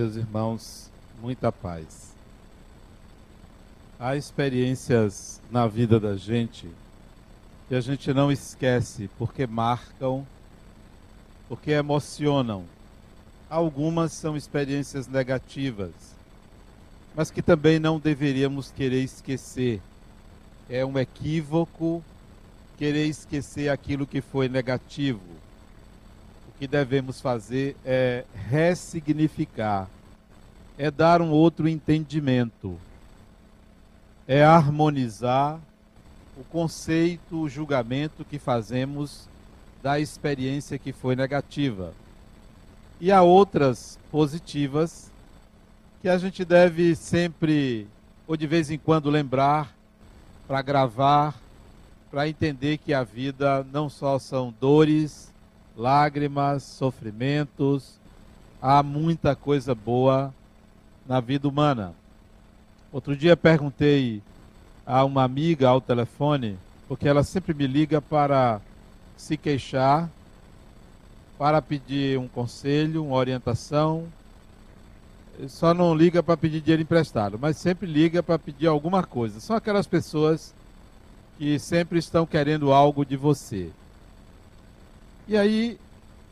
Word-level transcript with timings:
Meus 0.00 0.16
irmãos, 0.16 0.90
muita 1.20 1.52
paz. 1.52 2.14
Há 3.98 4.16
experiências 4.16 5.42
na 5.50 5.66
vida 5.66 6.00
da 6.00 6.16
gente 6.16 6.66
que 7.68 7.74
a 7.74 7.82
gente 7.82 8.10
não 8.14 8.32
esquece 8.32 9.10
porque 9.18 9.46
marcam, 9.46 10.26
porque 11.50 11.72
emocionam. 11.72 12.64
Algumas 13.50 14.12
são 14.12 14.38
experiências 14.38 15.06
negativas, 15.06 15.92
mas 17.14 17.30
que 17.30 17.42
também 17.42 17.78
não 17.78 18.00
deveríamos 18.00 18.70
querer 18.70 19.02
esquecer. 19.04 19.82
É 20.70 20.82
um 20.82 20.98
equívoco 20.98 22.02
querer 22.78 23.04
esquecer 23.04 23.68
aquilo 23.68 24.06
que 24.06 24.22
foi 24.22 24.48
negativo 24.48 25.39
que 26.60 26.66
devemos 26.66 27.22
fazer 27.22 27.74
é 27.86 28.22
ressignificar, 28.34 29.88
é 30.76 30.90
dar 30.90 31.22
um 31.22 31.30
outro 31.30 31.66
entendimento, 31.66 32.78
é 34.28 34.44
harmonizar 34.44 35.58
o 36.36 36.44
conceito, 36.44 37.40
o 37.40 37.48
julgamento 37.48 38.26
que 38.26 38.38
fazemos 38.38 39.26
da 39.82 39.98
experiência 39.98 40.78
que 40.78 40.92
foi 40.92 41.16
negativa. 41.16 41.94
E 43.00 43.10
há 43.10 43.22
outras 43.22 43.98
positivas 44.10 45.10
que 46.02 46.10
a 46.10 46.18
gente 46.18 46.44
deve 46.44 46.94
sempre, 46.94 47.88
ou 48.28 48.36
de 48.36 48.46
vez 48.46 48.70
em 48.70 48.76
quando, 48.76 49.08
lembrar 49.08 49.74
para 50.46 50.60
gravar, 50.60 51.40
para 52.10 52.28
entender 52.28 52.76
que 52.76 52.92
a 52.92 53.02
vida 53.02 53.66
não 53.72 53.88
só 53.88 54.18
são 54.18 54.54
dores, 54.60 55.29
lágrimas, 55.80 56.62
sofrimentos, 56.62 57.98
há 58.60 58.82
muita 58.82 59.34
coisa 59.34 59.74
boa 59.74 60.32
na 61.06 61.20
vida 61.20 61.48
humana. 61.48 61.94
Outro 62.92 63.16
dia 63.16 63.34
perguntei 63.34 64.22
a 64.84 65.04
uma 65.04 65.24
amiga 65.24 65.68
ao 65.68 65.80
telefone, 65.80 66.58
porque 66.86 67.08
ela 67.08 67.22
sempre 67.22 67.54
me 67.54 67.66
liga 67.66 68.02
para 68.02 68.60
se 69.16 69.38
queixar, 69.38 70.10
para 71.38 71.62
pedir 71.62 72.18
um 72.18 72.28
conselho, 72.28 73.04
uma 73.04 73.16
orientação. 73.16 74.04
Só 75.48 75.72
não 75.72 75.94
liga 75.94 76.22
para 76.22 76.36
pedir 76.36 76.60
dinheiro 76.60 76.82
emprestado, 76.82 77.38
mas 77.40 77.56
sempre 77.56 77.90
liga 77.90 78.22
para 78.22 78.38
pedir 78.38 78.66
alguma 78.66 79.02
coisa. 79.02 79.40
São 79.40 79.56
aquelas 79.56 79.86
pessoas 79.86 80.52
que 81.38 81.58
sempre 81.58 81.98
estão 81.98 82.26
querendo 82.26 82.70
algo 82.70 83.02
de 83.02 83.16
você. 83.16 83.70
E 85.30 85.36
aí, 85.36 85.78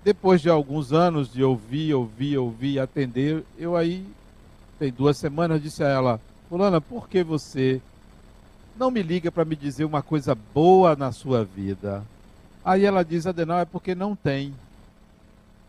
depois 0.03 0.41
de 0.41 0.51
alguns 0.51 0.93
anos 0.93 1.33
de 1.33 1.45
ouvir, 1.45 1.95
ouvir, 1.95 2.37
ouvir, 2.37 2.81
atender, 2.81 3.45
eu 3.57 3.77
aí, 3.77 4.05
tem 4.77 4.91
duas 4.91 5.17
semanas, 5.17 5.63
disse 5.63 5.85
a 5.85 5.89
ela, 5.89 6.21
Fulana, 6.49 6.81
por 6.81 7.09
que 7.09 7.23
você 7.23 7.81
não 8.77 8.91
me 8.91 9.01
liga 9.01 9.31
para 9.31 9.45
me 9.45 9.55
dizer 9.55 9.85
uma 9.85 10.03
coisa 10.03 10.35
boa 10.35 10.97
na 10.97 11.13
sua 11.13 11.45
vida? 11.45 12.03
Aí 12.65 12.85
ela 12.85 13.05
diz, 13.05 13.25
Adenal, 13.25 13.61
é 13.61 13.65
porque 13.65 13.95
não 13.95 14.17
tem. 14.17 14.53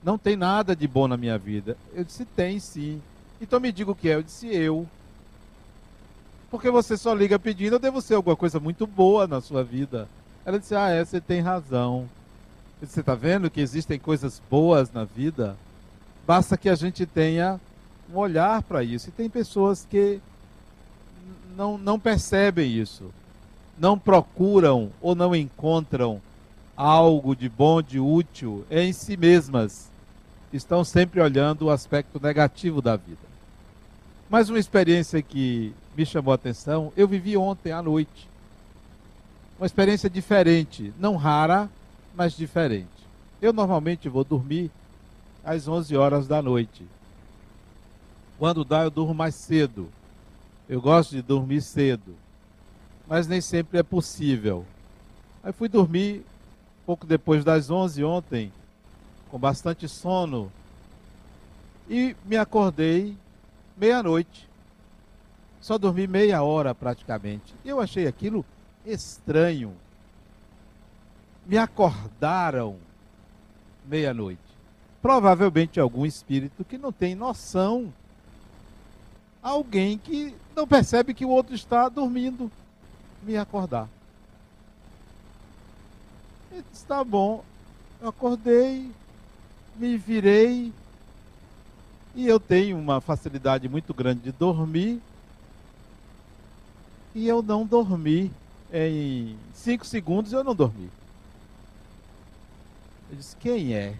Não 0.03 0.17
tem 0.17 0.35
nada 0.35 0.75
de 0.75 0.87
bom 0.87 1.07
na 1.07 1.15
minha 1.15 1.37
vida. 1.37 1.77
Eu 1.93 2.03
disse, 2.03 2.25
tem 2.25 2.59
sim. 2.59 2.99
Então 3.39 3.59
me 3.59 3.71
diga 3.71 3.91
o 3.91 3.95
que 3.95 4.09
é. 4.09 4.15
Eu 4.15 4.23
disse, 4.23 4.47
eu. 4.47 4.87
Porque 6.49 6.71
você 6.71 6.97
só 6.97 7.13
liga 7.13 7.37
pedindo, 7.37 7.75
eu 7.75 7.79
devo 7.79 8.01
ser 8.01 8.15
alguma 8.15 8.35
coisa 8.35 8.59
muito 8.59 8.87
boa 8.87 9.27
na 9.27 9.39
sua 9.39 9.63
vida. 9.63 10.09
Ela 10.43 10.57
disse, 10.57 10.73
ah, 10.73 10.89
é, 10.89 11.05
você 11.05 11.21
tem 11.21 11.41
razão. 11.41 12.09
Você 12.81 13.01
está 13.01 13.13
vendo 13.13 13.49
que 13.49 13.59
existem 13.59 13.99
coisas 13.99 14.41
boas 14.49 14.89
na 14.93 15.03
vida? 15.03 15.57
Basta 16.25 16.57
que 16.57 16.69
a 16.69 16.75
gente 16.75 17.05
tenha 17.05 17.59
um 18.13 18.17
olhar 18.17 18.63
para 18.63 18.81
isso. 18.83 19.09
E 19.09 19.11
tem 19.11 19.29
pessoas 19.29 19.85
que 19.89 20.21
não, 21.57 21.77
não 21.77 21.99
percebem 21.99 22.71
isso, 22.71 23.11
não 23.77 23.99
procuram 23.99 24.91
ou 25.01 25.13
não 25.13 25.35
encontram 25.35 26.21
algo 26.77 27.35
de 27.35 27.49
bom, 27.49 27.81
de 27.81 27.99
útil 27.99 28.65
em 28.71 28.93
si 28.93 29.17
mesmas. 29.17 29.89
Estão 30.53 30.85
sempre 30.85 31.19
olhando 31.19 31.65
o 31.65 31.71
aspecto 31.71 32.17
negativo 32.21 32.81
da 32.81 32.95
vida. 32.95 33.27
Mas 34.29 34.49
uma 34.49 34.57
experiência 34.57 35.21
que 35.21 35.73
me 35.97 36.05
chamou 36.05 36.31
a 36.31 36.35
atenção, 36.35 36.93
eu 36.95 37.09
vivi 37.09 37.35
ontem 37.35 37.73
à 37.73 37.81
noite. 37.81 38.29
Uma 39.59 39.65
experiência 39.65 40.09
diferente, 40.09 40.93
não 40.97 41.17
rara, 41.17 41.69
mas 42.15 42.33
diferente. 42.33 42.87
Eu 43.41 43.53
normalmente 43.53 44.09
vou 44.09 44.23
dormir 44.23 44.71
às 45.43 45.67
11 45.67 45.95
horas 45.95 46.27
da 46.27 46.41
noite. 46.41 46.85
Quando 48.37 48.63
dá, 48.63 48.83
eu 48.83 48.89
durmo 48.89 49.13
mais 49.13 49.35
cedo. 49.35 49.89
Eu 50.67 50.81
gosto 50.81 51.11
de 51.11 51.21
dormir 51.21 51.61
cedo. 51.61 52.15
Mas 53.07 53.27
nem 53.27 53.41
sempre 53.41 53.79
é 53.79 53.83
possível. 53.83 54.65
Aí 55.43 55.51
fui 55.51 55.67
dormir 55.67 56.23
pouco 56.85 57.05
depois 57.05 57.43
das 57.43 57.69
11 57.69 58.03
ontem, 58.03 58.51
com 59.29 59.37
bastante 59.37 59.87
sono. 59.87 60.51
E 61.89 62.15
me 62.25 62.37
acordei 62.37 63.17
meia-noite. 63.77 64.47
Só 65.61 65.77
dormi 65.77 66.07
meia 66.07 66.41
hora 66.41 66.73
praticamente. 66.73 67.53
Eu 67.65 67.79
achei 67.79 68.07
aquilo 68.07 68.45
estranho 68.85 69.73
me 71.49 71.57
acordaram 71.57 72.77
meia-noite. 73.83 74.39
Provavelmente 75.01 75.79
algum 75.79 76.05
espírito 76.05 76.63
que 76.63 76.77
não 76.77 76.91
tem 76.91 77.15
noção. 77.15 77.91
Alguém 79.41 79.97
que 79.97 80.35
não 80.55 80.67
percebe 80.67 81.11
que 81.11 81.25
o 81.25 81.29
outro 81.29 81.55
está 81.55 81.89
dormindo. 81.89 82.51
Me 83.23 83.35
acordar. 83.35 83.89
Está 86.71 87.03
bom. 87.03 87.43
Eu 87.99 88.09
acordei, 88.09 88.91
me 89.75 89.97
virei. 89.97 90.71
E 92.13 92.27
eu 92.27 92.39
tenho 92.39 92.77
uma 92.77 93.01
facilidade 93.01 93.67
muito 93.67 93.91
grande 93.91 94.21
de 94.21 94.31
dormir. 94.31 95.01
E 97.15 97.27
eu 97.27 97.41
não 97.41 97.65
dormi. 97.65 98.31
Em 98.71 99.35
cinco 99.51 99.83
segundos 99.83 100.31
eu 100.31 100.43
não 100.43 100.53
dormi. 100.53 100.98
Eu 103.09 103.15
disse: 103.15 103.35
Quem 103.35 103.73
é? 103.73 103.95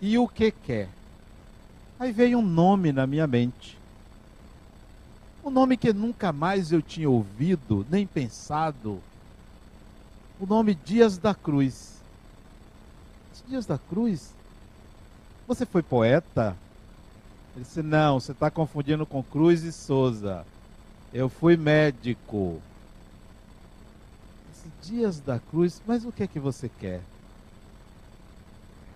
E 0.00 0.18
o 0.18 0.28
que 0.28 0.50
quer? 0.50 0.88
Aí 1.98 2.12
veio 2.12 2.38
um 2.38 2.42
nome 2.42 2.92
na 2.92 3.06
minha 3.06 3.26
mente. 3.26 3.78
Um 5.44 5.50
nome 5.50 5.76
que 5.76 5.92
nunca 5.92 6.32
mais 6.32 6.72
eu 6.72 6.82
tinha 6.82 7.08
ouvido, 7.08 7.86
nem 7.90 8.06
pensado. 8.06 9.00
O 10.38 10.46
nome 10.46 10.74
Dias 10.74 11.18
da 11.18 11.34
Cruz. 11.34 12.00
Dias 13.48 13.66
da 13.66 13.78
Cruz? 13.78 14.30
Você 15.48 15.66
foi 15.66 15.82
poeta? 15.82 16.56
Ele 17.54 17.64
disse: 17.64 17.82
Não, 17.82 18.20
você 18.20 18.32
está 18.32 18.50
confundindo 18.50 19.04
com 19.04 19.22
Cruz 19.22 19.64
e 19.64 19.72
Souza. 19.72 20.46
Eu 21.12 21.28
fui 21.28 21.56
médico. 21.56 22.60
Dias 24.82 25.20
da 25.20 25.38
Cruz, 25.38 25.82
mas 25.86 26.04
o 26.04 26.12
que 26.12 26.22
é 26.22 26.26
que 26.26 26.38
você 26.38 26.68
quer? 26.68 27.00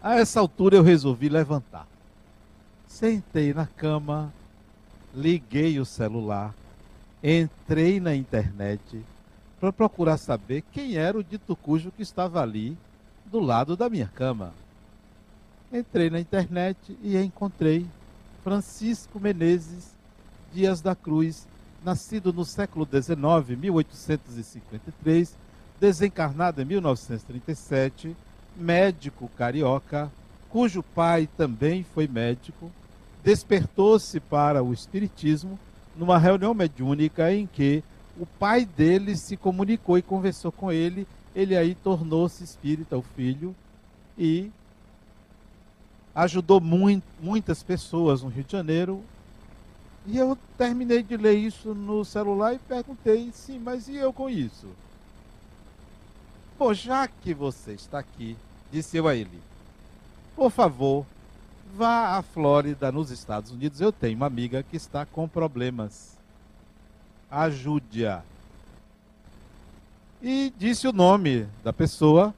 A 0.04 0.16
essa 0.16 0.38
altura 0.38 0.76
eu 0.76 0.82
resolvi 0.82 1.30
levantar. 1.30 1.88
Sentei 2.86 3.54
na 3.54 3.66
cama, 3.66 4.30
liguei 5.14 5.80
o 5.80 5.86
celular, 5.86 6.54
entrei 7.22 7.98
na 7.98 8.14
internet 8.14 9.02
para 9.58 9.72
procurar 9.72 10.18
saber 10.18 10.62
quem 10.70 10.96
era 10.96 11.16
o 11.16 11.24
dito 11.24 11.56
cujo 11.56 11.90
que 11.90 12.02
estava 12.02 12.42
ali 12.42 12.76
do 13.24 13.40
lado 13.40 13.78
da 13.78 13.88
minha 13.88 14.06
cama. 14.06 14.52
Entrei 15.72 16.10
na 16.10 16.20
internet 16.20 16.76
e 17.02 17.16
encontrei 17.16 17.86
Francisco 18.42 19.18
Menezes 19.18 19.94
Dias 20.52 20.82
da 20.82 20.94
Cruz, 20.94 21.46
nascido 21.82 22.30
no 22.30 22.44
século 22.44 22.86
XIX, 22.86 23.58
1853, 23.58 25.34
desencarnado 25.80 26.60
em 26.60 26.66
1937 26.66 28.14
médico 28.56 29.30
carioca, 29.36 30.10
cujo 30.48 30.82
pai 30.82 31.28
também 31.36 31.82
foi 31.82 32.06
médico, 32.06 32.70
despertou-se 33.22 34.20
para 34.20 34.62
o 34.62 34.72
espiritismo 34.72 35.58
numa 35.96 36.18
reunião 36.18 36.54
mediúnica 36.54 37.32
em 37.32 37.46
que 37.46 37.82
o 38.18 38.26
pai 38.26 38.64
dele 38.64 39.16
se 39.16 39.36
comunicou 39.36 39.98
e 39.98 40.02
conversou 40.02 40.52
com 40.52 40.70
ele. 40.70 41.06
Ele 41.34 41.56
aí 41.56 41.74
tornou-se 41.74 42.44
espírita, 42.44 42.96
o 42.96 43.02
filho, 43.02 43.54
e 44.16 44.52
ajudou 46.14 46.60
muito, 46.60 47.04
muitas 47.20 47.62
pessoas 47.62 48.22
no 48.22 48.28
Rio 48.28 48.44
de 48.44 48.52
Janeiro. 48.52 49.02
E 50.06 50.16
eu 50.16 50.38
terminei 50.56 51.02
de 51.02 51.16
ler 51.16 51.34
isso 51.34 51.74
no 51.74 52.04
celular 52.04 52.54
e 52.54 52.58
perguntei, 52.58 53.30
sim, 53.32 53.58
mas 53.58 53.88
e 53.88 53.96
eu 53.96 54.12
com 54.12 54.30
isso? 54.30 54.68
Pô, 56.56 56.72
já 56.72 57.08
que 57.08 57.34
você 57.34 57.72
está 57.72 57.98
aqui, 57.98 58.36
disse 58.70 58.96
eu 58.96 59.08
a 59.08 59.14
ele, 59.14 59.42
por 60.36 60.50
favor, 60.50 61.04
Vá 61.76 62.18
à 62.18 62.22
Flórida, 62.22 62.92
nos 62.92 63.10
Estados 63.10 63.50
Unidos. 63.50 63.80
Eu 63.80 63.90
tenho 63.90 64.16
uma 64.16 64.26
amiga 64.26 64.62
que 64.62 64.76
está 64.76 65.04
com 65.04 65.26
problemas. 65.26 66.16
Ajude-a. 67.28 68.22
E 70.22 70.52
disse 70.56 70.86
o 70.86 70.92
nome 70.92 71.48
da 71.64 71.72
pessoa. 71.72 72.32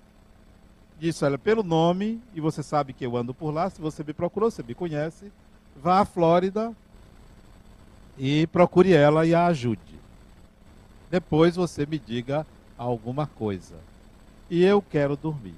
Disse, 0.98 1.22
olha, 1.22 1.36
pelo 1.36 1.62
nome, 1.62 2.18
e 2.34 2.40
você 2.40 2.62
sabe 2.62 2.94
que 2.94 3.04
eu 3.04 3.14
ando 3.14 3.34
por 3.34 3.50
lá, 3.50 3.68
se 3.68 3.78
você 3.78 4.02
me 4.02 4.14
procurou, 4.14 4.50
você 4.50 4.62
me 4.62 4.74
conhece, 4.74 5.30
vá 5.76 6.00
à 6.00 6.06
Flórida 6.06 6.72
e 8.16 8.46
procure 8.46 8.94
ela 8.94 9.26
e 9.26 9.34
a 9.34 9.44
ajude. 9.48 10.00
Depois 11.10 11.54
você 11.54 11.84
me 11.84 11.98
diga 11.98 12.46
alguma 12.78 13.26
coisa. 13.26 13.76
E 14.48 14.62
eu 14.62 14.80
quero 14.80 15.16
dormir. 15.16 15.56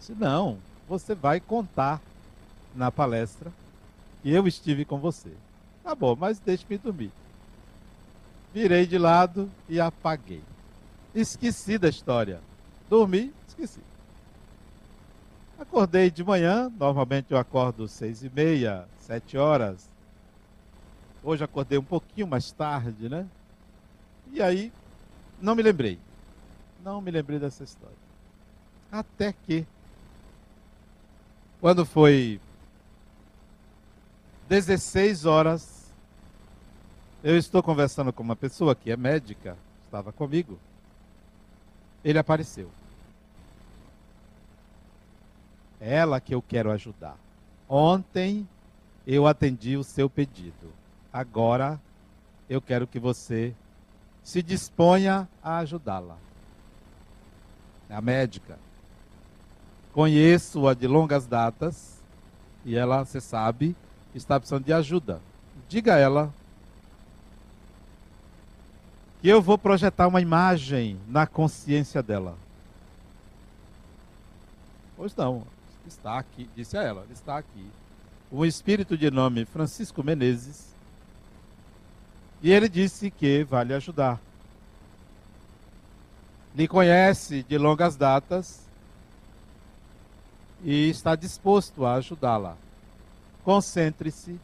Se 0.00 0.12
não, 0.12 0.58
você 0.88 1.14
vai 1.14 1.38
contar 1.38 2.00
na 2.74 2.90
palestra 2.90 3.52
que 4.22 4.30
eu 4.30 4.46
estive 4.48 4.84
com 4.84 4.98
você. 4.98 5.30
Tá 5.84 5.94
bom, 5.94 6.16
mas 6.16 6.40
deixe-me 6.40 6.78
dormir. 6.78 7.12
Virei 8.52 8.86
de 8.86 8.98
lado 8.98 9.50
e 9.68 9.80
apaguei. 9.80 10.42
Esqueci 11.14 11.78
da 11.78 11.88
história. 11.88 12.40
Dormi, 12.90 13.32
esqueci. 13.46 13.80
Acordei 15.58 16.10
de 16.10 16.24
manhã, 16.24 16.70
normalmente 16.78 17.30
eu 17.30 17.38
acordo 17.38 17.86
seis 17.86 18.24
e 18.24 18.30
meia, 18.30 18.86
sete 18.98 19.38
horas. 19.38 19.88
Hoje 21.22 21.44
acordei 21.44 21.78
um 21.78 21.84
pouquinho 21.84 22.26
mais 22.26 22.50
tarde, 22.50 23.08
né? 23.08 23.26
E 24.32 24.42
aí, 24.42 24.72
não 25.40 25.54
me 25.54 25.62
lembrei. 25.62 25.98
Não 26.84 27.00
me 27.00 27.10
lembrei 27.10 27.38
dessa 27.38 27.62
história. 27.62 27.96
Até 28.90 29.32
que 29.32 29.66
quando 31.60 31.86
foi 31.86 32.40
16 34.48 35.24
horas, 35.24 35.92
eu 37.22 37.38
estou 37.38 37.62
conversando 37.62 38.12
com 38.12 38.22
uma 38.22 38.34
pessoa 38.34 38.74
que 38.74 38.90
é 38.90 38.96
médica, 38.96 39.56
estava 39.84 40.12
comigo. 40.12 40.58
Ele 42.04 42.18
apareceu. 42.18 42.68
É 45.80 45.94
ela 45.94 46.20
que 46.20 46.34
eu 46.34 46.42
quero 46.42 46.72
ajudar. 46.72 47.16
Ontem 47.68 48.46
eu 49.06 49.26
atendi 49.26 49.76
o 49.76 49.84
seu 49.84 50.10
pedido. 50.10 50.72
Agora 51.12 51.80
eu 52.50 52.60
quero 52.60 52.88
que 52.88 52.98
você 52.98 53.54
se 54.24 54.42
disponha 54.42 55.28
a 55.42 55.58
ajudá-la. 55.58 56.16
A 57.92 58.00
médica. 58.00 58.58
Conheço-a 59.92 60.72
de 60.74 60.86
longas 60.86 61.26
datas 61.26 62.00
e 62.64 62.76
ela, 62.76 63.04
você 63.04 63.20
sabe, 63.20 63.76
está 64.14 64.40
precisando 64.40 64.64
de 64.64 64.72
ajuda. 64.72 65.20
Diga 65.68 65.94
a 65.94 65.98
ela 65.98 66.32
que 69.20 69.28
eu 69.28 69.40
vou 69.40 69.58
projetar 69.58 70.08
uma 70.08 70.20
imagem 70.20 70.98
na 71.08 71.26
consciência 71.26 72.02
dela. 72.02 72.36
Pois 74.96 75.14
não, 75.14 75.44
está 75.86 76.18
aqui, 76.18 76.48
disse 76.56 76.76
a 76.76 76.82
ela, 76.82 77.06
está 77.12 77.38
aqui. 77.38 77.66
Um 78.30 78.44
espírito 78.44 78.96
de 78.96 79.10
nome 79.10 79.44
Francisco 79.44 80.02
Menezes. 80.02 80.72
E 82.42 82.50
ele 82.50 82.68
disse 82.68 83.10
que 83.10 83.44
vai 83.44 83.64
lhe 83.64 83.74
ajudar. 83.74 84.20
Lhe 86.54 86.68
conhece 86.68 87.42
de 87.42 87.56
longas 87.56 87.96
datas 87.96 88.60
e 90.62 90.90
está 90.90 91.16
disposto 91.16 91.84
a 91.84 91.94
ajudá-la. 91.94 92.56
Concentre-se, 93.42 94.38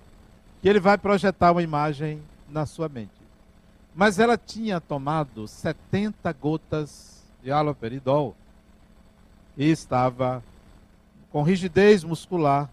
que 0.61 0.69
ele 0.69 0.81
vai 0.81 0.99
projetar 0.99 1.53
uma 1.53 1.63
imagem 1.63 2.23
na 2.49 2.67
sua 2.67 2.89
mente. 2.89 3.13
Mas 3.95 4.19
ela 4.19 4.39
tinha 4.39 4.81
tomado 4.81 5.47
70 5.47 6.33
gotas 6.33 7.23
de 7.43 7.51
haloperidol 7.51 8.35
e 9.57 9.71
estava 9.71 10.43
com 11.31 11.43
rigidez 11.43 12.05
muscular. 12.05 12.71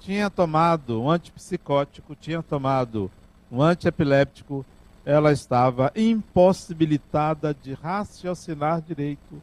Tinha 0.00 0.30
tomado 0.30 1.02
um 1.02 1.10
antipsicótico, 1.10 2.14
tinha 2.14 2.42
tomado 2.42 3.10
um 3.50 3.62
antiepiléptico. 3.62 4.64
Ela 5.08 5.32
estava 5.32 5.90
impossibilitada 5.96 7.54
de 7.54 7.72
raciocinar 7.72 8.82
direito 8.82 9.40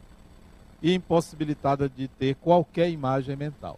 e 0.80 0.94
impossibilitada 0.94 1.88
de 1.88 2.06
ter 2.06 2.36
qualquer 2.36 2.88
imagem 2.88 3.34
mental. 3.34 3.76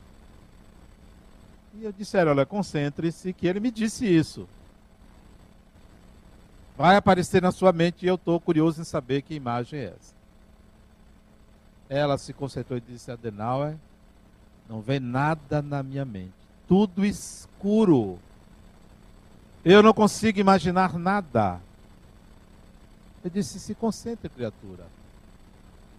E 1.81 1.85
eu 1.85 1.91
disse, 1.91 2.19
olha, 2.19 2.45
concentre-se, 2.45 3.33
que 3.33 3.47
ele 3.47 3.59
me 3.59 3.71
disse 3.71 4.05
isso. 4.07 4.47
Vai 6.77 6.95
aparecer 6.95 7.41
na 7.41 7.51
sua 7.51 7.73
mente 7.73 8.05
e 8.05 8.07
eu 8.07 8.17
estou 8.17 8.39
curioso 8.39 8.83
em 8.83 8.85
saber 8.85 9.23
que 9.23 9.33
imagem 9.35 9.81
é 9.81 9.85
essa. 9.85 10.15
Ela 11.89 12.19
se 12.19 12.35
concentrou 12.35 12.77
e 12.77 12.83
disse, 12.83 13.11
Adenauer, 13.11 13.77
não 14.69 14.83
vem 14.83 15.01
nada 15.01 15.63
na 15.63 15.83
minha 15.83 16.05
mente. 16.05 16.35
Tudo 16.69 17.03
escuro. 17.03 18.19
Eu 19.65 19.83
não 19.83 19.95
consigo 19.95 20.39
imaginar 20.39 20.99
nada. 20.99 21.67
Eu 23.25 23.31
disse, 23.31 23.59
se 23.59 23.75
concentre, 23.75 24.29
criatura. 24.29 24.87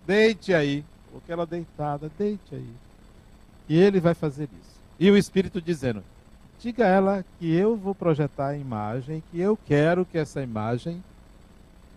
Deite 0.06 0.54
aí. 0.54 0.84
Porque 1.12 1.32
ela 1.32 1.46
deitada, 1.46 2.12
deite 2.18 2.56
aí. 2.56 2.74
E 3.68 3.78
ele 3.78 4.00
vai 4.00 4.14
fazer 4.14 4.50
isso. 4.62 4.80
E 5.00 5.10
o 5.10 5.18
Espírito 5.18 5.62
dizendo: 5.62 6.04
diga 6.60 6.86
a 6.86 6.88
ela 6.88 7.26
que 7.38 7.52
eu 7.52 7.76
vou 7.76 7.96
projetar 7.96 8.50
a 8.50 8.58
imagem, 8.58 9.24
que 9.32 9.40
eu 9.40 9.58
quero 9.66 10.06
que 10.06 10.18
essa 10.18 10.42
imagem 10.42 11.04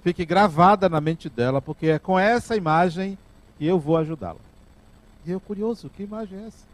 fique 0.03 0.25
gravada 0.25 0.89
na 0.89 1.01
mente 1.01 1.29
dela, 1.29 1.61
porque 1.61 1.89
é 1.89 1.99
com 1.99 2.19
essa 2.19 2.57
imagem 2.57 3.19
que 3.59 3.67
eu 3.67 3.79
vou 3.79 3.97
ajudá-la. 3.97 4.41
E 5.25 5.31
eu 5.31 5.41
curioso, 5.41 5.91
que 5.91 6.03
imagem 6.03 6.39
é 6.39 6.47
essa? 6.47 6.73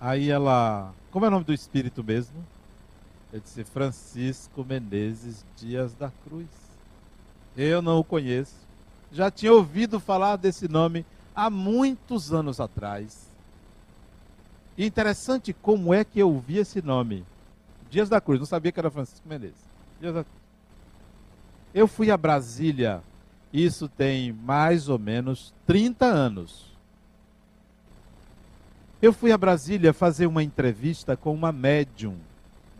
Aí 0.00 0.30
ela, 0.30 0.92
como 1.10 1.24
é 1.24 1.28
o 1.28 1.30
nome 1.30 1.44
do 1.44 1.52
espírito 1.52 2.04
mesmo? 2.04 2.36
Ele 3.36 3.42
disse 3.42 3.64
Francisco 3.64 4.64
Menezes 4.64 5.44
Dias 5.58 5.94
da 5.94 6.10
Cruz. 6.24 6.48
Eu 7.54 7.82
não 7.82 7.98
o 7.98 8.04
conheço. 8.04 8.56
Já 9.12 9.30
tinha 9.30 9.52
ouvido 9.52 10.00
falar 10.00 10.36
desse 10.36 10.66
nome 10.66 11.04
há 11.34 11.50
muitos 11.50 12.32
anos 12.32 12.60
atrás. 12.60 13.30
E 14.76 14.86
interessante 14.86 15.52
como 15.52 15.92
é 15.92 16.02
que 16.02 16.18
eu 16.18 16.30
ouvi 16.30 16.56
esse 16.56 16.80
nome. 16.80 17.26
Dias 17.90 18.08
da 18.08 18.22
Cruz, 18.22 18.38
não 18.38 18.46
sabia 18.46 18.72
que 18.72 18.80
era 18.80 18.90
Francisco 18.90 19.28
Menezes. 19.28 19.68
Dias 20.00 20.14
da 20.14 20.24
Eu 21.74 21.86
fui 21.86 22.10
a 22.10 22.16
Brasília, 22.16 23.02
isso 23.52 23.86
tem 23.86 24.32
mais 24.32 24.88
ou 24.88 24.98
menos 24.98 25.52
30 25.66 26.06
anos. 26.06 26.74
Eu 29.02 29.12
fui 29.12 29.30
a 29.30 29.36
Brasília 29.36 29.92
fazer 29.92 30.26
uma 30.26 30.42
entrevista 30.42 31.18
com 31.18 31.34
uma 31.34 31.52
médium, 31.52 32.16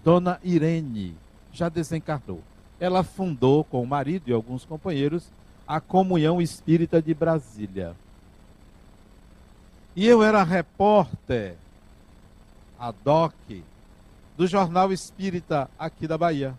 Dona 0.06 0.38
Irene, 0.44 1.16
já 1.52 1.68
desencarnou 1.68 2.40
ela 2.78 3.02
fundou 3.02 3.64
com 3.64 3.82
o 3.82 3.86
marido 3.86 4.28
e 4.28 4.32
alguns 4.32 4.64
companheiros 4.64 5.28
a 5.66 5.80
Comunhão 5.80 6.40
Espírita 6.40 7.00
de 7.02 7.12
Brasília. 7.12 7.94
E 9.94 10.06
eu 10.06 10.22
era 10.22 10.42
repórter, 10.42 11.54
a 12.78 12.92
DOC, 12.92 13.64
do 14.36 14.46
Jornal 14.46 14.92
Espírita 14.92 15.70
aqui 15.78 16.06
da 16.06 16.18
Bahia. 16.18 16.54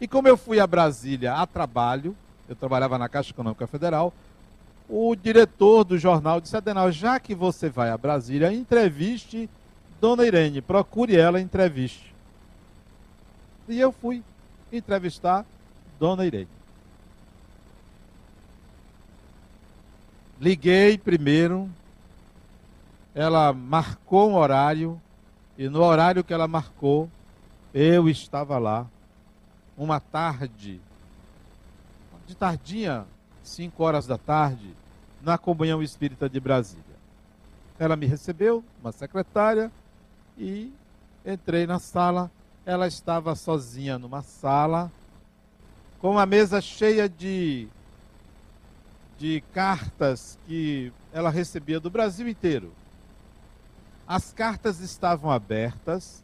E 0.00 0.08
como 0.08 0.26
eu 0.26 0.36
fui 0.36 0.58
a 0.58 0.66
Brasília 0.66 1.34
a 1.34 1.46
trabalho, 1.46 2.16
eu 2.48 2.56
trabalhava 2.56 2.96
na 2.96 3.08
Caixa 3.08 3.30
Econômica 3.30 3.66
Federal, 3.66 4.12
o 4.88 5.14
diretor 5.14 5.84
do 5.84 5.98
jornal 5.98 6.40
disse, 6.40 6.56
Adenal, 6.56 6.90
já 6.90 7.20
que 7.20 7.34
você 7.34 7.68
vai 7.68 7.90
a 7.90 7.98
Brasília, 7.98 8.52
entreviste 8.52 9.48
Dona 10.00 10.26
Irene, 10.26 10.60
procure 10.60 11.16
ela, 11.16 11.40
entreviste. 11.40 12.13
E 13.68 13.80
eu 13.80 13.92
fui 13.92 14.22
entrevistar 14.72 15.44
Dona 15.98 16.26
Irene. 16.26 16.48
Liguei 20.40 20.98
primeiro, 20.98 21.70
ela 23.14 23.52
marcou 23.52 24.30
um 24.30 24.34
horário, 24.34 25.00
e 25.56 25.68
no 25.68 25.82
horário 25.82 26.24
que 26.24 26.34
ela 26.34 26.48
marcou, 26.48 27.08
eu 27.72 28.08
estava 28.08 28.58
lá, 28.58 28.86
uma 29.76 30.00
tarde, 30.00 30.80
de 32.26 32.34
tardinha, 32.34 33.06
5 33.42 33.82
horas 33.82 34.06
da 34.06 34.18
tarde, 34.18 34.74
na 35.22 35.38
Comunhão 35.38 35.82
Espírita 35.82 36.28
de 36.28 36.40
Brasília. 36.40 36.84
Ela 37.78 37.96
me 37.96 38.06
recebeu, 38.06 38.64
uma 38.80 38.92
secretária, 38.92 39.70
e 40.36 40.72
entrei 41.24 41.66
na 41.66 41.78
sala 41.78 42.30
ela 42.66 42.86
estava 42.86 43.34
sozinha 43.34 43.98
numa 43.98 44.22
sala, 44.22 44.90
com 46.00 46.12
uma 46.12 46.26
mesa 46.26 46.60
cheia 46.60 47.08
de 47.08 47.68
de 49.18 49.42
cartas 49.52 50.38
que 50.46 50.92
ela 51.12 51.30
recebia 51.30 51.78
do 51.78 51.88
Brasil 51.88 52.28
inteiro. 52.28 52.72
As 54.06 54.32
cartas 54.32 54.80
estavam 54.80 55.30
abertas, 55.30 56.22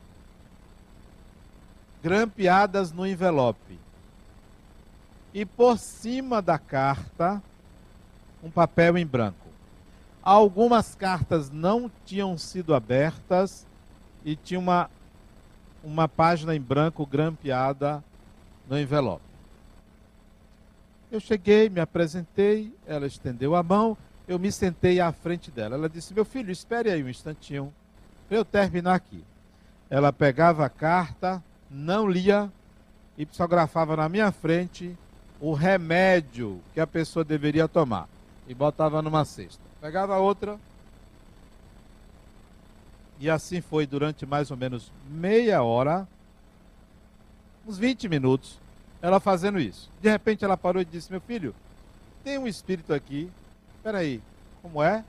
grampeadas 2.02 2.92
no 2.92 3.06
envelope. 3.06 3.78
E 5.32 5.47
por 5.47 5.78
cima 5.78 6.42
da 6.42 6.59
carta, 6.59 7.42
um 8.42 8.50
papel 8.50 8.99
em 8.99 9.06
branco. 9.06 9.49
Algumas 10.23 10.94
cartas 10.94 11.49
não 11.49 11.90
tinham 12.04 12.37
sido 12.37 12.75
abertas 12.75 13.66
e 14.25 14.37
tinha 14.37 14.59
uma, 14.61 14.90
uma 15.82 16.08
página 16.08 16.54
em 16.54 16.60
branco 16.60 17.06
grampeada 17.06 18.02
no 18.68 18.78
envelope. 18.78 19.22
Eu 21.10 21.18
cheguei, 21.18 21.68
me 21.68 21.80
apresentei, 21.80 22.72
ela 22.87 23.06
estendeu 23.06 23.56
a 23.56 23.62
mão, 23.62 23.96
eu 24.28 24.38
me 24.38 24.52
sentei 24.52 25.00
à 25.00 25.10
frente 25.10 25.50
dela. 25.50 25.75
Ela 25.75 25.88
disse: 25.88 26.14
Meu 26.14 26.25
filho, 26.25 26.52
espere 26.52 26.90
aí 26.90 27.02
um 27.02 27.08
instantinho, 27.08 27.72
para 28.28 28.37
eu 28.37 28.44
terminar 28.44 28.94
aqui. 28.94 29.25
Ela 29.88 30.12
pegava 30.12 30.64
a 30.64 30.68
carta, 30.68 31.42
não 31.68 32.08
lia 32.08 32.50
e 33.18 33.26
psicografava 33.26 33.96
na 33.96 34.08
minha 34.08 34.30
frente 34.30 34.96
o 35.40 35.52
remédio 35.52 36.60
que 36.72 36.80
a 36.80 36.87
pessoa 36.87 37.25
deveria 37.25 37.66
tomar 37.66 38.08
e 38.46 38.54
botava 38.54 39.02
numa 39.02 39.25
cesta. 39.25 39.62
Pegava 39.80 40.18
outra. 40.18 40.58
E 43.21 43.29
assim 43.29 43.61
foi 43.61 43.87
durante 43.87 44.25
mais 44.25 44.50
ou 44.50 44.57
menos 44.57 44.91
meia 45.11 45.62
hora, 45.62 46.09
uns 47.69 47.77
20 47.77 48.09
minutos, 48.09 48.59
ela 49.03 49.21
fazendo 49.21 49.61
isso. 49.61 49.91
De 50.00 50.09
repente 50.09 50.43
ela 50.43 50.57
parou 50.57 50.81
e 50.81 50.87
disse: 50.87 51.12
Meu 51.12 51.21
filho, 51.21 51.55
tem 52.25 52.39
um 52.39 52.49
espírito 52.49 52.95
aqui. 52.95 53.31
Espera 53.77 53.99
aí, 53.99 54.23
como 54.62 54.83
é? 54.83 55.05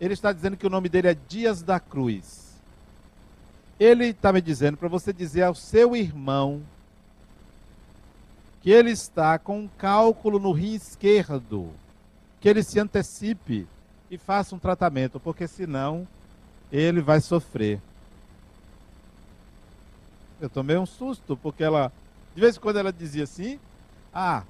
Ele 0.00 0.14
está 0.14 0.32
dizendo 0.32 0.56
que 0.56 0.66
o 0.66 0.70
nome 0.70 0.88
dele 0.88 1.08
é 1.08 1.16
Dias 1.28 1.62
da 1.62 1.78
Cruz. 1.78 2.58
Ele 3.78 4.06
está 4.06 4.32
me 4.32 4.40
dizendo 4.40 4.78
para 4.78 4.88
você 4.88 5.12
dizer 5.12 5.42
ao 5.42 5.54
seu 5.54 5.94
irmão 5.94 6.62
que 8.62 8.70
ele 8.70 8.90
está 8.90 9.38
com 9.38 9.60
um 9.60 9.68
cálculo 9.76 10.38
no 10.38 10.52
rim 10.52 10.74
esquerdo, 10.74 11.70
que 12.40 12.48
ele 12.48 12.62
se 12.62 12.80
antecipe 12.80 13.66
e 14.10 14.16
faça 14.16 14.54
um 14.54 14.58
tratamento, 14.58 15.20
porque 15.20 15.46
senão 15.46 16.06
ele 16.72 17.00
vai 17.00 17.20
sofrer. 17.20 17.80
Eu 20.40 20.48
tomei 20.48 20.76
um 20.76 20.86
susto, 20.86 21.36
porque 21.36 21.62
ela 21.62 21.92
de 22.34 22.40
vez 22.40 22.56
em 22.56 22.60
quando 22.60 22.78
ela 22.78 22.92
dizia 22.92 23.24
assim: 23.24 23.60
Ah, 24.12 24.44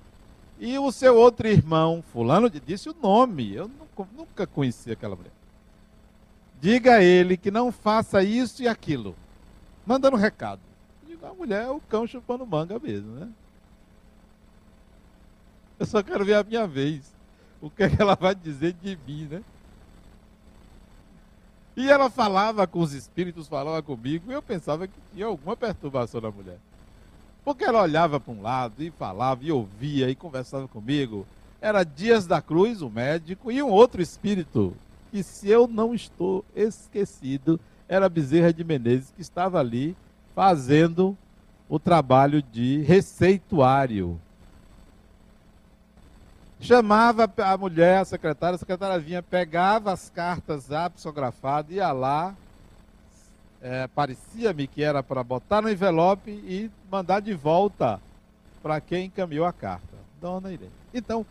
e 0.59 0.79
o 0.79 0.93
seu 0.93 1.17
outro 1.17 1.49
irmão, 1.49 2.03
Fulano, 2.13 2.49
disse 2.49 2.89
o 2.89 2.97
nome. 3.01 3.53
Eu 3.55 3.71
nunca 4.17 4.47
conheci 4.47 4.93
aquela 4.93 5.17
mulher. 5.17 5.33
Diga 6.61 6.97
a 6.97 7.03
ele 7.03 7.37
que 7.37 7.51
não 7.51 7.73
faça 7.73 8.23
isso 8.23 8.63
e 8.63 8.69
aquilo. 8.69 9.17
Mandando 9.85 10.17
um 10.17 10.21
recado. 10.21 10.61
Digo, 11.07 11.27
a 11.27 11.35
mulher 11.35 11.65
é 11.65 11.71
o 11.71 11.81
cão 11.81 12.07
chupando 12.07 12.47
manga 12.47 12.79
mesmo, 12.79 13.13
né? 13.17 13.29
Eu 15.79 15.87
só 15.87 16.01
quero 16.03 16.25
ver 16.25 16.35
a 16.35 16.45
minha 16.45 16.67
vez. 16.67 17.13
O 17.61 17.69
que, 17.69 17.83
é 17.83 17.89
que 17.89 18.01
ela 18.01 18.15
vai 18.15 18.35
dizer 18.35 18.75
de 18.75 18.97
mim, 19.07 19.27
né? 19.29 19.43
E 21.77 21.91
ela 21.91 22.11
falava 22.11 22.67
com 22.67 22.81
os 22.81 22.93
espíritos, 22.93 23.49
falava 23.49 23.83
comigo, 23.83 24.31
e 24.31 24.35
eu 24.35 24.43
pensava 24.43 24.87
que 24.87 24.99
tinha 25.15 25.27
alguma 25.27 25.57
perturbação 25.57 26.21
na 26.21 26.31
mulher. 26.31 26.59
Porque 27.45 27.65
ela 27.65 27.83
olhava 27.83 28.21
para 28.21 28.33
um 28.33 28.43
lado 28.43 28.83
e 28.83 28.91
falava, 28.91 29.43
e 29.43 29.51
ouvia, 29.51 30.11
e 30.11 30.15
conversava 30.15 30.69
comigo. 30.69 31.27
Era 31.61 31.83
Dias 31.83 32.27
da 32.27 32.43
Cruz, 32.43 32.83
o 32.83 32.91
médico, 32.91 33.51
e 33.51 33.63
um 33.63 33.71
outro 33.71 34.03
espírito, 34.03 34.75
que 35.11 35.23
se 35.23 35.49
eu 35.49 35.67
não 35.67 35.95
estou 35.95 36.45
esquecido, 36.55 37.59
era 37.89 38.09
Bezerra 38.09 38.53
de 38.53 38.65
Menezes, 38.65 39.13
que 39.15 39.23
estava 39.23 39.59
ali 39.59 39.97
fazendo 40.35 41.17
o 41.69 41.79
trabalho 41.79 42.43
de 42.43 42.83
receituário. 42.83 44.21
Chamava 46.63 47.29
a 47.39 47.59
mulher, 47.59 47.99
a 47.99 48.05
secretária, 48.05 48.55
a 48.55 48.59
secretária 48.59 48.97
vinha, 48.97 49.21
pegava 49.21 49.93
as 49.93 50.09
cartas 50.09 50.69
psicografadas, 50.95 51.73
ia 51.73 51.91
lá, 51.91 52.37
é, 53.61 53.89
parecia-me 53.89 54.69
que 54.69 54.81
era 54.81 55.03
para 55.03 55.25
botar 55.25 55.61
no 55.61 55.69
envelope 55.69 56.31
e 56.31 56.71
mandar 56.89 57.19
de 57.19 57.35
volta 57.35 58.01
para 58.63 58.81
quem 58.81 59.07
encaminhou 59.07 59.45
a 59.45 59.53
carta, 59.53 59.97
Dona 60.21 60.53
Irene. 60.53 60.71
Então, 60.95 61.27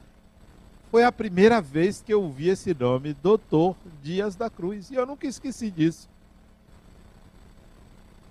foi 0.92 1.06
a 1.06 1.12
primeira 1.14 1.62
vez 1.62 2.02
que 2.02 2.14
eu 2.14 2.24
ouvi 2.24 2.50
esse 2.50 2.74
nome, 2.74 3.14
Doutor 3.14 3.78
Dias 4.04 4.36
da 4.36 4.50
Cruz, 4.50 4.92
e 4.92 4.96
eu 4.96 5.06
nunca 5.06 5.26
esqueci 5.26 5.72
disso. 5.72 6.10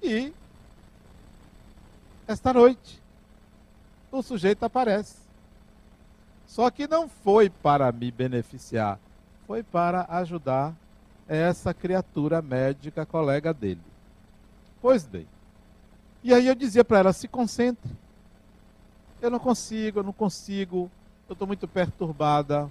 E 0.02 0.34
esta 2.28 2.52
noite, 2.52 3.02
o 4.12 4.22
sujeito 4.22 4.64
aparece. 4.64 5.19
Só 6.50 6.68
que 6.68 6.88
não 6.88 7.08
foi 7.08 7.48
para 7.48 7.92
me 7.92 8.10
beneficiar, 8.10 8.98
foi 9.46 9.62
para 9.62 10.04
ajudar 10.08 10.74
essa 11.28 11.72
criatura 11.72 12.42
médica 12.42 13.06
colega 13.06 13.54
dele. 13.54 13.80
Pois 14.82 15.06
bem. 15.06 15.28
E 16.24 16.34
aí 16.34 16.48
eu 16.48 16.56
dizia 16.56 16.84
para 16.84 16.98
ela: 16.98 17.12
se 17.12 17.28
concentre. 17.28 17.88
Eu 19.22 19.30
não 19.30 19.38
consigo, 19.38 20.00
eu 20.00 20.02
não 20.02 20.12
consigo. 20.12 20.90
Eu 21.28 21.34
estou 21.34 21.46
muito 21.46 21.68
perturbada. 21.68 22.68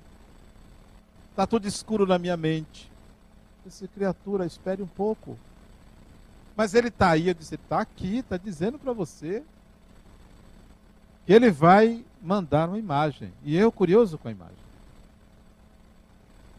Está 1.32 1.48
tudo 1.48 1.66
escuro 1.66 2.06
na 2.06 2.20
minha 2.20 2.36
mente. 2.36 2.92
Essa 3.66 3.88
criatura, 3.88 4.46
espere 4.46 4.84
um 4.84 4.88
pouco. 4.88 5.40
Mas 6.54 6.74
ele 6.74 6.90
está 6.90 7.12
aí. 7.12 7.30
Eu 7.30 7.34
disse: 7.34 7.56
está 7.56 7.80
aqui, 7.80 8.18
está 8.18 8.36
dizendo 8.36 8.78
para 8.78 8.92
você 8.92 9.42
ele 11.28 11.52
vai 11.52 12.04
mandar 12.22 12.68
uma 12.68 12.80
imagem. 12.80 13.32
E 13.44 13.56
eu, 13.56 13.72
curioso 13.72 14.18
com 14.18 14.28
a 14.28 14.32
imagem. 14.32 14.56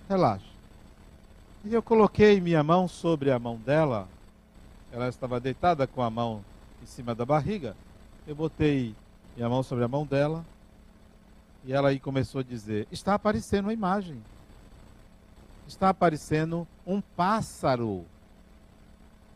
Relaxa. 0.09 0.47
E 1.65 1.75
eu 1.75 1.83
coloquei 1.83 2.41
minha 2.41 2.63
mão 2.63 2.89
sobre 2.89 3.31
a 3.31 3.39
mão 3.39 3.57
dela 3.57 4.09
ela 4.93 5.09
estava 5.09 5.39
deitada 5.39 5.87
com 5.87 6.03
a 6.03 6.11
mão 6.11 6.45
em 6.83 6.87
cima 6.87 7.15
da 7.15 7.25
barriga. 7.25 7.77
Eu 8.27 8.35
botei 8.35 8.95
minha 9.37 9.49
mão 9.49 9.63
sobre 9.63 9.85
a 9.85 9.89
mão 9.89 10.05
dela 10.05 10.45
e 11.65 11.73
ela 11.73 11.91
aí 11.91 12.01
começou 12.01 12.41
a 12.41 12.45
dizer: 12.45 12.89
Está 12.91 13.15
aparecendo 13.15 13.67
uma 13.67 13.73
imagem. 13.73 14.21
Está 15.67 15.91
aparecendo 15.91 16.67
um 16.85 17.01
pássaro 17.01 18.05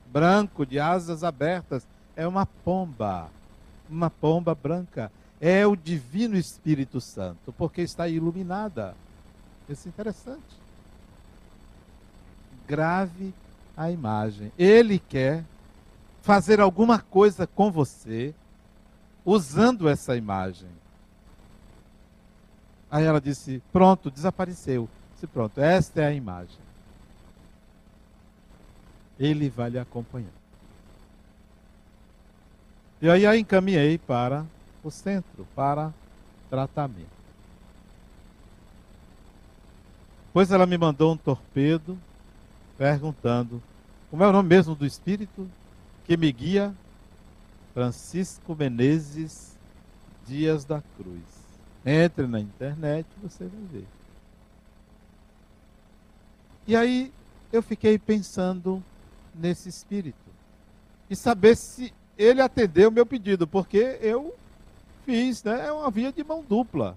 branco 0.06 0.66
de 0.66 0.80
asas 0.80 1.22
abertas. 1.22 1.86
É 2.16 2.26
uma 2.26 2.46
pomba. 2.46 3.30
Uma 3.88 4.10
pomba 4.10 4.54
branca. 4.54 5.10
É 5.40 5.66
o 5.66 5.76
Divino 5.76 6.36
Espírito 6.36 7.00
Santo, 7.00 7.52
porque 7.52 7.82
está 7.82 8.08
iluminada. 8.08 8.94
Isso 9.68 9.88
é 9.88 9.90
interessante. 9.90 10.64
Grave 12.66 13.34
a 13.76 13.90
imagem. 13.90 14.52
Ele 14.58 14.98
quer 14.98 15.44
fazer 16.22 16.60
alguma 16.60 16.98
coisa 16.98 17.46
com 17.46 17.70
você 17.70 18.34
usando 19.24 19.88
essa 19.88 20.16
imagem. 20.16 20.68
Aí 22.90 23.04
ela 23.04 23.20
disse: 23.20 23.62
Pronto, 23.72 24.10
desapareceu. 24.10 24.88
Disse: 25.14 25.26
Pronto, 25.26 25.60
esta 25.60 26.02
é 26.02 26.06
a 26.06 26.12
imagem. 26.12 26.58
Ele 29.18 29.48
vai 29.48 29.70
lhe 29.70 29.78
acompanhar. 29.78 30.43
E 33.00 33.10
aí 33.10 33.26
a 33.26 33.36
encaminhei 33.36 33.98
para 33.98 34.46
o 34.82 34.90
centro, 34.90 35.46
para 35.54 35.92
tratamento. 36.48 37.14
Depois 40.26 40.50
ela 40.50 40.66
me 40.66 40.76
mandou 40.76 41.12
um 41.12 41.16
torpedo 41.16 41.98
perguntando: 42.76 43.62
como 44.10 44.22
é 44.22 44.28
o 44.28 44.32
nome 44.32 44.48
mesmo 44.48 44.74
do 44.74 44.86
espírito 44.86 45.48
que 46.04 46.16
me 46.16 46.30
guia? 46.32 46.74
Francisco 47.72 48.54
Menezes 48.54 49.56
Dias 50.26 50.64
da 50.64 50.80
Cruz. 50.96 51.22
Entre 51.84 52.26
na 52.26 52.40
internet 52.40 53.06
você 53.22 53.44
vai 53.44 53.60
ver. 53.72 53.86
E 56.66 56.76
aí 56.76 57.12
eu 57.52 57.62
fiquei 57.62 57.98
pensando 57.98 58.82
nesse 59.34 59.68
espírito 59.68 60.16
e 61.10 61.16
saber 61.16 61.56
se 61.56 61.92
ele 62.16 62.40
atendeu 62.40 62.88
o 62.88 62.92
meu 62.92 63.04
pedido, 63.04 63.46
porque 63.46 63.98
eu 64.00 64.34
fiz, 65.04 65.42
né? 65.42 65.66
É 65.66 65.72
uma 65.72 65.90
via 65.90 66.12
de 66.12 66.22
mão 66.24 66.44
dupla. 66.46 66.96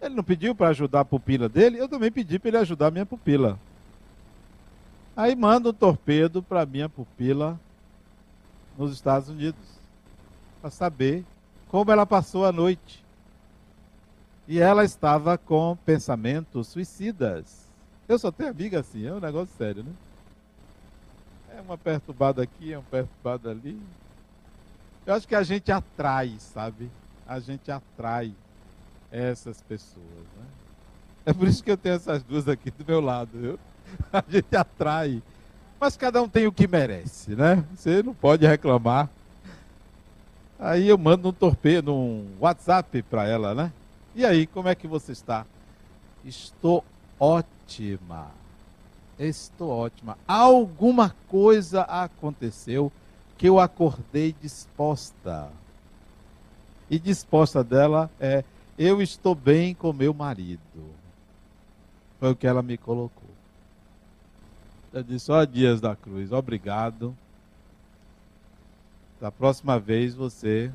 Ele 0.00 0.14
não 0.14 0.24
pediu 0.24 0.54
para 0.54 0.68
ajudar 0.68 1.00
a 1.00 1.04
pupila 1.04 1.48
dele, 1.48 1.78
eu 1.78 1.88
também 1.88 2.10
pedi 2.10 2.38
para 2.38 2.48
ele 2.48 2.58
ajudar 2.58 2.88
a 2.88 2.90
minha 2.90 3.06
pupila. 3.06 3.58
Aí 5.16 5.34
manda 5.34 5.70
um 5.70 5.72
torpedo 5.72 6.42
para 6.42 6.66
minha 6.66 6.88
pupila 6.88 7.58
nos 8.76 8.92
Estados 8.92 9.28
Unidos, 9.30 9.60
para 10.60 10.70
saber 10.70 11.24
como 11.68 11.90
ela 11.90 12.04
passou 12.04 12.44
a 12.44 12.52
noite. 12.52 13.04
E 14.46 14.60
ela 14.60 14.84
estava 14.84 15.36
com 15.36 15.76
pensamentos 15.84 16.68
suicidas. 16.68 17.66
Eu 18.06 18.18
só 18.18 18.30
tenho 18.30 18.50
amiga 18.50 18.78
assim, 18.78 19.06
é 19.06 19.12
um 19.12 19.18
negócio 19.18 19.56
sério, 19.56 19.82
né? 19.82 19.90
É 21.56 21.60
uma 21.62 21.78
perturbada 21.78 22.42
aqui, 22.42 22.74
é 22.74 22.78
um 22.78 22.82
perturbado 22.82 23.48
ali. 23.48 23.80
Eu 25.06 25.14
acho 25.14 25.26
que 25.26 25.34
a 25.34 25.42
gente 25.42 25.72
atrai, 25.72 26.34
sabe? 26.38 26.90
A 27.26 27.40
gente 27.40 27.70
atrai 27.70 28.34
essas 29.10 29.62
pessoas, 29.62 30.26
né? 30.36 30.44
É 31.24 31.32
por 31.32 31.48
isso 31.48 31.64
que 31.64 31.70
eu 31.70 31.76
tenho 31.78 31.94
essas 31.94 32.22
duas 32.22 32.46
aqui 32.46 32.70
do 32.70 32.84
meu 32.86 33.00
lado, 33.00 33.30
viu? 33.32 33.58
A 34.12 34.22
gente 34.28 34.54
atrai. 34.54 35.22
Mas 35.80 35.96
cada 35.96 36.22
um 36.22 36.28
tem 36.28 36.46
o 36.46 36.52
que 36.52 36.68
merece, 36.68 37.34
né? 37.34 37.64
Você 37.74 38.02
não 38.02 38.14
pode 38.14 38.46
reclamar. 38.46 39.08
Aí 40.58 40.86
eu 40.86 40.98
mando 40.98 41.30
um 41.30 41.32
torpedo, 41.32 41.94
um 41.94 42.36
WhatsApp 42.38 43.02
para 43.02 43.26
ela, 43.26 43.54
né? 43.54 43.72
E 44.14 44.26
aí, 44.26 44.46
como 44.46 44.68
é 44.68 44.74
que 44.74 44.86
você 44.86 45.12
está? 45.12 45.46
Estou 46.22 46.84
ótima. 47.18 48.30
Estou 49.18 49.70
ótima. 49.70 50.18
Alguma 50.26 51.14
coisa 51.28 51.82
aconteceu 51.82 52.92
que 53.38 53.48
eu 53.48 53.58
acordei 53.58 54.34
disposta. 54.40 55.50
E 56.90 56.98
disposta 56.98 57.64
dela 57.64 58.10
é: 58.20 58.44
eu 58.78 59.00
estou 59.00 59.34
bem 59.34 59.74
com 59.74 59.92
meu 59.92 60.12
marido. 60.12 60.60
Foi 62.20 62.30
o 62.32 62.36
que 62.36 62.46
ela 62.46 62.62
me 62.62 62.76
colocou. 62.76 63.30
Eu 64.92 65.02
disse: 65.02 65.30
Ó, 65.32 65.44
Dias 65.44 65.80
da 65.80 65.96
Cruz, 65.96 66.32
obrigado. 66.32 67.16
Da 69.20 69.30
próxima 69.30 69.78
vez 69.78 70.14
você 70.14 70.70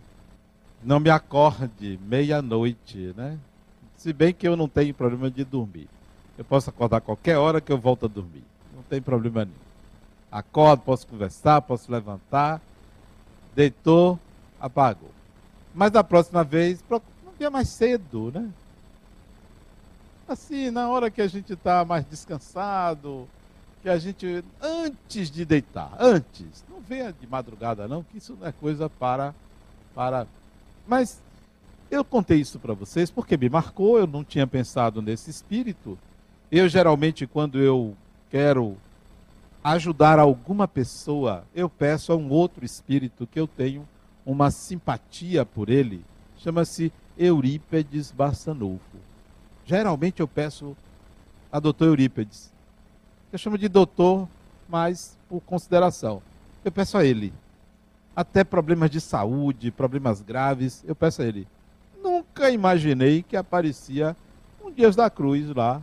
não 0.84 1.00
me 1.00 1.12
acorde 1.12 2.00
meia-noite, 2.04 3.14
né? 3.16 3.38
Se 3.96 4.12
bem 4.12 4.34
que 4.34 4.48
eu 4.48 4.56
não 4.56 4.68
tenho 4.68 4.96
problema 4.96 5.30
de 5.30 5.44
dormir. 5.44 5.88
Eu 6.42 6.46
posso 6.46 6.72
acordar 6.72 7.02
qualquer 7.02 7.38
hora 7.38 7.62
que 7.62 7.72
eu 7.72 7.78
volto 7.78 8.08
a 8.08 8.10
dormir. 8.10 8.44
Não 8.76 8.82
tem 8.82 9.00
problema 9.00 9.46
nenhum. 9.46 9.56
Acordo, 10.32 10.82
posso 10.82 11.06
conversar, 11.06 11.62
posso 11.62 11.92
levantar. 11.92 12.60
Deitou, 13.54 14.18
apagou. 14.60 15.12
Mas 15.72 15.92
da 15.92 16.04
próxima 16.04 16.44
vez, 16.44 16.84
não 16.90 17.00
dia 17.38 17.52
mais 17.52 17.70
cedo, 17.70 18.32
né? 18.34 18.50
Assim, 20.28 20.72
na 20.72 20.90
hora 20.90 21.12
que 21.12 21.22
a 21.22 21.28
gente 21.28 21.54
está 21.54 21.86
mais 21.86 22.04
descansado, 22.06 23.30
que 23.84 23.90
a 23.90 24.00
gente, 24.00 24.44
antes 24.60 25.30
de 25.30 25.46
deitar, 25.46 25.96
antes, 26.00 26.66
não 26.68 26.82
venha 26.82 27.14
de 27.14 27.28
madrugada 27.28 27.88
não, 27.88 28.02
que 28.02 28.18
isso 28.18 28.36
não 28.40 28.48
é 28.48 28.52
coisa 28.52 28.90
para, 28.90 29.36
para 29.94 30.26
mas 30.88 31.22
eu 31.92 32.04
contei 32.04 32.40
isso 32.40 32.58
para 32.58 32.74
vocês 32.74 33.12
porque 33.12 33.38
me 33.38 33.48
marcou, 33.48 34.00
eu 34.00 34.08
não 34.08 34.24
tinha 34.24 34.48
pensado 34.48 35.04
nesse 35.04 35.30
espírito. 35.30 36.00
Eu 36.52 36.68
geralmente, 36.68 37.26
quando 37.26 37.60
eu 37.60 37.96
quero 38.30 38.76
ajudar 39.64 40.20
alguma 40.20 40.68
pessoa, 40.68 41.46
eu 41.56 41.70
peço 41.70 42.12
a 42.12 42.16
um 42.18 42.30
outro 42.30 42.66
espírito 42.66 43.26
que 43.26 43.40
eu 43.40 43.48
tenho 43.48 43.88
uma 44.26 44.52
simpatia 44.52 45.46
por 45.46 45.70
ele, 45.70 46.04
chama-se 46.38 46.92
Eurípedes 47.18 48.12
Barçanufo. 48.12 48.98
Geralmente 49.66 50.20
eu 50.20 50.28
peço 50.28 50.76
a 51.50 51.58
doutor 51.58 51.86
Eurípedes. 51.86 52.52
Eu 53.32 53.40
chamo 53.40 53.58
de 53.58 53.70
doutor, 53.70 54.28
mas 54.68 55.18
por 55.30 55.40
consideração. 55.40 56.22
Eu 56.66 56.72
peço 56.72 56.98
a 56.98 57.06
ele 57.06 57.32
até 58.14 58.44
problemas 58.44 58.90
de 58.90 59.00
saúde, 59.00 59.72
problemas 59.72 60.22
graves, 60.22 60.84
eu 60.86 60.96
peço 60.96 61.22
a 61.22 61.26
ele. 61.26 61.48
Nunca 62.04 62.50
imaginei 62.50 63.24
que 63.24 63.38
aparecia 63.38 64.18
um 64.62 64.70
Dias 64.70 64.98
da 64.98 65.10
Cruz 65.10 65.48
lá, 65.56 65.82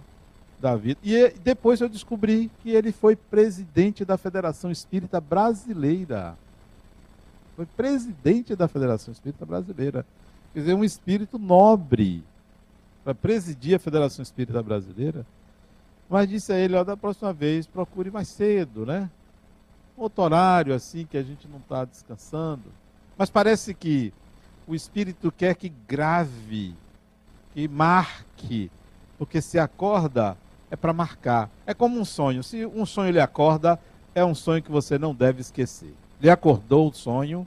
da 0.61 0.77
vida. 0.77 0.99
E 1.03 1.31
depois 1.43 1.81
eu 1.81 1.89
descobri 1.89 2.51
que 2.63 2.71
ele 2.71 2.93
foi 2.93 3.17
presidente 3.17 4.05
da 4.05 4.17
Federação 4.17 4.71
Espírita 4.71 5.21
Brasileira. 5.21 6.37
Foi 7.57 7.67
presidente 7.67 8.55
da 8.55 8.69
Federação 8.69 9.13
Espírita 9.13 9.45
Brasileira. 9.45 10.07
Quer 10.53 10.61
dizer, 10.61 10.75
um 10.75 10.85
espírito 10.85 11.39
nobre 11.39 12.23
para 13.05 13.15
presidir 13.15 13.77
a 13.77 13.79
Federação 13.79 14.23
Espírita 14.23 14.63
Brasileira. 14.63 15.27
Mas 16.09 16.29
disse 16.29 16.53
a 16.53 16.57
ele, 16.57 16.75
ó, 16.75 16.85
da 16.85 16.97
próxima 16.97 17.33
vez 17.33 17.67
procure 17.67 18.11
mais 18.11 18.29
cedo, 18.29 18.87
né? 18.87 19.11
outro 19.99 20.23
horário 20.23 20.75
assim 20.75 21.05
que 21.05 21.19
a 21.19 21.23
gente 21.23 21.49
não 21.49 21.59
está 21.59 21.85
descansando. 21.85 22.65
Mas 23.17 23.29
parece 23.29 23.75
que 23.75 24.13
o 24.67 24.75
Espírito 24.75 25.33
quer 25.33 25.55
que 25.55 25.69
grave, 25.69 26.75
que 27.53 27.67
marque, 27.67 28.71
porque 29.19 29.41
se 29.41 29.59
acorda 29.59 30.37
é 30.71 30.77
para 30.77 30.93
marcar. 30.93 31.51
É 31.67 31.75
como 31.75 31.99
um 31.99 32.05
sonho. 32.05 32.43
Se 32.43 32.67
um 32.67 32.85
sonho 32.85 33.13
lhe 33.13 33.21
acorda, 33.21 33.79
é 34.15 34.25
um 34.25 34.35
sonho 34.35 34.63
que 34.63 34.71
você 34.71 34.99
não 34.99 35.15
deve 35.15 35.41
esquecer. 35.41 35.95
Ele 36.21 36.31
acordou 36.31 36.89
o 36.89 36.95
sonho, 36.95 37.47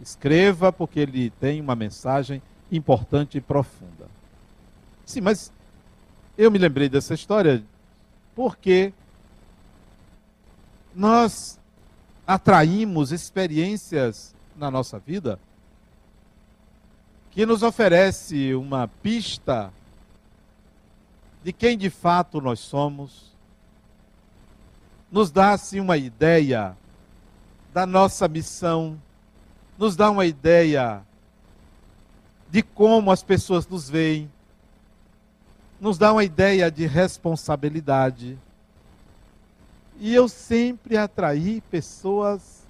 escreva, 0.00 0.72
porque 0.72 1.00
ele 1.00 1.30
tem 1.30 1.60
uma 1.60 1.74
mensagem 1.74 2.42
importante 2.70 3.38
e 3.38 3.40
profunda. 3.40 4.08
Sim, 5.04 5.20
mas 5.20 5.52
eu 6.38 6.50
me 6.50 6.58
lembrei 6.58 6.88
dessa 6.88 7.14
história 7.14 7.62
porque 8.34 8.92
nós 10.94 11.58
atraímos 12.26 13.12
experiências 13.12 14.34
na 14.56 14.70
nossa 14.70 14.98
vida 14.98 15.38
que 17.30 17.46
nos 17.46 17.62
oferece 17.62 18.54
uma 18.54 18.86
pista 18.86 19.72
de 21.42 21.52
quem 21.52 21.76
de 21.76 21.90
fato 21.90 22.40
nós 22.40 22.60
somos, 22.60 23.32
nos 25.10 25.30
dá 25.30 25.52
assim 25.52 25.80
uma 25.80 25.96
ideia 25.96 26.76
da 27.72 27.84
nossa 27.84 28.28
missão, 28.28 29.00
nos 29.76 29.96
dá 29.96 30.10
uma 30.10 30.24
ideia 30.24 31.02
de 32.50 32.62
como 32.62 33.10
as 33.10 33.22
pessoas 33.22 33.66
nos 33.66 33.88
veem, 33.88 34.30
nos 35.80 35.98
dá 35.98 36.12
uma 36.12 36.22
ideia 36.22 36.70
de 36.70 36.86
responsabilidade. 36.86 38.38
E 39.98 40.14
eu 40.14 40.28
sempre 40.28 40.96
atraí 40.96 41.60
pessoas 41.70 42.62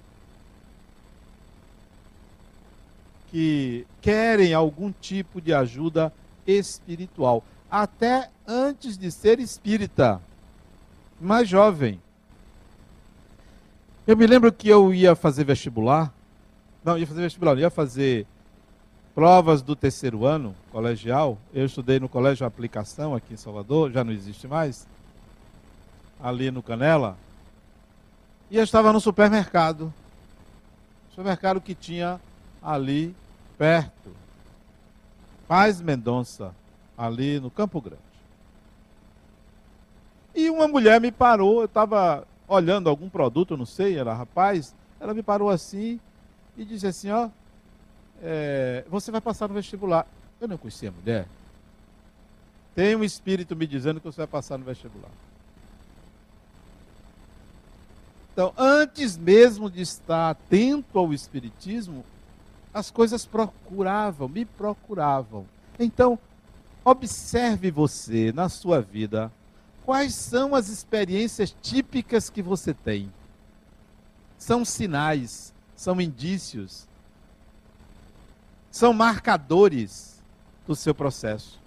que 3.29 3.85
querem 4.01 4.53
algum 4.53 4.91
tipo 4.91 5.41
de 5.41 5.53
ajuda 5.53 6.13
espiritual, 6.45 7.43
até 7.73 8.29
antes 8.47 8.99
de 8.99 9.09
ser 9.09 9.39
espírita, 9.39 10.21
mais 11.19 11.49
jovem. 11.49 11.99
Eu 14.05 14.15
me 14.15 14.27
lembro 14.27 14.53
que 14.53 14.69
eu 14.69 14.93
ia 14.93 15.15
fazer 15.15 15.43
vestibular, 15.43 16.13
não, 16.85 16.99
ia 16.99 17.07
fazer 17.07 17.23
vestibular, 17.23 17.57
ia 17.57 17.71
fazer 17.71 18.27
provas 19.15 19.63
do 19.63 19.75
terceiro 19.75 20.23
ano 20.23 20.55
colegial. 20.71 21.35
Eu 21.51 21.65
estudei 21.65 21.99
no 21.99 22.07
Colégio 22.07 22.45
Aplicação 22.45 23.15
aqui 23.15 23.33
em 23.33 23.37
Salvador, 23.37 23.91
já 23.91 24.03
não 24.03 24.13
existe 24.13 24.47
mais 24.47 24.85
ali 26.21 26.51
no 26.51 26.61
Canela, 26.61 27.17
e 28.51 28.57
eu 28.57 28.63
estava 28.63 28.93
no 28.93 29.01
supermercado. 29.01 29.91
Supermercado 31.09 31.59
que 31.59 31.73
tinha 31.73 32.21
ali 32.61 33.15
perto. 33.57 34.15
Paz 35.47 35.81
Mendonça, 35.81 36.53
ali 36.97 37.39
no 37.39 37.49
Campo 37.49 37.81
Grande. 37.81 38.01
E 40.35 40.49
uma 40.49 40.67
mulher 40.67 40.99
me 40.99 41.11
parou, 41.11 41.59
eu 41.59 41.65
estava 41.65 42.27
olhando 42.47 42.89
algum 42.89 43.09
produto, 43.09 43.55
não 43.55 43.65
sei, 43.65 43.97
era 43.97 44.13
rapaz, 44.13 44.75
ela 44.99 45.13
me 45.13 45.21
parou 45.21 45.49
assim 45.49 45.99
e 46.57 46.65
disse 46.65 46.87
assim, 46.87 47.11
ó, 47.11 47.29
é, 48.21 48.83
você 48.89 49.11
vai 49.11 49.21
passar 49.21 49.47
no 49.47 49.53
vestibular. 49.53 50.07
Eu 50.39 50.47
não 50.47 50.57
conhecia 50.57 50.89
a 50.89 50.91
mulher. 50.91 51.27
Tem 52.75 52.95
um 52.95 53.03
espírito 53.03 53.55
me 53.55 53.67
dizendo 53.67 53.99
que 53.99 54.05
você 54.05 54.17
vai 54.17 54.27
passar 54.27 54.57
no 54.57 54.65
vestibular. 54.65 55.11
Então, 58.33 58.51
antes 58.57 59.15
mesmo 59.15 59.69
de 59.69 59.81
estar 59.81 60.31
atento 60.31 60.97
ao 60.97 61.13
Espiritismo, 61.13 62.03
as 62.73 62.89
coisas 62.89 63.27
procuravam, 63.27 64.27
me 64.27 64.43
procuravam. 64.43 65.45
Então, 65.79 66.17
observe 66.83 67.71
você 67.71 68.31
na 68.31 68.49
sua 68.49 68.81
vida 68.81 69.31
quais 69.85 70.13
são 70.15 70.55
as 70.55 70.69
experiências 70.69 71.55
típicas 71.61 72.29
que 72.29 72.41
você 72.41 72.73
tem. 72.73 73.11
São 74.37 74.65
sinais, 74.65 75.53
são 75.75 75.99
indícios, 75.99 76.87
são 78.71 78.93
marcadores 78.93 80.21
do 80.67 80.75
seu 80.75 80.93
processo. 80.93 81.59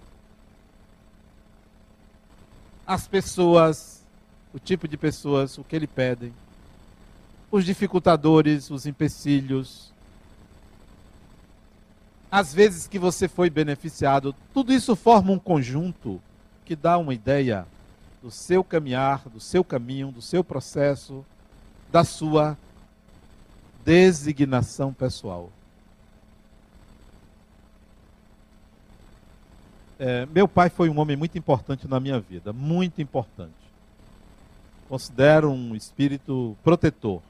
As 2.85 3.07
pessoas, 3.07 4.03
o 4.53 4.59
tipo 4.59 4.87
de 4.87 4.97
pessoas, 4.97 5.57
o 5.57 5.63
que 5.63 5.77
lhe 5.77 5.87
pedem 5.87 6.33
os 7.51 7.65
dificultadores, 7.65 8.69
os 8.69 8.85
empecilhos. 8.85 9.93
As 12.31 12.53
vezes 12.53 12.87
que 12.87 12.99
você 12.99 13.27
foi 13.27 13.49
beneficiado, 13.49 14.35
tudo 14.53 14.73
isso 14.73 14.95
forma 14.95 15.31
um 15.31 15.39
conjunto 15.39 16.21
que 16.65 16.75
dá 16.75 16.97
uma 16.97 17.13
ideia 17.13 17.65
do 18.21 18.29
seu 18.29 18.63
caminhar, 18.63 19.27
do 19.29 19.39
seu 19.39 19.63
caminho, 19.63 20.11
do 20.11 20.21
seu 20.21 20.43
processo, 20.43 21.25
da 21.89 22.03
sua 22.03 22.57
designação 23.85 24.91
pessoal. 24.91 25.49
É, 29.99 30.25
meu 30.27 30.47
pai 30.47 30.69
foi 30.69 30.89
um 30.89 30.99
homem 30.99 31.15
muito 31.15 31.37
importante 31.37 31.87
na 31.87 31.99
minha 31.99 32.19
vida, 32.19 32.51
muito 32.51 33.01
importante. 33.01 33.53
Considero 34.89 35.49
um 35.49 35.75
espírito 35.75 36.55
protetor. 36.63 37.21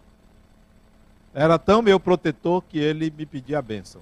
Era 1.33 1.59
tão 1.59 1.81
meu 1.81 1.99
protetor 1.99 2.63
que 2.63 2.79
ele 2.79 3.11
me 3.15 3.25
pedia 3.25 3.59
a 3.59 3.61
bênção. 3.61 4.01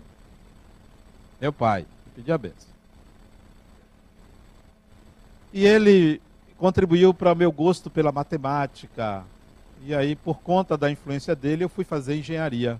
Meu 1.40 1.52
pai, 1.52 1.82
me 1.82 2.12
pedia 2.16 2.36
a 2.36 2.38
bênção. 2.38 2.76
E 5.54 5.66
ele 5.66 6.22
contribuiu 6.58 7.14
para 7.14 7.34
o 7.34 7.36
meu 7.36 7.52
gosto 7.52 7.90
pela 7.90 8.12
matemática. 8.12 9.24
E 9.84 9.94
aí, 9.94 10.16
por 10.16 10.40
conta 10.40 10.78
da 10.78 10.90
influência 10.90 11.36
dele, 11.36 11.64
eu 11.64 11.70
fui 11.70 11.84
fazer 11.84 12.18
engenharia. 12.18 12.80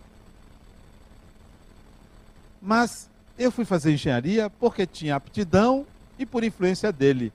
Mas 2.62 3.10
eu 3.38 3.52
fui 3.52 3.66
fazer 3.66 3.94
engenharia 3.94 4.50
porque 4.50 4.88
tinha 4.88 5.16
aptidão 5.16 5.86
e 6.18 6.26
por 6.26 6.44
influência 6.44 6.92
dele. 6.92 7.32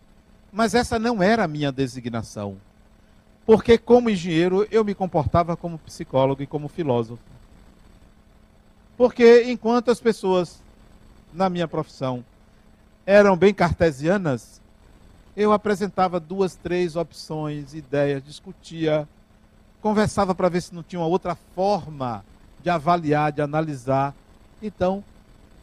Mas 0.52 0.74
essa 0.74 0.98
não 0.98 1.22
era 1.22 1.44
a 1.44 1.48
minha 1.48 1.70
designação. 1.70 2.56
Porque, 3.46 3.78
como 3.78 4.11
engenheiro, 4.11 4.66
eu 4.70 4.85
me 4.85 4.94
comportava 4.94 5.56
como 5.56 5.78
psicólogo 5.78 6.42
e 6.42 6.46
como 6.46 6.68
filósofo. 6.68 7.22
Porque, 8.96 9.44
enquanto 9.44 9.90
as 9.90 10.00
pessoas 10.00 10.61
na 11.33 11.49
minha 11.49 11.69
profissão 11.69 12.25
eram 13.07 13.37
bem 13.37 13.53
cartesianas, 13.53 14.61
eu 15.37 15.53
apresentava 15.53 16.21
duas, 16.21 16.55
três 16.55 16.97
opções, 16.97 17.75
ideias, 17.75 18.23
discutia, 18.23 19.09
conversava 19.81 20.35
para 20.35 20.49
ver 20.49 20.61
se 20.61 20.75
não 20.75 20.83
tinha 20.83 21.01
uma 21.01 21.09
outra 21.09 21.35
forma 21.35 22.25
de 22.62 22.69
avaliar, 22.69 23.33
de 23.33 23.40
analisar. 23.40 24.14
Então, 24.62 25.03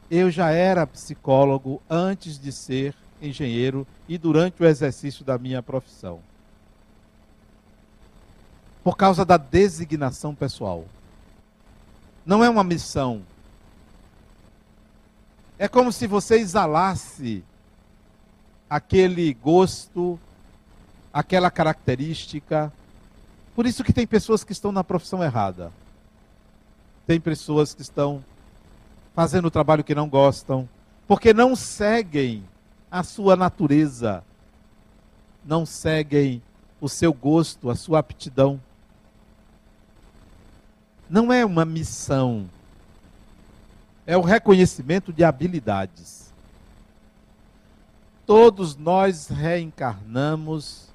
eu 0.09 0.31
já 0.31 0.51
era 0.51 0.87
psicólogo 0.87 1.81
antes 1.89 2.39
de 2.39 2.51
ser 2.51 2.95
engenheiro 3.21 3.85
e 4.07 4.17
durante 4.17 4.61
o 4.61 4.65
exercício 4.65 5.23
da 5.23 5.37
minha 5.37 5.61
profissão. 5.61 6.19
Por 8.83 8.95
causa 8.95 9.23
da 9.23 9.37
designação 9.37 10.33
pessoal. 10.33 10.85
Não 12.25 12.43
é 12.43 12.49
uma 12.49 12.63
missão. 12.63 13.21
É 15.59 15.67
como 15.67 15.91
se 15.91 16.05
você 16.05 16.35
exalasse 16.35 17.43
aquele 18.69 19.33
gosto, 19.33 20.19
aquela 21.11 21.49
característica. 21.49 22.71
Por 23.55 23.65
isso 23.65 23.83
que 23.83 23.91
tem 23.91 24.05
pessoas 24.05 24.43
que 24.43 24.51
estão 24.51 24.71
na 24.71 24.83
profissão 24.83 25.23
errada. 25.23 25.71
Tem 27.07 27.19
pessoas 27.19 27.73
que 27.73 27.81
estão 27.81 28.23
fazendo 29.15 29.45
o 29.45 29.51
trabalho 29.51 29.83
que 29.83 29.95
não 29.95 30.07
gostam, 30.07 30.69
porque 31.07 31.33
não 31.33 31.55
seguem 31.55 32.43
a 32.91 33.01
sua 33.01 33.35
natureza, 33.35 34.23
não 35.43 35.65
seguem 35.65 36.39
o 36.79 36.87
seu 36.87 37.11
gosto, 37.11 37.71
a 37.71 37.75
sua 37.75 37.97
aptidão. 37.97 38.61
Não 41.09 41.33
é 41.33 41.43
uma 41.43 41.65
missão, 41.65 42.47
é 44.07 44.17
o 44.17 44.21
reconhecimento 44.21 45.13
de 45.13 45.23
habilidades 45.23 46.17
todos 48.27 48.75
nós 48.75 49.29
reencarnamos 49.29 50.89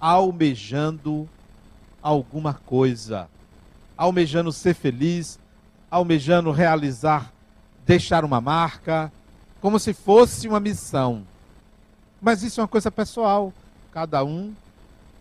almejando 0.00 1.28
alguma 2.02 2.54
coisa, 2.54 3.28
almejando 3.94 4.50
ser 4.50 4.74
feliz, 4.74 5.38
almejando 5.90 6.50
realizar, 6.50 7.30
deixar 7.84 8.24
uma 8.24 8.40
marca, 8.40 9.12
como 9.60 9.78
se 9.78 9.92
fosse 9.92 10.48
uma 10.48 10.58
missão. 10.58 11.24
Mas 12.22 12.42
isso 12.42 12.58
é 12.58 12.62
uma 12.62 12.68
coisa 12.68 12.90
pessoal. 12.90 13.52
Cada 13.92 14.24
um 14.24 14.54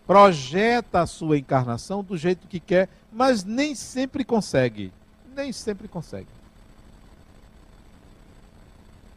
projeta 0.05 1.01
a 1.01 1.05
sua 1.05 1.38
encarnação 1.38 2.01
do 2.01 2.15
jeito 2.15 2.47
que 2.47 2.62
quer, 2.62 2.88
mas 3.12 3.43
nem 3.43 3.75
sempre 3.75 4.23
consegue. 4.23 4.89
Nem 5.36 5.51
sempre 5.51 5.89
consegue. 5.89 6.37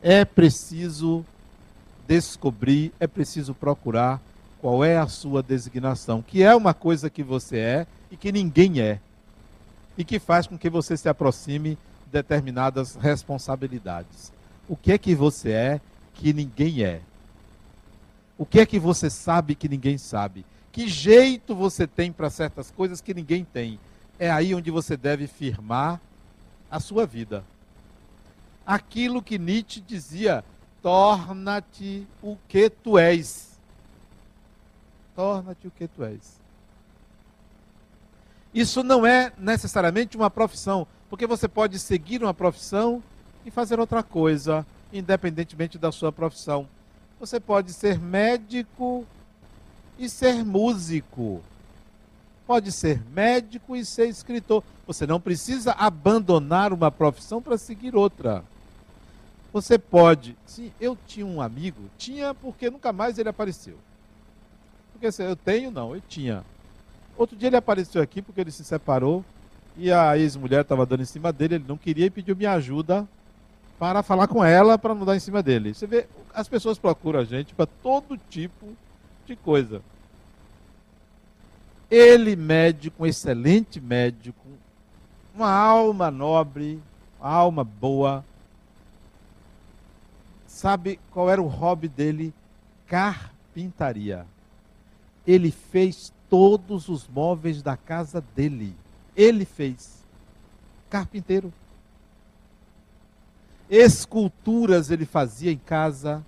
É 0.03 0.25
preciso 0.25 1.25
descobrir, 2.09 2.93
é 2.99 3.07
preciso 3.07 3.55
procurar 3.55 4.21
qual 4.61 4.85
é 4.85 4.99
a 4.99 5.07
sua 5.07 5.43
designação, 5.43 6.23
que 6.23 6.43
é 6.43 6.55
uma 6.55 6.75
coisa 6.75 7.09
que 7.09 7.23
você 7.23 7.59
é 7.59 7.87
e 8.11 8.17
que 8.17 8.33
ninguém 8.33 8.81
é, 8.81 8.99
e 9.97 10.05
que 10.05 10.19
faz 10.19 10.47
com 10.47 10.59
que 10.59 10.69
você 10.69 10.97
se 10.97 11.09
aproxime 11.09 11.79
de 12.07 12.13
determinadas 12.13 12.95
responsabilidades. 12.97 14.33
O 14.69 14.77
que 14.77 14.93
é 14.93 14.99
que 14.99 15.15
você 15.15 15.51
é 15.51 15.81
que 16.15 16.33
ninguém 16.33 16.83
é? 16.83 17.01
O 18.37 18.47
que 18.47 18.61
é 18.61 18.67
que 18.67 18.79
você 18.79 19.11
sabe 19.11 19.55
que 19.55 19.69
ninguém 19.69 19.99
sabe? 19.99 20.45
Que 20.73 20.89
jeito 20.89 21.55
você 21.55 21.87
tem 21.87 22.11
para 22.11 22.31
certas 22.31 22.71
coisas 22.71 23.01
que 23.01 23.13
ninguém 23.13 23.45
tem? 23.45 23.79
É 24.19 24.31
aí 24.31 24.55
onde 24.55 24.71
você 24.71 24.97
deve 24.97 25.27
firmar 25.27 26.01
a 26.71 26.81
sua 26.81 27.07
vida. 27.07 27.45
Aquilo 28.71 29.21
que 29.21 29.37
Nietzsche 29.37 29.81
dizia, 29.81 30.45
torna-te 30.81 32.07
o 32.23 32.37
que 32.47 32.71
tu 32.71 32.97
és. 32.97 33.59
Torna-te 35.17 35.67
o 35.67 35.73
que 35.73 35.89
tu 35.89 36.05
és. 36.05 36.39
Isso 38.55 38.85
não 38.85 39.05
é 39.05 39.33
necessariamente 39.37 40.17
uma 40.17 40.31
profissão, 40.31 40.87
porque 41.09 41.27
você 41.27 41.49
pode 41.49 41.81
seguir 41.81 42.23
uma 42.23 42.33
profissão 42.33 43.03
e 43.45 43.51
fazer 43.51 43.81
outra 43.81 44.05
coisa, 44.05 44.65
independentemente 44.93 45.77
da 45.77 45.91
sua 45.91 46.13
profissão. 46.13 46.69
Você 47.19 47.41
pode 47.41 47.73
ser 47.73 47.99
médico 47.99 49.05
e 49.99 50.09
ser 50.09 50.45
músico. 50.45 51.43
Pode 52.47 52.71
ser 52.71 53.03
médico 53.13 53.75
e 53.75 53.85
ser 53.85 54.09
escritor. 54.09 54.63
Você 54.87 55.09
não 55.09 55.21
precisa 55.21 55.73
abandonar 55.73 56.73
uma 56.73 56.93
profissão 56.93 57.43
para 57.43 57.59
seguir 57.59 57.97
outra. 57.97 58.45
Você 59.53 59.79
pode. 59.79 60.37
Sim, 60.47 60.73
eu 60.81 60.97
tinha 61.07 61.27
um 61.27 61.41
amigo, 61.41 61.91
tinha 61.99 62.35
porque 62.35 62.71
nunca 62.71 62.93
mais 62.93 63.19
ele 63.19 63.29
apareceu. 63.29 63.77
Porque 64.93 65.07
assim, 65.07 65.25
eu 65.25 65.37
tenho, 65.37 65.71
não, 65.71 65.95
eu 65.95 66.03
tinha. 66.09 66.45
Outro 67.17 67.37
dia 67.37 67.49
ele 67.49 67.57
apareceu 67.57 68.01
aqui 68.01 68.23
porque 68.23 68.41
ele 68.41 68.51
se 68.51 68.65
separou 68.65 69.25
e 69.77 69.91
a 69.91 70.17
ex-mulher 70.17 70.63
estava 70.63 70.87
dando 70.87 71.03
em 71.03 71.07
cima 71.07 71.33
dele, 71.33 71.57
ele 71.57 71.65
não 71.67 71.77
queria 71.77 72.07
e 72.07 72.11
pediu 72.11 72.37
minha 72.37 72.53
ajuda 72.53 73.07
para 73.79 74.03
falar 74.03 74.29
com 74.29 74.45
ela 74.45 74.77
para 74.77 74.95
não 74.95 75.07
dar 75.07 75.17
em 75.17 75.21
cima 75.21 75.43
dele. 75.43 75.73
Você 75.73 75.87
vê, 75.87 76.07
as 76.35 76.49
pessoas 76.49 76.79
procuram 76.79 77.21
a 77.21 77.25
gente 77.25 77.55
para 77.55 77.67
todo 77.67 78.19
tipo 78.29 78.67
de 79.27 79.35
coisa. 79.35 79.83
Ele, 81.91 82.37
médico, 82.37 83.03
um 83.03 83.07
excelente 83.07 83.81
médico, 83.81 84.47
uma 85.35 85.51
alma 85.51 86.11
nobre, 86.11 86.81
uma 87.19 87.31
alma 87.31 87.65
boa, 87.65 88.25
Sabe 90.61 91.01
qual 91.11 91.31
era 91.31 91.41
o 91.41 91.47
hobby 91.47 91.89
dele? 91.89 92.35
Carpintaria. 92.87 94.27
Ele 95.27 95.51
fez 95.51 96.13
todos 96.29 96.87
os 96.91 97.09
móveis 97.09 97.63
da 97.63 97.79
casa 97.79 98.23
dele. 98.37 98.77
Ele 99.17 99.47
fez. 99.47 100.05
Carpinteiro. 100.91 101.51
Esculturas 103.71 104.91
ele 104.91 105.07
fazia 105.07 105.51
em 105.51 105.57
casa. 105.57 106.23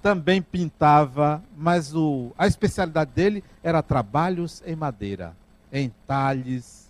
Também 0.00 0.40
pintava, 0.40 1.42
mas 1.56 1.92
o, 1.92 2.30
a 2.38 2.46
especialidade 2.46 3.10
dele 3.10 3.42
era 3.64 3.82
trabalhos 3.82 4.62
em 4.64 4.76
madeira, 4.76 5.34
em 5.72 5.92
talhes 6.06 6.88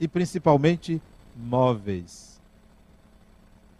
e 0.00 0.08
principalmente 0.08 1.02
móveis. 1.36 2.31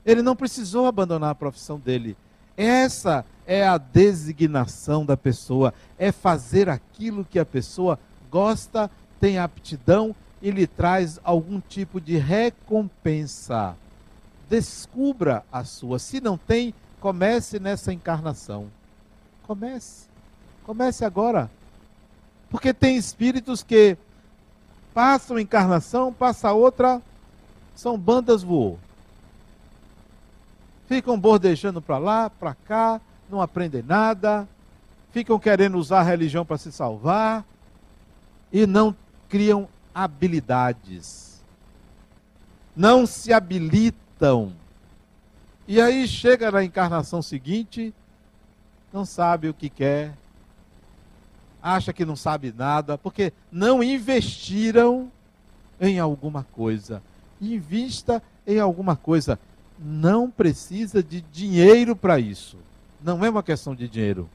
Ele 0.05 0.23
não 0.23 0.35
precisou 0.35 0.87
abandonar 0.87 1.31
a 1.31 1.35
profissão 1.35 1.79
dele. 1.79 2.17
Essa 2.57 3.25
é 3.47 3.67
a 3.67 3.79
designação 3.79 5.05
da 5.05 5.17
pessoa, 5.17 5.73
é 5.99 6.13
fazer 6.13 6.69
aquilo 6.69 7.25
que 7.25 7.39
a 7.39 7.45
pessoa 7.45 7.99
gosta, 8.31 8.91
tem 9.21 9.39
aptidão 9.39 10.15
e 10.41 10.51
lhe 10.51 10.67
traz 10.67 11.21
algum 11.23 11.61
tipo 11.61 12.01
de 12.01 12.17
recompensa. 12.17 13.77
Descubra 14.51 15.45
a 15.51 15.65
sua. 15.65 15.99
Se 15.99 16.21
não 16.21 16.37
tem, 16.37 16.75
comece 17.01 17.59
nessa 17.59 17.93
encarnação. 17.93 18.67
Comece. 19.47 20.07
Comece 20.65 21.05
agora. 21.05 21.51
Porque 22.51 22.75
tem 22.75 22.97
espíritos 22.97 23.63
que 23.63 23.97
passam 24.93 25.39
encarnação, 25.39 26.13
passa 26.13 26.53
outra, 26.53 27.01
são 27.75 27.97
bandas 27.97 28.43
voou 28.43 28.79
ficam 30.93 31.19
bordejando 31.19 31.81
para 31.81 31.97
lá, 31.97 32.29
para 32.29 32.55
cá, 32.55 33.01
não 33.31 33.41
aprendem 33.41 33.83
nada, 33.83 34.47
ficam 35.11 35.39
querendo 35.39 35.79
usar 35.79 36.01
a 36.01 36.03
religião 36.03 36.45
para 36.45 36.59
se 36.59 36.71
salvar 36.71 37.47
e 38.53 38.67
não 38.67 38.95
criam 39.27 39.67
habilidades. 39.95 41.43
Não 42.77 43.07
se 43.07 43.33
habilitam. 43.33 44.53
E 45.67 45.81
aí 45.81 46.07
chega 46.07 46.51
na 46.51 46.63
encarnação 46.63 47.23
seguinte, 47.23 47.95
não 48.93 49.07
sabe 49.07 49.49
o 49.49 49.55
que 49.55 49.71
quer, 49.71 50.13
acha 51.63 51.91
que 51.91 52.05
não 52.05 52.17
sabe 52.17 52.53
nada, 52.55 52.99
porque 52.99 53.33
não 53.51 53.83
investiram 53.83 55.11
em 55.81 55.99
alguma 55.99 56.45
coisa. 56.53 57.03
Invista 57.41 58.23
em 58.47 58.61
alguma 58.61 58.95
coisa. 58.95 59.39
Não 59.83 60.31
precisa 60.31 61.03
de 61.03 61.21
dinheiro 61.21 61.97
para 61.97 62.19
isso. 62.19 62.57
Não 63.03 63.25
é 63.25 63.31
uma 63.31 63.43
questão 63.43 63.75
de 63.75 63.89
dinheiro. 63.89 64.29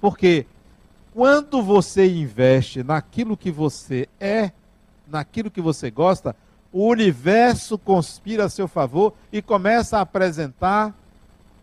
Porque 0.00 0.46
quando 1.12 1.62
você 1.62 2.06
investe 2.06 2.82
naquilo 2.82 3.36
que 3.36 3.50
você 3.50 4.08
é, 4.18 4.52
naquilo 5.06 5.50
que 5.50 5.60
você 5.60 5.90
gosta, 5.90 6.34
o 6.72 6.88
universo 6.88 7.78
conspira 7.78 8.46
a 8.46 8.48
seu 8.48 8.66
favor 8.66 9.12
e 9.30 9.42
começa 9.42 9.98
a 9.98 10.00
apresentar 10.00 10.94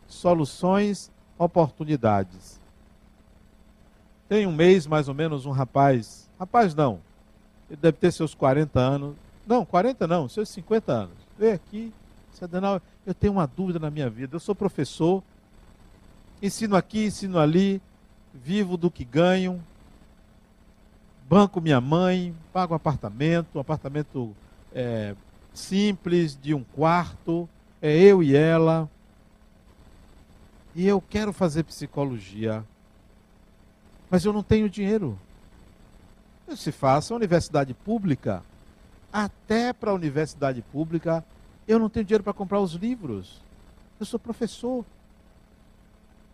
soluções, 0.07 1.11
oportunidades. 1.37 2.61
Tem 4.29 4.45
um 4.45 4.53
mês, 4.53 4.87
mais 4.87 5.09
ou 5.09 5.13
menos, 5.13 5.45
um 5.45 5.51
rapaz, 5.51 6.29
rapaz 6.39 6.73
não, 6.73 6.99
ele 7.69 7.79
deve 7.81 7.97
ter 7.97 8.11
seus 8.11 8.33
40 8.33 8.79
anos, 8.79 9.15
não, 9.45 9.65
40 9.65 10.07
não, 10.07 10.29
seus 10.29 10.49
50 10.49 10.93
anos. 10.93 11.15
Vem 11.37 11.51
aqui, 11.51 11.93
Adenal, 12.41 12.81
eu 13.05 13.13
tenho 13.13 13.33
uma 13.33 13.47
dúvida 13.47 13.79
na 13.79 13.89
minha 13.89 14.09
vida. 14.09 14.35
Eu 14.35 14.39
sou 14.39 14.53
professor, 14.53 15.23
ensino 16.41 16.75
aqui, 16.75 17.05
ensino 17.05 17.39
ali, 17.39 17.81
vivo 18.33 18.77
do 18.77 18.91
que 18.91 19.03
ganho, 19.03 19.61
banco 21.27 21.61
minha 21.61 21.81
mãe, 21.81 22.35
pago 22.51 22.73
um 22.73 22.75
apartamento, 22.75 23.55
um 23.55 23.61
apartamento 23.61 24.35
é, 24.73 25.15
simples, 25.53 26.37
de 26.39 26.53
um 26.53 26.63
quarto, 26.63 27.47
é 27.81 27.97
eu 27.97 28.21
e 28.21 28.35
ela. 28.35 28.89
E 30.75 30.87
eu 30.87 31.01
quero 31.01 31.33
fazer 31.33 31.63
psicologia, 31.63 32.63
mas 34.09 34.23
eu 34.23 34.31
não 34.31 34.43
tenho 34.43 34.69
dinheiro. 34.69 35.17
Se 36.55 36.71
faça 36.71 37.15
universidade 37.15 37.73
pública, 37.73 38.43
até 39.11 39.73
para 39.73 39.91
a 39.91 39.93
universidade 39.93 40.61
pública, 40.61 41.23
eu 41.71 41.79
não 41.79 41.89
tenho 41.89 42.05
dinheiro 42.05 42.23
para 42.23 42.33
comprar 42.33 42.59
os 42.59 42.73
livros. 42.73 43.41
Eu 43.99 44.05
sou 44.05 44.19
professor. 44.19 44.85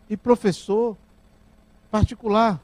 E 0.10 0.17
professor 0.17 0.97
particular. 1.91 2.60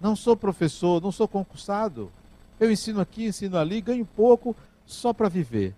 Não 0.00 0.16
sou 0.16 0.36
professor, 0.36 1.02
não 1.02 1.12
sou 1.12 1.28
concursado. 1.28 2.10
Eu 2.58 2.70
ensino 2.70 3.00
aqui, 3.00 3.26
ensino 3.26 3.58
ali, 3.58 3.80
ganho 3.80 4.06
pouco 4.06 4.56
só 4.86 5.12
para 5.12 5.28
viver. 5.28 5.74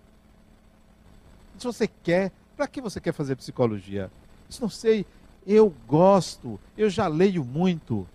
Se 1.57 1.65
você 1.65 1.87
quer, 1.87 2.31
para 2.55 2.67
que 2.67 2.81
você 2.81 2.99
quer 2.99 3.13
fazer 3.13 3.35
psicologia? 3.35 4.11
Isso 4.49 4.61
não 4.61 4.69
sei. 4.69 5.05
Eu 5.45 5.73
gosto, 5.87 6.59
eu 6.77 6.89
já 6.89 7.07
leio 7.07 7.43
muito. 7.43 8.07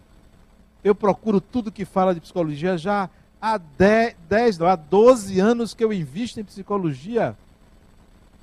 Eu 0.84 0.94
procuro 0.94 1.40
tudo 1.40 1.72
que 1.72 1.84
fala 1.84 2.14
de 2.14 2.20
psicologia 2.20 2.76
já 2.78 3.10
há 3.42 3.58
10, 3.58 4.16
10 4.28 4.58
não, 4.58 4.68
há 4.68 4.76
12 4.76 5.40
anos 5.40 5.74
que 5.74 5.82
eu 5.82 5.92
invisto 5.92 6.38
em 6.38 6.44
psicologia. 6.44 7.36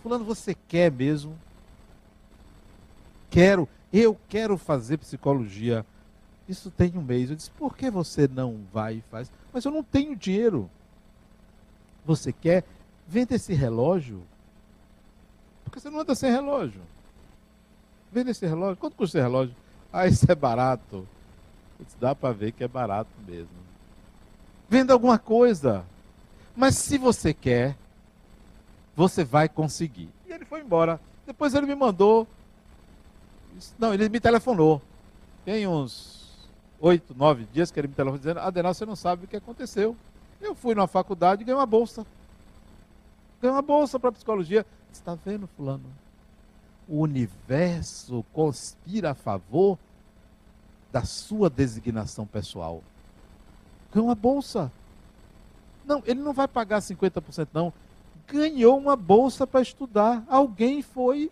Fulano, 0.03 0.25
você 0.25 0.53
quer 0.67 0.91
mesmo? 0.91 1.39
Quero, 3.31 3.69
eu 3.93 4.17
quero 4.27 4.57
fazer 4.57 4.97
psicologia. 4.97 5.85
Isso 6.49 6.69
tem 6.69 6.91
um 6.97 7.01
mês. 7.01 7.29
Eu 7.29 7.37
disse, 7.37 7.51
por 7.51 7.77
que 7.77 7.89
você 7.89 8.27
não 8.27 8.59
vai 8.73 8.95
e 8.95 9.03
faz? 9.09 9.31
Mas 9.53 9.63
eu 9.63 9.71
não 9.71 9.83
tenho 9.83 10.15
dinheiro. 10.15 10.69
Você 12.05 12.33
quer? 12.33 12.65
Venda 13.07 13.35
esse 13.35 13.53
relógio. 13.53 14.21
Porque 15.63 15.79
você 15.79 15.89
não 15.89 15.99
anda 15.99 16.15
sem 16.15 16.31
relógio. 16.31 16.81
Venda 18.11 18.31
esse 18.31 18.45
relógio. 18.45 18.77
Quanto 18.77 18.95
custa 18.95 19.17
esse 19.17 19.23
relógio? 19.23 19.55
Ah, 19.93 20.07
isso 20.07 20.29
é 20.29 20.35
barato. 20.35 21.07
Dá 21.99 22.13
para 22.13 22.33
ver 22.33 22.51
que 22.51 22.63
é 22.63 22.67
barato 22.67 23.11
mesmo. 23.25 23.58
Venda 24.69 24.93
alguma 24.93 25.17
coisa. 25.17 25.83
Mas 26.55 26.75
se 26.75 26.97
você 26.97 27.33
quer, 27.33 27.75
você 28.95 29.23
vai 29.23 29.49
conseguir. 29.49 30.09
E 30.27 30.31
ele 30.31 30.45
foi 30.45 30.61
embora. 30.61 30.99
Depois 31.25 31.53
ele 31.53 31.65
me 31.65 31.75
mandou. 31.75 32.27
Não, 33.77 33.93
ele 33.93 34.07
me 34.09 34.19
telefonou. 34.19 34.81
Tem 35.43 35.65
uns 35.65 36.49
oito, 36.79 37.15
nove 37.15 37.45
dias 37.51 37.71
que 37.71 37.79
ele 37.79 37.87
me 37.87 37.93
telefonou 37.95 38.19
dizendo: 38.19 38.39
Adenal, 38.39 38.73
você 38.73 38.85
não 38.85 38.95
sabe 38.95 39.25
o 39.25 39.27
que 39.27 39.37
aconteceu. 39.37 39.95
Eu 40.39 40.53
fui 40.53 40.75
na 40.75 40.85
faculdade 40.85 41.41
e 41.41 41.45
ganhei 41.45 41.59
uma 41.59 41.65
bolsa. 41.65 42.05
Ganhei 43.41 43.55
uma 43.55 43.61
bolsa 43.61 43.99
para 43.99 44.11
psicologia. 44.11 44.65
Está 44.91 45.15
vendo, 45.15 45.47
Fulano? 45.55 45.85
O 46.87 46.99
universo 46.99 48.25
conspira 48.33 49.11
a 49.11 49.15
favor 49.15 49.77
da 50.91 51.03
sua 51.03 51.49
designação 51.49 52.25
pessoal. 52.25 52.83
Ganhou 53.93 54.07
uma 54.07 54.15
bolsa. 54.15 54.71
Não, 55.85 56.03
ele 56.05 56.21
não 56.21 56.33
vai 56.33 56.47
pagar 56.47 56.79
50%, 56.79 57.47
não 57.53 57.73
ganhou 58.31 58.77
uma 58.77 58.95
bolsa 58.95 59.45
para 59.45 59.61
estudar. 59.61 60.23
Alguém 60.27 60.81
foi 60.81 61.31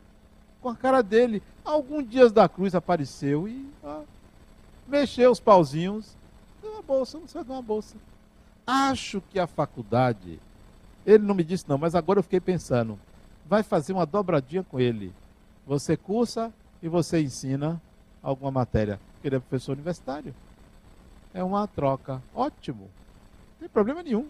com 0.62 0.70
a 0.70 0.76
cara 0.76 1.02
dele. 1.02 1.42
Algum 1.64 2.02
Dias 2.02 2.32
da 2.32 2.50
Cruz 2.50 2.74
apareceu 2.74 3.48
e 3.48 3.66
ah, 3.84 4.02
mexeu 4.88 5.32
os 5.32 5.40
pauzinhos. 5.40 6.16
Deu 6.62 6.72
uma 6.72 6.82
bolsa, 6.82 7.20
não 7.20 7.28
sei 7.28 7.44
de 7.44 7.52
uma 7.52 7.62
bolsa. 7.62 7.96
Acho 8.66 9.22
que 9.30 9.40
a 9.40 9.48
faculdade, 9.48 10.40
ele 11.06 11.24
não 11.24 11.36
me 11.36 11.44
disse 11.44 11.66
não, 11.68 11.78
mas 11.78 11.96
agora 11.96 12.20
eu 12.20 12.24
fiquei 12.24 12.40
pensando, 12.40 13.00
vai 13.46 13.64
fazer 13.64 13.94
uma 13.94 14.06
dobradinha 14.06 14.64
com 14.64 14.80
ele. 14.80 15.14
Você 15.66 15.96
cursa 15.96 16.52
e 16.82 16.90
você 16.90 17.22
ensina 17.22 17.82
alguma 18.22 18.52
matéria. 18.52 19.00
Porque 19.14 19.28
ele 19.28 19.36
é 19.36 19.40
professor 19.40 19.74
universitário. 19.74 20.34
É 21.38 21.44
uma 21.44 21.68
troca. 21.68 22.20
Ótimo. 22.34 22.90
Não 23.52 23.60
tem 23.60 23.70
problema 23.70 24.02
nenhum. 24.02 24.26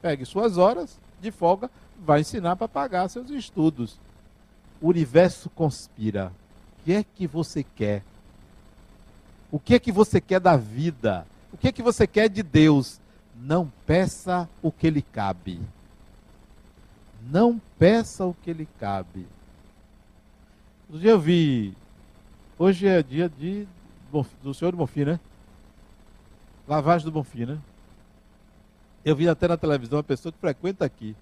Pegue 0.00 0.24
suas 0.24 0.56
horas 0.56 1.00
de 1.20 1.32
folga, 1.32 1.68
vai 1.98 2.20
ensinar 2.20 2.54
para 2.54 2.68
pagar 2.68 3.08
seus 3.08 3.28
estudos. 3.28 3.98
O 4.80 4.86
universo 4.86 5.50
conspira. 5.50 6.30
O 6.78 6.84
que 6.84 6.92
é 6.92 7.02
que 7.02 7.26
você 7.26 7.64
quer? 7.64 8.04
O 9.50 9.58
que 9.58 9.74
é 9.74 9.80
que 9.80 9.90
você 9.90 10.20
quer 10.20 10.38
da 10.38 10.56
vida? 10.56 11.26
O 11.52 11.56
que 11.56 11.66
é 11.66 11.72
que 11.72 11.82
você 11.82 12.06
quer 12.06 12.28
de 12.28 12.44
Deus? 12.44 13.00
Não 13.34 13.72
peça 13.84 14.48
o 14.62 14.70
que 14.70 14.88
lhe 14.88 15.02
cabe. 15.02 15.60
Não 17.20 17.60
peça 17.76 18.24
o 18.24 18.32
que 18.32 18.52
lhe 18.52 18.68
cabe. 18.78 19.26
Hoje 20.88 21.08
eu 21.08 21.18
vi. 21.18 21.76
Hoje 22.56 22.86
é 22.86 23.02
dia 23.02 23.28
de, 23.28 23.66
do 24.40 24.54
Senhor 24.54 24.76
Bonfim, 24.76 25.04
né? 25.06 25.20
Lavagem 26.66 27.04
do 27.04 27.12
Bonfim, 27.12 27.46
né? 27.46 27.58
Eu 29.04 29.14
vi 29.14 29.28
até 29.28 29.46
na 29.46 29.56
televisão 29.56 29.98
uma 29.98 30.04
pessoa 30.04 30.32
que 30.32 30.38
frequenta 30.38 30.84
aqui 30.84 31.14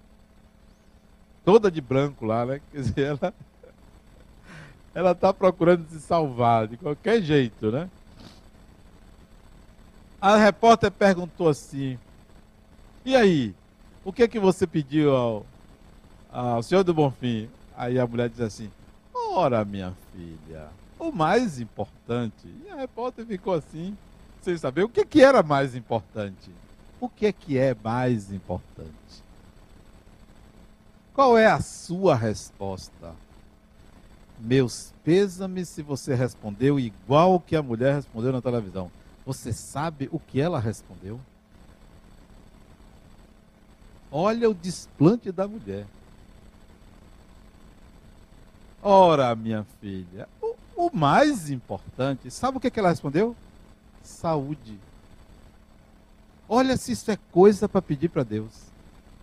toda 1.43 1.69
de 1.69 1.81
branco 1.81 2.25
lá, 2.25 2.45
né? 2.45 2.61
Quer 2.71 2.77
dizer, 2.81 3.01
ela 3.01 3.33
ela 4.95 5.11
está 5.11 5.33
procurando 5.33 5.87
se 5.89 5.99
salvar 5.99 6.67
de 6.67 6.77
qualquer 6.77 7.21
jeito, 7.21 7.71
né? 7.71 7.89
A 10.21 10.37
repórter 10.37 10.91
perguntou 10.91 11.49
assim: 11.49 11.97
E 13.03 13.15
aí, 13.15 13.53
o 14.05 14.13
que 14.13 14.23
é 14.23 14.27
que 14.27 14.39
você 14.39 14.67
pediu 14.67 15.15
ao, 15.15 15.45
ao 16.31 16.63
senhor 16.63 16.83
do 16.83 16.93
Bonfim? 16.93 17.49
Aí 17.75 17.99
a 17.99 18.07
mulher 18.07 18.29
diz 18.29 18.39
assim: 18.39 18.71
Ora, 19.13 19.65
minha 19.65 19.93
filha, 20.13 20.67
o 20.99 21.11
mais 21.11 21.59
importante. 21.59 22.47
E 22.63 22.69
a 22.69 22.75
repórter 22.75 23.25
ficou 23.25 23.53
assim, 23.53 23.97
sem 24.43 24.57
saber 24.57 24.83
o 24.83 24.89
que, 24.89 25.05
que 25.05 25.21
era 25.21 25.41
mais 25.41 25.75
importante. 25.75 26.51
O 26.99 27.07
que 27.07 27.25
é 27.25 27.31
que 27.31 27.57
é 27.57 27.75
mais 27.81 28.31
importante? 28.31 28.91
Qual 31.13 31.37
é 31.37 31.47
a 31.47 31.61
sua 31.61 32.15
resposta? 32.15 33.13
Meus 34.39 34.93
pêsames 35.03 35.69
se 35.69 35.81
você 35.81 36.13
respondeu 36.13 36.79
igual 36.79 37.39
que 37.39 37.55
a 37.55 37.61
mulher 37.61 37.95
respondeu 37.95 38.31
na 38.31 38.41
televisão. 38.41 38.91
Você 39.25 39.53
sabe 39.53 40.09
o 40.11 40.19
que 40.19 40.41
ela 40.41 40.59
respondeu? 40.59 41.19
Olha 44.11 44.49
o 44.49 44.53
desplante 44.53 45.31
da 45.31 45.47
mulher. 45.47 45.85
Ora, 48.81 49.33
minha 49.33 49.65
filha, 49.79 50.27
o, 50.41 50.55
o 50.75 50.89
mais 50.93 51.49
importante, 51.49 52.29
sabe 52.29 52.57
o 52.57 52.59
que, 52.59 52.69
que 52.69 52.79
ela 52.79 52.89
respondeu? 52.89 53.33
Saúde. 54.03 54.77
Olha 56.47 56.77
se 56.77 56.91
isso 56.91 57.09
é 57.09 57.17
coisa 57.31 57.67
para 57.67 57.81
pedir 57.81 58.09
para 58.09 58.23
Deus. 58.23 58.51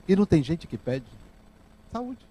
E 0.08 0.16
não 0.16 0.26
tem 0.26 0.42
gente 0.42 0.66
que 0.66 0.76
pede. 0.76 1.06
Saúde. 1.92 2.26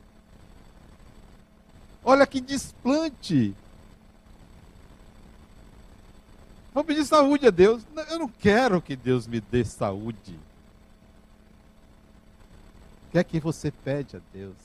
Olha 2.04 2.26
que 2.26 2.42
desplante. 2.42 3.56
Vou 6.74 6.84
pedir 6.84 7.06
saúde 7.06 7.48
a 7.48 7.52
Deus. 7.52 7.84
Eu 8.10 8.20
não 8.20 8.28
quero 8.28 8.82
que 8.82 8.96
Deus 8.96 9.28
me 9.28 9.40
dê 9.40 9.64
saúde. 9.64 10.40
O 13.08 13.12
que 13.12 13.20
é 13.20 13.24
que 13.24 13.40
você 13.40 13.72
pede 13.72 14.18
a 14.18 14.22
Deus? 14.34 14.56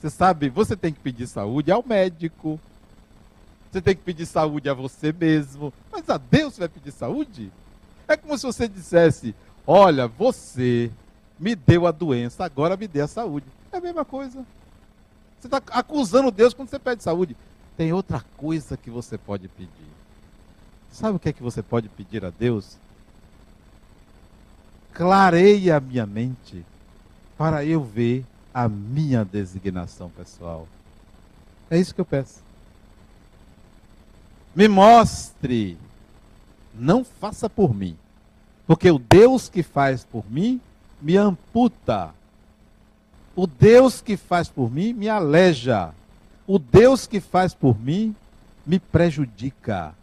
Você 0.00 0.10
sabe, 0.10 0.48
você 0.48 0.76
tem 0.76 0.92
que 0.92 1.00
pedir 1.00 1.26
saúde 1.26 1.70
ao 1.70 1.84
médico. 1.86 2.58
Você 3.72 3.80
tem 3.80 3.96
que 3.96 4.02
pedir 4.02 4.26
saúde 4.26 4.68
a 4.68 4.74
você 4.74 5.14
mesmo. 5.14 5.72
Mas 5.90 6.08
a 6.10 6.18
Deus 6.18 6.58
vai 6.58 6.68
pedir 6.68 6.92
saúde? 6.92 7.50
É 8.06 8.18
como 8.18 8.36
se 8.36 8.44
você 8.44 8.68
dissesse: 8.68 9.34
Olha, 9.66 10.06
você 10.06 10.90
me 11.40 11.54
deu 11.54 11.86
a 11.86 11.90
doença, 11.90 12.44
agora 12.44 12.76
me 12.76 12.86
dê 12.86 13.00
a 13.00 13.06
saúde. 13.06 13.46
É 13.72 13.78
a 13.78 13.80
mesma 13.80 14.04
coisa. 14.04 14.44
Você 15.40 15.46
está 15.46 15.62
acusando 15.70 16.30
Deus 16.30 16.52
quando 16.52 16.68
você 16.68 16.78
pede 16.78 17.02
saúde. 17.02 17.34
Tem 17.74 17.94
outra 17.94 18.22
coisa 18.36 18.76
que 18.76 18.90
você 18.90 19.16
pode 19.16 19.48
pedir. 19.48 19.70
Sabe 20.90 21.16
o 21.16 21.18
que 21.18 21.30
é 21.30 21.32
que 21.32 21.42
você 21.42 21.62
pode 21.62 21.88
pedir 21.88 22.22
a 22.26 22.30
Deus? 22.30 22.76
Clareia 24.92 25.78
a 25.78 25.80
minha 25.80 26.04
mente 26.04 26.62
para 27.38 27.64
eu 27.64 27.82
ver 27.82 28.26
a 28.52 28.68
minha 28.68 29.24
designação 29.24 30.10
pessoal. 30.10 30.68
É 31.70 31.78
isso 31.78 31.94
que 31.94 32.00
eu 32.02 32.04
peço. 32.04 32.51
Me 34.54 34.68
mostre. 34.68 35.78
Não 36.74 37.04
faça 37.04 37.48
por 37.48 37.74
mim. 37.74 37.96
Porque 38.66 38.90
o 38.90 38.98
Deus 38.98 39.48
que 39.48 39.62
faz 39.62 40.04
por 40.04 40.24
mim 40.30 40.60
me 41.00 41.16
amputa. 41.16 42.14
O 43.34 43.46
Deus 43.46 44.00
que 44.00 44.16
faz 44.16 44.48
por 44.48 44.70
mim 44.70 44.92
me 44.92 45.08
aleja. 45.08 45.92
O 46.46 46.58
Deus 46.58 47.06
que 47.06 47.20
faz 47.20 47.54
por 47.54 47.78
mim 47.78 48.14
me 48.66 48.78
prejudica. 48.78 49.94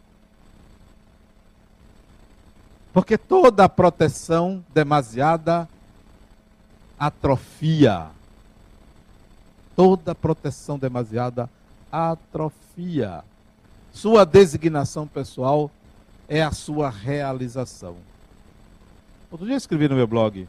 Porque 2.92 3.16
toda 3.16 3.68
proteção 3.68 4.64
demasiada 4.74 5.68
atrofia. 6.98 8.08
Toda 9.76 10.14
proteção 10.14 10.78
demasiada 10.78 11.48
atrofia. 11.90 13.24
Sua 13.92 14.24
designação 14.24 15.06
pessoal 15.06 15.70
é 16.28 16.42
a 16.42 16.52
sua 16.52 16.88
realização. 16.88 17.96
Outro 19.30 19.46
dia 19.46 19.54
eu 19.54 19.58
escrevi 19.58 19.88
no 19.88 19.96
meu 19.96 20.06
blog. 20.06 20.48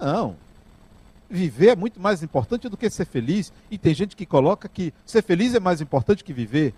Não. 0.00 0.36
Viver 1.28 1.68
é 1.68 1.76
muito 1.76 2.00
mais 2.00 2.22
importante 2.22 2.68
do 2.68 2.76
que 2.76 2.90
ser 2.90 3.04
feliz. 3.04 3.52
E 3.70 3.78
tem 3.78 3.94
gente 3.94 4.16
que 4.16 4.26
coloca 4.26 4.68
que 4.68 4.92
ser 5.06 5.22
feliz 5.22 5.54
é 5.54 5.60
mais 5.60 5.80
importante 5.80 6.24
que 6.24 6.32
viver. 6.32 6.74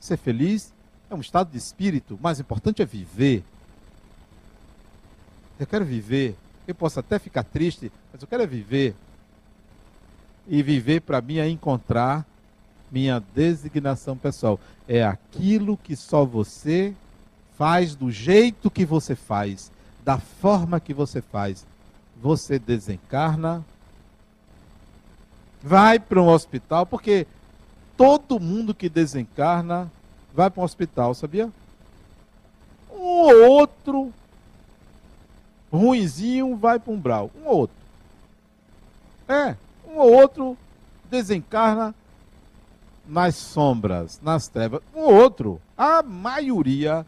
Ser 0.00 0.16
feliz 0.16 0.72
é 1.10 1.14
um 1.14 1.20
estado 1.20 1.50
de 1.50 1.58
espírito. 1.58 2.14
O 2.14 2.22
mais 2.22 2.40
importante 2.40 2.82
é 2.82 2.86
viver. 2.86 3.44
Eu 5.58 5.66
quero 5.66 5.84
viver. 5.84 6.36
Eu 6.66 6.74
posso 6.74 7.00
até 7.00 7.18
ficar 7.18 7.42
triste, 7.42 7.90
mas 8.12 8.22
eu 8.22 8.28
quero 8.28 8.42
é 8.42 8.46
viver. 8.46 8.94
E 10.46 10.62
viver 10.62 11.00
para 11.00 11.20
mim 11.20 11.38
é 11.38 11.48
encontrar 11.48 12.26
minha 12.90 13.22
designação 13.34 14.16
pessoal. 14.16 14.58
É 14.86 15.04
aquilo 15.04 15.76
que 15.76 15.94
só 15.94 16.24
você 16.24 16.94
faz 17.56 17.94
do 17.94 18.10
jeito 18.10 18.70
que 18.70 18.84
você 18.84 19.14
faz, 19.14 19.70
da 20.04 20.18
forma 20.18 20.80
que 20.80 20.94
você 20.94 21.20
faz. 21.20 21.66
Você 22.20 22.58
desencarna, 22.58 23.64
vai 25.62 25.98
para 25.98 26.22
um 26.22 26.28
hospital, 26.28 26.86
porque 26.86 27.26
todo 27.96 28.40
mundo 28.40 28.74
que 28.74 28.88
desencarna 28.88 29.90
vai 30.34 30.50
para 30.50 30.60
um 30.60 30.64
hospital, 30.64 31.14
sabia? 31.14 31.50
Um 32.90 32.96
ou 33.00 33.50
outro 33.50 34.12
ruinzinho 35.72 36.56
vai 36.56 36.78
para 36.78 36.92
um 36.92 36.98
brau, 36.98 37.30
um 37.36 37.46
ou 37.46 37.56
outro. 37.58 37.76
É, 39.28 39.56
um 39.86 39.98
ou 39.98 40.12
outro 40.12 40.56
desencarna 41.10 41.94
nas 43.08 43.36
sombras, 43.36 44.20
nas 44.22 44.48
trevas. 44.48 44.82
Ou 44.94 45.14
outro, 45.14 45.60
a 45.76 46.02
maioria, 46.02 47.06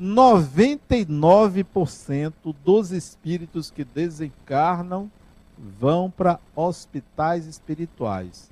99% 0.00 2.32
dos 2.64 2.90
espíritos 2.90 3.70
que 3.70 3.84
desencarnam 3.84 5.10
vão 5.58 6.10
para 6.10 6.40
hospitais 6.56 7.46
espirituais. 7.46 8.50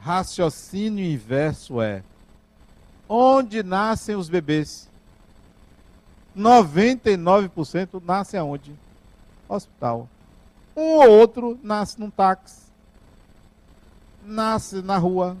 Raciocínio 0.00 1.04
inverso 1.04 1.82
é: 1.82 2.02
onde 3.08 3.62
nascem 3.62 4.16
os 4.16 4.28
bebês? 4.28 4.88
99% 6.36 8.02
nasce 8.04 8.36
aonde? 8.36 8.74
Hospital. 9.48 10.08
Um 10.76 10.98
ou 10.98 11.08
outro 11.10 11.58
nasce 11.62 11.98
num 11.98 12.10
táxi, 12.10 12.68
nasce 14.24 14.80
na 14.80 14.96
rua, 14.96 15.36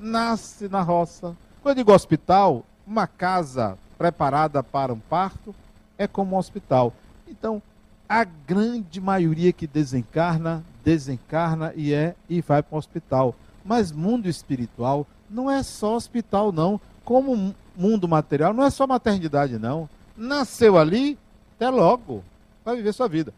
nasce 0.00 0.68
na 0.68 0.80
roça. 0.80 1.36
Quando 1.62 1.78
eu 1.78 1.84
digo 1.84 1.92
hospital, 1.92 2.64
uma 2.86 3.06
casa 3.06 3.78
preparada 3.98 4.62
para 4.62 4.92
um 4.92 4.98
parto 4.98 5.54
é 5.98 6.06
como 6.08 6.34
um 6.34 6.38
hospital. 6.38 6.92
Então, 7.28 7.62
a 8.08 8.24
grande 8.24 9.00
maioria 9.00 9.52
que 9.52 9.66
desencarna, 9.66 10.64
desencarna 10.82 11.72
e 11.76 11.92
é 11.92 12.16
e 12.28 12.40
vai 12.40 12.62
para 12.62 12.74
o 12.74 12.78
hospital. 12.78 13.34
Mas 13.64 13.92
mundo 13.92 14.28
espiritual 14.28 15.06
não 15.28 15.50
é 15.50 15.62
só 15.62 15.94
hospital, 15.94 16.50
não. 16.50 16.80
Como 17.04 17.54
mundo 17.76 18.08
material, 18.08 18.52
não 18.54 18.64
é 18.64 18.70
só 18.70 18.86
maternidade, 18.86 19.58
não 19.58 19.88
nasceu 20.20 20.76
ali, 20.76 21.18
até 21.56 21.70
logo, 21.70 22.22
vai 22.64 22.76
viver 22.76 22.92
sua 22.92 23.08
vida. 23.08 23.32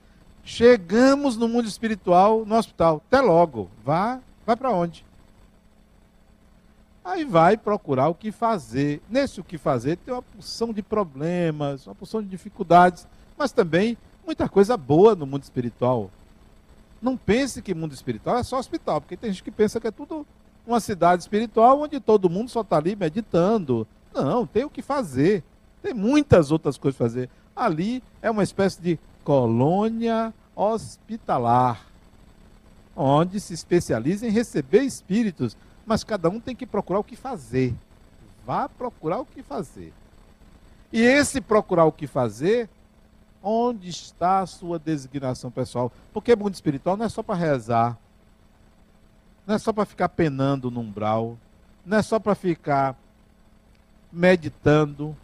Chegamos 0.44 1.37
no 1.37 1.46
mundo 1.46 1.68
espiritual, 1.68 2.44
no 2.44 2.57
hospital, 2.57 3.01
até 3.07 3.20
logo, 3.20 3.70
vá, 3.85 4.18
vai 4.44 4.57
para 4.57 4.72
onde? 4.72 5.05
Aí 7.05 7.25
vai 7.25 7.57
procurar 7.57 8.09
o 8.09 8.15
que 8.15 8.31
fazer. 8.31 9.03
Nesse 9.11 9.41
o 9.41 9.45
que 9.45 9.59
fazer 9.59 9.97
tem 9.97 10.15
uma 10.15 10.23
porção 10.23 10.73
de 10.73 10.83
problemas, 10.83 11.87
uma 11.87 11.95
porção 11.95 12.23
de 12.23 12.29
dificuldades, 12.29 13.07
mas 13.37 13.51
também 13.53 13.99
muita 14.25 14.49
coisa 14.49 14.77
boa 14.77 15.15
no 15.15 15.27
mundo 15.27 15.43
espiritual. 15.43 16.11
Não 17.01 17.17
pense 17.17 17.61
que 17.61 17.75
mundo 17.75 17.93
espiritual 17.93 18.38
é 18.38 18.45
só 18.45 18.59
hospital, 18.59 19.01
porque 19.01 19.17
tem 19.17 19.31
gente 19.31 19.43
que 19.43 19.51
pensa 19.51 19.81
que 19.81 19.88
é 19.88 19.91
tudo 19.91 20.25
uma 20.65 20.79
cidade 20.79 21.23
espiritual 21.23 21.81
onde 21.81 21.99
todo 21.99 22.31
mundo 22.31 22.49
só 22.49 22.61
está 22.61 22.77
ali 22.77 22.95
meditando. 22.95 23.87
Não, 24.15 24.47
tem 24.47 24.65
o 24.65 24.71
que 24.71 24.83
fazer. 24.83 25.43
Tem 25.83 25.93
muitas 25.93 26.53
outras 26.53 26.79
coisas 26.79 26.97
para 26.97 27.09
fazer. 27.09 27.31
Ali 27.57 28.03
é 28.21 28.31
uma 28.31 28.45
espécie 28.45 28.81
de 28.81 28.99
colônia 29.25 30.33
hospitalar, 30.55 31.85
onde 32.95 33.41
se 33.41 33.55
especializa 33.55 34.27
em 34.27 34.31
receber 34.31 34.83
espíritos, 34.83 35.57
mas 35.87 36.05
cada 36.05 36.29
um 36.29 36.40
tem 36.40 36.55
que 36.55 36.66
procurar 36.66 37.01
o 37.01 37.05
que 37.05 37.16
fazer. 37.16 37.75
Vá 38.47 38.68
procurar 38.68 39.18
o 39.18 39.27
que 39.27 39.42
fazer. 39.42 39.92
E 40.92 41.01
esse 41.01 41.40
procurar 41.40 41.85
o 41.85 41.92
que 41.92 42.07
fazer, 42.07 42.68
onde 43.42 43.88
está 43.88 44.40
a 44.40 44.47
sua 44.47 44.79
designação 44.79 45.51
pessoal? 45.51 45.90
Porque 46.12 46.37
mundo 46.37 46.55
espiritual 46.55 46.97
não 46.97 47.07
é 47.07 47.09
só 47.09 47.23
para 47.23 47.35
rezar, 47.35 47.99
não 49.47 49.55
é 49.55 49.59
só 49.59 49.73
para 49.73 49.85
ficar 49.85 50.09
penando 50.11 50.71
no 50.71 50.81
umbral, 50.81 51.37
não 51.85 51.99
é 51.99 52.03
só 52.03 52.18
para 52.18 52.35
ficar 52.35 52.97
meditando, 54.12 55.16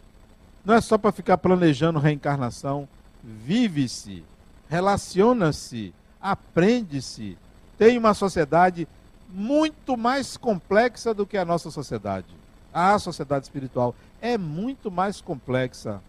não 0.65 0.73
é 0.73 0.81
só 0.81 0.97
para 0.97 1.11
ficar 1.11 1.37
planejando 1.37 1.99
reencarnação. 1.99 2.87
Vive-se, 3.23 4.23
relaciona-se, 4.67 5.93
aprende-se. 6.19 7.37
Tem 7.77 7.97
uma 7.97 8.13
sociedade 8.13 8.87
muito 9.29 9.95
mais 9.95 10.35
complexa 10.35 11.13
do 11.13 11.25
que 11.25 11.37
a 11.37 11.45
nossa 11.45 11.69
sociedade. 11.69 12.27
A 12.73 12.97
sociedade 12.97 13.45
espiritual 13.45 13.95
é 14.21 14.37
muito 14.37 14.89
mais 14.89 15.21
complexa. 15.21 16.01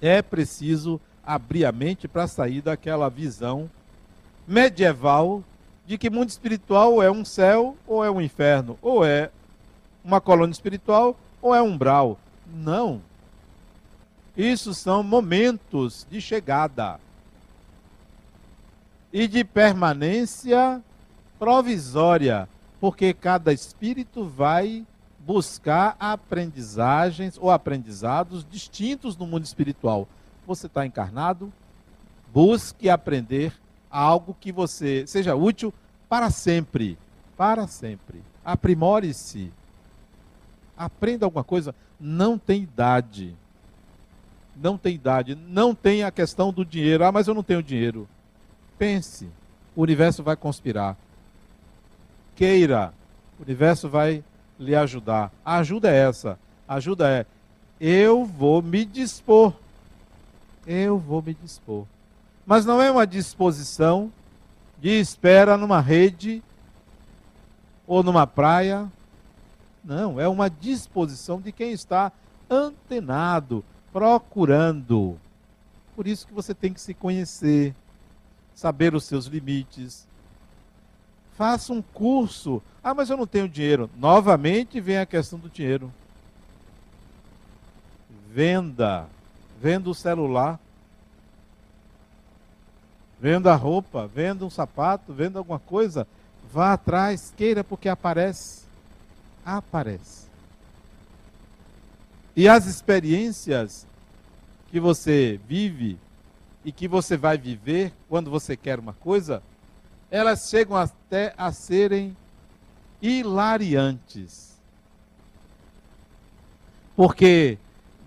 É 0.00 0.22
preciso 0.22 1.00
abrir 1.24 1.64
a 1.64 1.72
mente 1.72 2.06
para 2.06 2.26
sair 2.26 2.60
daquela 2.60 3.08
visão 3.08 3.70
medieval 4.46 5.42
de 5.86 5.98
que 5.98 6.10
mundo 6.10 6.28
espiritual 6.28 7.02
é 7.02 7.10
um 7.10 7.24
céu 7.24 7.76
ou 7.86 8.04
é 8.04 8.10
um 8.10 8.20
inferno, 8.20 8.78
ou 8.80 9.04
é 9.04 9.30
uma 10.04 10.20
colônia 10.20 10.52
espiritual 10.52 11.16
ou 11.40 11.54
é 11.54 11.62
umbral. 11.62 12.18
Não. 12.46 13.00
Isso 14.36 14.74
são 14.74 15.02
momentos 15.02 16.06
de 16.10 16.20
chegada 16.20 16.98
e 19.14 19.28
de 19.28 19.44
permanência 19.44 20.82
provisória, 21.38 22.48
porque 22.80 23.14
cada 23.14 23.52
espírito 23.52 24.24
vai 24.24 24.84
buscar 25.20 25.94
aprendizagens 26.00 27.38
ou 27.40 27.48
aprendizados 27.48 28.44
distintos 28.44 29.16
no 29.16 29.24
mundo 29.24 29.44
espiritual. 29.44 30.08
Você 30.44 30.66
está 30.66 30.84
encarnado, 30.84 31.52
busque 32.32 32.90
aprender 32.90 33.52
algo 33.88 34.36
que 34.38 34.50
você 34.50 35.06
seja 35.06 35.36
útil 35.36 35.72
para 36.08 36.28
sempre. 36.28 36.98
Para 37.36 37.68
sempre. 37.68 38.20
Aprimore-se. 38.44 39.52
Aprenda 40.76 41.24
alguma 41.24 41.44
coisa. 41.44 41.72
Não 42.00 42.36
tem 42.36 42.64
idade. 42.64 43.32
Não 44.56 44.76
tem 44.76 44.96
idade. 44.96 45.36
Não 45.36 45.72
tem 45.72 46.02
a 46.02 46.10
questão 46.10 46.52
do 46.52 46.64
dinheiro. 46.64 47.04
Ah, 47.04 47.12
mas 47.12 47.28
eu 47.28 47.34
não 47.34 47.44
tenho 47.44 47.62
dinheiro. 47.62 48.08
Pense. 48.78 49.28
O 49.74 49.82
universo 49.82 50.22
vai 50.22 50.36
conspirar. 50.36 50.96
Queira. 52.34 52.92
O 53.38 53.42
universo 53.42 53.88
vai 53.88 54.24
lhe 54.58 54.74
ajudar. 54.74 55.32
A 55.44 55.56
ajuda 55.56 55.90
é 55.90 55.96
essa. 55.96 56.38
A 56.66 56.74
ajuda 56.74 57.08
é: 57.08 57.26
eu 57.80 58.24
vou 58.24 58.62
me 58.62 58.84
dispor. 58.84 59.52
Eu 60.66 60.98
vou 60.98 61.20
me 61.22 61.34
dispor. 61.34 61.84
Mas 62.46 62.64
não 62.64 62.80
é 62.80 62.90
uma 62.90 63.06
disposição 63.06 64.12
de 64.80 64.90
espera 64.90 65.56
numa 65.56 65.80
rede 65.80 66.42
ou 67.86 68.02
numa 68.02 68.26
praia. 68.26 68.90
Não, 69.84 70.18
é 70.20 70.26
uma 70.26 70.48
disposição 70.48 71.40
de 71.40 71.52
quem 71.52 71.72
está 71.72 72.10
antenado, 72.48 73.64
procurando. 73.92 75.18
Por 75.94 76.06
isso 76.06 76.26
que 76.26 76.32
você 76.32 76.54
tem 76.54 76.72
que 76.72 76.80
se 76.80 76.94
conhecer, 76.94 77.74
saber 78.54 78.94
os 78.94 79.04
seus 79.04 79.26
limites. 79.26 80.06
Faça 81.36 81.72
um 81.72 81.82
curso. 81.82 82.62
Ah, 82.82 82.94
mas 82.94 83.10
eu 83.10 83.16
não 83.16 83.26
tenho 83.26 83.48
dinheiro. 83.48 83.90
Novamente 83.96 84.80
vem 84.80 84.98
a 84.98 85.06
questão 85.06 85.38
do 85.38 85.48
dinheiro. 85.48 85.92
Venda. 88.30 89.06
Venda 89.60 89.90
o 89.90 89.94
celular. 89.94 90.60
Venda 93.20 93.52
a 93.52 93.56
roupa, 93.56 94.06
venda 94.06 94.44
um 94.44 94.50
sapato, 94.50 95.12
venda 95.12 95.38
alguma 95.38 95.58
coisa. 95.58 96.06
Vá 96.52 96.74
atrás, 96.74 97.32
queira, 97.34 97.64
porque 97.64 97.88
aparece. 97.88 98.64
Aparece. 99.44 100.26
E 102.36 102.48
as 102.48 102.66
experiências 102.66 103.86
que 104.70 104.78
você 104.78 105.40
vive 105.48 105.98
e 106.64 106.72
que 106.72 106.88
você 106.88 107.16
vai 107.16 107.36
viver 107.36 107.92
quando 108.08 108.30
você 108.30 108.56
quer 108.56 108.78
uma 108.78 108.94
coisa, 108.94 109.42
elas 110.10 110.48
chegam 110.48 110.76
até 110.76 111.34
a 111.36 111.52
serem 111.52 112.16
hilariantes. 113.02 114.54
Porque 116.96 117.58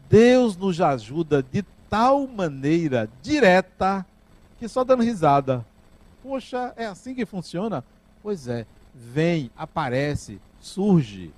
Deus 0.10 0.56
nos 0.56 0.80
ajuda 0.80 1.44
de 1.44 1.64
tal 1.90 2.26
maneira 2.28 3.10
direta 3.22 4.06
que 4.58 4.68
só 4.68 4.84
dando 4.84 5.04
risada. 5.04 5.66
Poxa, 6.24 6.74
é 6.76 6.86
assim 6.86 7.14
que 7.14 7.26
funciona? 7.26 7.84
Pois 8.24 8.48
é, 8.48 8.66
vem, 8.94 9.52
aparece, 9.56 10.40
surge. 10.60 11.32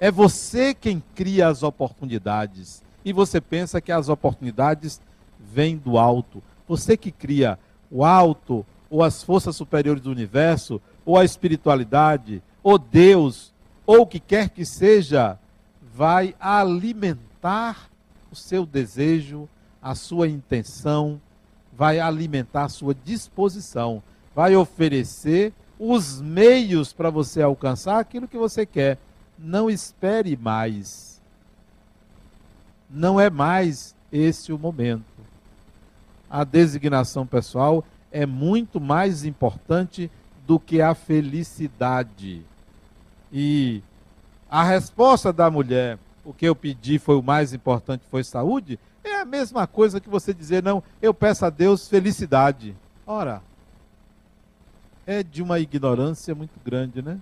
É 0.00 0.10
você 0.10 0.74
quem 0.74 1.02
cria 1.14 1.48
as 1.48 1.62
oportunidades. 1.62 2.82
E 3.04 3.12
você 3.12 3.40
pensa 3.40 3.80
que 3.80 3.92
as 3.92 4.08
oportunidades 4.08 5.00
vêm 5.38 5.76
do 5.76 5.98
alto. 5.98 6.42
Você 6.68 6.96
que 6.96 7.10
cria 7.10 7.58
o 7.90 8.04
alto, 8.04 8.64
ou 8.88 9.02
as 9.02 9.22
forças 9.22 9.56
superiores 9.56 10.02
do 10.02 10.10
universo, 10.10 10.80
ou 11.04 11.18
a 11.18 11.24
espiritualidade, 11.24 12.42
ou 12.62 12.78
Deus, 12.78 13.52
ou 13.86 14.02
o 14.02 14.06
que 14.06 14.20
quer 14.20 14.48
que 14.50 14.64
seja, 14.64 15.38
vai 15.94 16.34
alimentar 16.40 17.90
o 18.30 18.36
seu 18.36 18.64
desejo, 18.64 19.48
a 19.80 19.94
sua 19.94 20.28
intenção, 20.28 21.20
vai 21.72 21.98
alimentar 21.98 22.64
a 22.64 22.68
sua 22.68 22.94
disposição, 22.94 24.02
vai 24.34 24.54
oferecer 24.54 25.52
os 25.78 26.20
meios 26.20 26.92
para 26.92 27.10
você 27.10 27.42
alcançar 27.42 27.98
aquilo 27.98 28.28
que 28.28 28.38
você 28.38 28.64
quer. 28.64 28.98
Não 29.38 29.68
espere 29.68 30.36
mais. 30.36 31.20
Não 32.88 33.18
é 33.18 33.28
mais 33.28 33.96
esse 34.12 34.52
o 34.52 34.58
momento. 34.58 35.11
A 36.32 36.44
designação 36.44 37.26
pessoal 37.26 37.84
é 38.10 38.24
muito 38.24 38.80
mais 38.80 39.22
importante 39.22 40.10
do 40.46 40.58
que 40.58 40.80
a 40.80 40.94
felicidade. 40.94 42.42
E 43.30 43.82
a 44.50 44.64
resposta 44.64 45.30
da 45.30 45.50
mulher, 45.50 45.98
o 46.24 46.32
que 46.32 46.46
eu 46.46 46.56
pedi 46.56 46.98
foi 46.98 47.16
o 47.16 47.22
mais 47.22 47.52
importante, 47.52 48.06
foi 48.10 48.24
saúde, 48.24 48.80
é 49.04 49.20
a 49.20 49.26
mesma 49.26 49.66
coisa 49.66 50.00
que 50.00 50.08
você 50.08 50.32
dizer, 50.32 50.62
não, 50.62 50.82
eu 51.02 51.12
peço 51.12 51.44
a 51.44 51.50
Deus 51.50 51.86
felicidade. 51.86 52.74
Ora, 53.06 53.42
é 55.06 55.22
de 55.22 55.42
uma 55.42 55.60
ignorância 55.60 56.34
muito 56.34 56.58
grande, 56.64 57.02
né? 57.02 57.20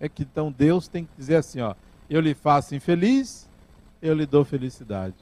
É 0.00 0.08
que 0.08 0.24
então 0.24 0.50
Deus 0.50 0.88
tem 0.88 1.04
que 1.04 1.12
dizer 1.16 1.36
assim, 1.36 1.60
ó, 1.60 1.76
eu 2.10 2.20
lhe 2.20 2.34
faço 2.34 2.74
infeliz, 2.74 3.48
eu 4.02 4.12
lhe 4.12 4.26
dou 4.26 4.44
felicidade. 4.44 5.14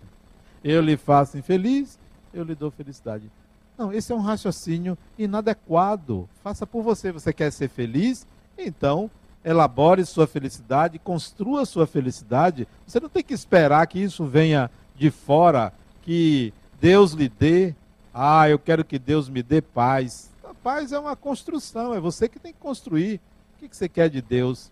Eu 0.64 0.80
lhe 0.80 0.96
faço 0.96 1.36
infeliz, 1.36 1.98
eu 2.32 2.44
lhe 2.44 2.54
dou 2.54 2.70
felicidade. 2.70 3.30
Não, 3.76 3.92
esse 3.92 4.12
é 4.12 4.14
um 4.14 4.20
raciocínio 4.20 4.96
inadequado. 5.18 6.28
Faça 6.42 6.66
por 6.66 6.82
você. 6.82 7.10
Você 7.10 7.32
quer 7.32 7.50
ser 7.50 7.68
feliz? 7.68 8.26
Então, 8.56 9.10
elabore 9.44 10.04
sua 10.04 10.26
felicidade, 10.26 10.98
construa 10.98 11.64
sua 11.64 11.86
felicidade. 11.86 12.68
Você 12.86 13.00
não 13.00 13.08
tem 13.08 13.22
que 13.22 13.34
esperar 13.34 13.86
que 13.86 13.98
isso 13.98 14.24
venha 14.24 14.70
de 14.94 15.10
fora 15.10 15.72
que 16.02 16.52
Deus 16.80 17.12
lhe 17.12 17.28
dê. 17.28 17.74
Ah, 18.12 18.48
eu 18.48 18.58
quero 18.58 18.84
que 18.84 18.98
Deus 18.98 19.28
me 19.28 19.42
dê 19.42 19.62
paz. 19.62 20.30
A 20.44 20.54
paz 20.54 20.92
é 20.92 20.98
uma 20.98 21.16
construção, 21.16 21.94
é 21.94 22.00
você 22.00 22.28
que 22.28 22.38
tem 22.38 22.52
que 22.52 22.58
construir. 22.58 23.20
O 23.56 23.68
que 23.68 23.76
você 23.76 23.88
quer 23.88 24.10
de 24.10 24.20
Deus? 24.20 24.70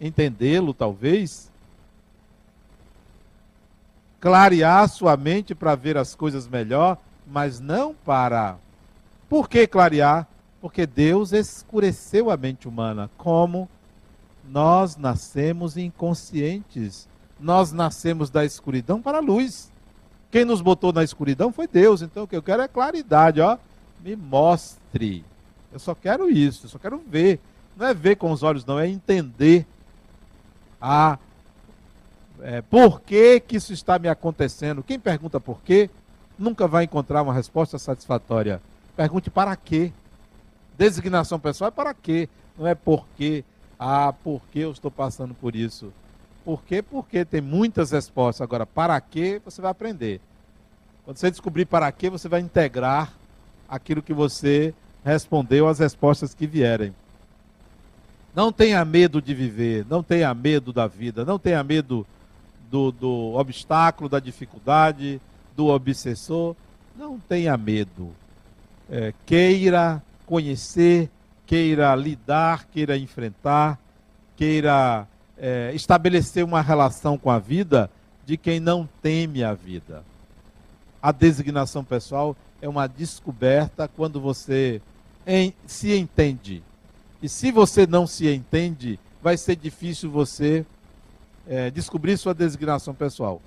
Entendê-lo, 0.00 0.72
talvez? 0.72 1.49
Clarear 4.20 4.88
sua 4.88 5.16
mente 5.16 5.54
para 5.54 5.74
ver 5.74 5.96
as 5.96 6.14
coisas 6.14 6.46
melhor, 6.46 6.98
mas 7.26 7.58
não 7.58 7.94
para. 7.94 8.56
Por 9.28 9.48
que 9.48 9.66
clarear? 9.66 10.28
Porque 10.60 10.86
Deus 10.86 11.32
escureceu 11.32 12.30
a 12.30 12.36
mente 12.36 12.68
humana. 12.68 13.10
Como? 13.16 13.68
Nós 14.44 14.96
nascemos 14.96 15.76
inconscientes 15.76 17.08
nós 17.40 17.72
nascemos 17.72 18.30
da 18.30 18.44
escuridão 18.44 19.00
para 19.00 19.18
a 19.18 19.22
luz. 19.22 19.72
Quem 20.30 20.44
nos 20.44 20.60
botou 20.60 20.92
na 20.92 21.02
escuridão 21.02 21.52
foi 21.52 21.66
Deus. 21.66 22.02
Então 22.02 22.24
o 22.24 22.28
que 22.28 22.36
eu 22.36 22.42
quero 22.42 22.62
é 22.62 22.68
claridade, 22.68 23.40
ó. 23.40 23.56
Me 24.04 24.14
mostre. 24.14 25.24
Eu 25.72 25.78
só 25.78 25.94
quero 25.94 26.30
isso, 26.30 26.66
eu 26.66 26.70
só 26.70 26.78
quero 26.78 27.02
ver. 27.08 27.40
Não 27.76 27.86
é 27.86 27.94
ver 27.94 28.16
com 28.16 28.30
os 28.30 28.42
olhos, 28.42 28.64
não, 28.64 28.78
é 28.78 28.88
entender 28.88 29.66
a 30.80 31.18
é, 32.42 32.62
por 32.62 33.00
que, 33.00 33.40
que 33.40 33.56
isso 33.56 33.72
está 33.72 33.98
me 33.98 34.08
acontecendo. 34.08 34.82
Quem 34.82 34.98
pergunta 34.98 35.40
por 35.40 35.60
quê, 35.62 35.90
nunca 36.38 36.66
vai 36.66 36.84
encontrar 36.84 37.22
uma 37.22 37.34
resposta 37.34 37.78
satisfatória. 37.78 38.60
Pergunte 38.96 39.30
para 39.30 39.54
quê. 39.56 39.92
Designação 40.76 41.38
pessoal 41.38 41.68
é 41.68 41.70
para 41.70 41.92
quê, 41.92 42.28
não 42.58 42.66
é 42.66 42.74
por 42.74 43.06
quê. 43.16 43.44
Ah, 43.78 44.12
por 44.12 44.42
que 44.50 44.60
eu 44.60 44.70
estou 44.72 44.90
passando 44.90 45.34
por 45.34 45.54
isso? 45.54 45.92
Por 46.44 46.62
quê? 46.62 46.82
Porque 46.82 47.24
tem 47.24 47.40
muitas 47.40 47.90
respostas. 47.90 48.42
Agora, 48.42 48.66
para 48.66 49.00
quê, 49.00 49.40
você 49.44 49.60
vai 49.60 49.70
aprender. 49.70 50.20
Quando 51.04 51.16
você 51.16 51.30
descobrir 51.30 51.66
para 51.66 51.90
quê, 51.92 52.08
você 52.08 52.28
vai 52.28 52.40
integrar 52.40 53.12
aquilo 53.68 54.02
que 54.02 54.12
você 54.12 54.74
respondeu 55.04 55.68
às 55.68 55.78
respostas 55.78 56.34
que 56.34 56.46
vierem. 56.46 56.94
Não 58.34 58.52
tenha 58.52 58.84
medo 58.84 59.20
de 59.20 59.34
viver, 59.34 59.84
não 59.88 60.02
tenha 60.02 60.32
medo 60.32 60.72
da 60.72 60.86
vida, 60.86 61.24
não 61.24 61.38
tenha 61.38 61.62
medo 61.64 62.06
do, 62.70 62.92
do 62.92 63.34
obstáculo, 63.34 64.08
da 64.08 64.20
dificuldade, 64.20 65.20
do 65.56 65.66
obsessor. 65.66 66.54
Não 66.96 67.18
tenha 67.18 67.56
medo. 67.56 68.10
É, 68.88 69.12
queira 69.26 70.02
conhecer, 70.26 71.10
queira 71.46 71.94
lidar, 71.94 72.66
queira 72.66 72.96
enfrentar, 72.96 73.78
queira 74.36 75.06
é, 75.36 75.72
estabelecer 75.74 76.44
uma 76.44 76.60
relação 76.60 77.18
com 77.18 77.30
a 77.30 77.38
vida 77.38 77.90
de 78.24 78.36
quem 78.36 78.60
não 78.60 78.88
teme 79.02 79.42
a 79.42 79.54
vida. 79.54 80.04
A 81.02 81.10
designação 81.10 81.82
pessoal 81.82 82.36
é 82.60 82.68
uma 82.68 82.86
descoberta 82.86 83.88
quando 83.88 84.20
você 84.20 84.80
em, 85.26 85.54
se 85.66 85.96
entende. 85.96 86.62
E 87.22 87.28
se 87.28 87.50
você 87.50 87.86
não 87.86 88.06
se 88.06 88.32
entende, 88.32 88.98
vai 89.22 89.36
ser 89.36 89.56
difícil 89.56 90.10
você 90.10 90.64
é, 91.50 91.68
descobrir 91.68 92.16
sua 92.16 92.32
designação 92.32 92.94
pessoal. 92.94 93.42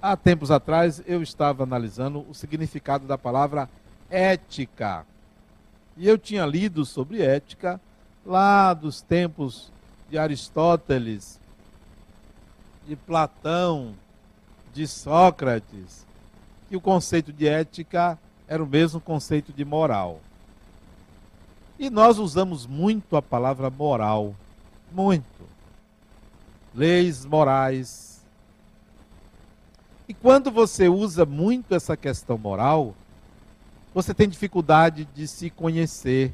Há 0.00 0.16
tempos 0.16 0.50
atrás 0.50 1.02
eu 1.06 1.22
estava 1.22 1.62
analisando 1.62 2.24
o 2.26 2.32
significado 2.32 3.06
da 3.06 3.18
palavra 3.18 3.68
ética. 4.08 5.04
E 5.94 6.08
eu 6.08 6.16
tinha 6.16 6.46
lido 6.46 6.86
sobre 6.86 7.20
ética 7.20 7.78
lá 8.24 8.72
dos 8.72 9.02
tempos 9.02 9.70
de 10.08 10.16
Aristóteles, 10.16 11.38
de 12.86 12.96
Platão, 12.96 13.92
de 14.72 14.86
Sócrates, 14.86 16.06
que 16.70 16.76
o 16.76 16.80
conceito 16.80 17.30
de 17.30 17.46
ética 17.46 18.18
era 18.46 18.64
o 18.64 18.66
mesmo 18.66 19.02
conceito 19.02 19.52
de 19.52 19.66
moral. 19.66 20.18
E 21.78 21.90
nós 21.90 22.18
usamos 22.18 22.66
muito 22.66 23.16
a 23.16 23.22
palavra 23.22 23.68
moral. 23.68 24.34
Muito. 24.90 25.57
Leis 26.78 27.24
morais. 27.26 28.22
E 30.08 30.14
quando 30.14 30.50
você 30.50 30.88
usa 30.88 31.26
muito 31.26 31.74
essa 31.74 31.96
questão 31.96 32.38
moral, 32.38 32.94
você 33.92 34.14
tem 34.14 34.28
dificuldade 34.28 35.06
de 35.14 35.26
se 35.26 35.50
conhecer, 35.50 36.32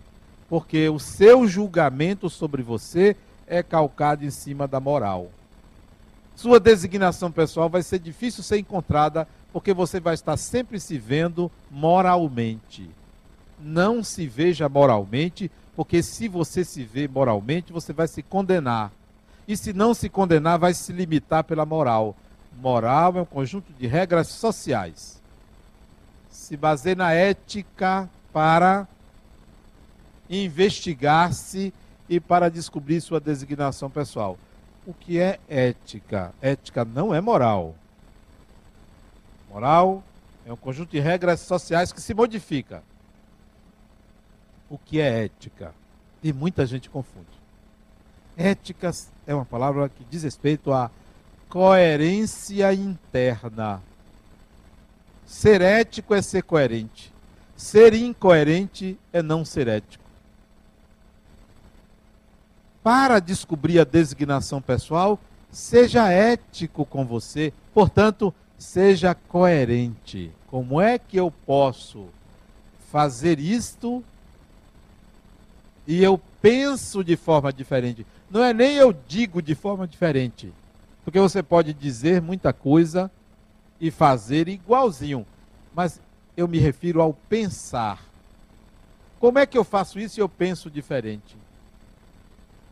porque 0.49 0.89
o 0.89 0.99
seu 0.99 1.49
julgamento 1.49 2.29
sobre 2.29 2.63
você 2.63 3.17
é 3.47 3.63
calcado 3.63 4.25
em 4.25 4.31
cima 4.31 4.69
da 4.69 4.79
moral. 4.79 5.31
Sua 6.37 6.61
designação 6.61 7.33
pessoal 7.33 7.69
vai 7.69 7.83
ser 7.83 7.99
difícil 7.99 8.45
ser 8.45 8.59
encontrada, 8.59 9.27
porque 9.53 9.73
você 9.73 9.99
vai 9.99 10.15
estar 10.15 10.37
sempre 10.37 10.79
se 10.79 10.99
vendo 10.99 11.51
moralmente 11.71 12.91
não 13.65 14.05
se 14.05 14.27
veja 14.27 14.69
moralmente, 14.69 15.51
porque 15.75 16.03
se 16.03 16.29
você 16.29 16.65
se 16.65 16.85
vê 16.85 17.09
moralmente, 17.09 17.73
você 17.73 17.93
vai 17.93 18.07
se 18.07 18.23
condenar. 18.23 18.93
E 19.47 19.57
se 19.57 19.73
não 19.73 19.93
se 19.93 20.09
condenar, 20.09 20.59
vai 20.59 20.73
se 20.73 20.93
limitar 20.93 21.45
pela 21.45 21.67
moral. 21.67 22.17
Moral 22.59 23.19
é 23.19 23.23
um 23.23 23.27
conjunto 23.27 23.73
de 23.73 23.87
regras 23.87 24.29
sociais. 24.29 25.21
Se 26.31 26.57
baseia 26.57 26.95
na 26.95 27.13
ética 27.13 28.09
para 28.33 28.89
investigar-se 30.29 31.73
e 32.09 32.19
para 32.21 32.51
descobrir 32.51 33.01
sua 33.01 33.21
designação 33.21 33.91
pessoal. 33.91 34.39
O 34.87 34.93
que 34.93 35.19
é 35.19 35.39
ética? 35.49 36.33
Ética 36.41 36.85
não 36.85 37.15
é 37.15 37.21
moral. 37.21 37.75
Moral 39.51 40.03
é 40.47 40.53
um 40.53 40.57
conjunto 40.57 40.91
de 40.91 41.01
regras 41.01 41.41
sociais 41.41 41.93
que 41.93 42.01
se 42.01 42.13
modifica 42.13 42.83
o 44.69 44.79
que 44.79 45.01
é 45.01 45.25
ética. 45.25 45.75
E 46.23 46.33
muita 46.33 46.67
gente 46.67 46.91
confunde. 46.91 47.44
Ética 48.37 48.91
é 49.27 49.35
uma 49.35 49.45
palavra 49.45 49.89
que 49.89 50.05
diz 50.11 50.23
respeito 50.23 50.73
à 50.73 50.91
coerência 51.49 52.73
interna. 52.73 53.81
Ser 55.27 55.61
ético 55.61 56.15
é 56.15 56.21
ser 56.21 56.43
coerente. 56.43 57.13
Ser 57.57 57.95
incoerente 57.95 58.99
é 59.13 59.23
não 59.23 59.45
ser 59.45 59.69
ético. 59.69 60.05
Para 62.83 63.21
descobrir 63.21 63.79
a 63.79 63.85
designação 63.85 64.61
pessoal, 64.61 65.19
seja 65.51 66.11
ético 66.11 66.85
com 66.85 67.05
você. 67.07 67.53
Portanto, 67.73 68.35
seja 68.59 69.15
coerente. 69.15 70.31
Como 70.49 70.81
é 70.81 70.99
que 70.99 71.17
eu 71.17 71.31
posso 71.47 72.09
fazer 72.91 73.39
isto 73.39 74.05
e 75.87 76.03
eu 76.03 76.21
penso 76.41 77.03
de 77.03 77.17
forma 77.17 77.53
diferente. 77.53 78.07
Não 78.35 78.43
é 78.43 78.53
nem 78.53 78.75
eu 78.75 78.93
digo 78.93 79.41
de 79.41 79.55
forma 79.55 79.87
diferente. 79.87 80.53
Porque 81.05 81.21
você 81.21 81.41
pode 81.41 81.73
dizer 81.73 82.21
muita 82.21 82.53
coisa 82.53 83.09
e 83.81 83.93
fazer 83.93 84.49
igualzinho. 84.49 85.25
Mas 85.73 86.01
eu 86.37 86.49
me 86.49 86.59
refiro 86.59 87.01
ao 87.01 87.15
pensar. 87.15 88.03
Como 89.21 89.39
é 89.39 89.47
que 89.47 89.57
eu 89.57 89.63
faço 89.63 90.01
isso 90.01 90.19
e 90.19 90.21
eu 90.21 90.29
penso 90.29 90.69
diferente? 90.69 91.37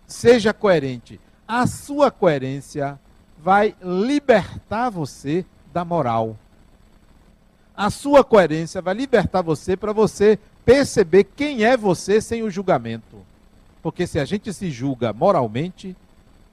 Seja 0.04 0.52
coerente. 0.52 1.20
A 1.46 1.64
sua 1.68 2.10
coerência 2.10 2.98
vai 3.38 3.76
libertar 3.80 4.90
você 4.90 5.46
da 5.72 5.84
moral. 5.84 6.36
A 7.76 7.88
sua 7.88 8.24
coerência 8.24 8.82
vai 8.82 8.94
libertar 8.94 9.42
você 9.42 9.76
para 9.76 9.92
você 9.92 10.40
perceber 10.64 11.22
quem 11.22 11.62
é 11.62 11.76
você 11.76 12.20
sem 12.20 12.42
o 12.42 12.50
julgamento. 12.50 13.11
Porque 13.82 14.06
se 14.06 14.18
a 14.18 14.24
gente 14.24 14.52
se 14.52 14.70
julga 14.70 15.12
moralmente, 15.12 15.96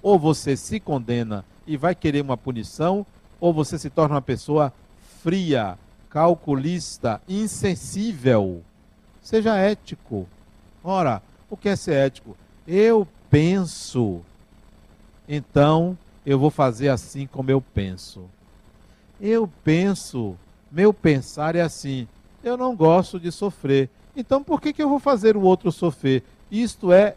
ou 0.02 0.18
você 0.18 0.58
se 0.58 0.80
condena 0.80 1.46
e 1.68 1.78
vai 1.78 1.94
querer 1.94 2.22
uma 2.22 2.36
punição, 2.36 3.06
ou 3.40 3.54
você 3.54 3.78
se 3.78 3.90
torna 3.90 4.16
uma 4.16 4.22
pessoa 4.22 4.74
fria, 5.22 5.78
calculista, 6.10 7.22
insensível. 7.28 8.64
Seja 9.22 9.56
ético. 9.58 10.28
Ora, 10.84 11.22
o 11.50 11.56
que 11.56 11.70
é 11.70 11.76
ser 11.76 11.94
ético? 11.94 12.36
Eu 12.68 13.08
penso. 13.30 14.22
Então, 15.28 15.98
eu 16.26 16.40
vou 16.40 16.50
fazer 16.50 16.90
assim 16.90 17.28
como 17.28 17.52
eu 17.52 17.62
penso. 17.62 18.24
Eu 19.22 19.50
penso. 19.64 20.36
Meu 20.72 20.94
pensar 20.94 21.56
é 21.56 21.62
assim. 21.62 22.08
Eu 22.44 22.58
não 22.58 22.76
gosto 22.76 23.20
de 23.20 23.32
sofrer. 23.32 23.90
Então 24.16 24.44
por 24.44 24.60
que, 24.62 24.74
que 24.74 24.82
eu 24.82 24.90
vou 24.90 25.00
fazer 25.00 25.38
o 25.38 25.42
outro 25.42 25.72
sofrer? 25.72 26.24
Isto 26.52 26.92
é 26.92 27.16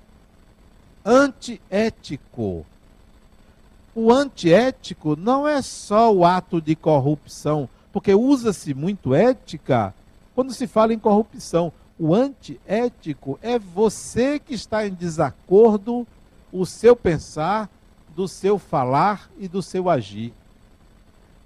antiético. 1.05 2.67
O 3.95 4.13
antiético 4.13 5.17
não 5.17 5.47
é 5.47 5.61
só 5.61 6.13
o 6.13 6.25
ato 6.25 6.61
de 6.61 6.75
corrupção, 6.75 7.69
porque 7.93 8.15
usa-se 8.15 8.73
muito 8.73 9.15
ética 9.15 9.95
quando 10.35 10.53
se 10.53 10.67
fala 10.67 10.95
em 10.95 10.99
corrupção. 10.99 11.73
O 11.99 12.15
antiético 12.15 13.39
é 13.43 13.59
você 13.59 14.39
que 14.39 14.55
está 14.55 14.87
em 14.87 14.95
desacordo 14.95 16.07
o 16.51 16.65
seu 16.67 16.97
pensar, 16.97 17.71
do 18.15 18.27
seu 18.27 18.59
falar 18.59 19.31
e 19.39 19.47
do 19.49 19.63
seu 19.63 19.89
agir. 19.89 20.33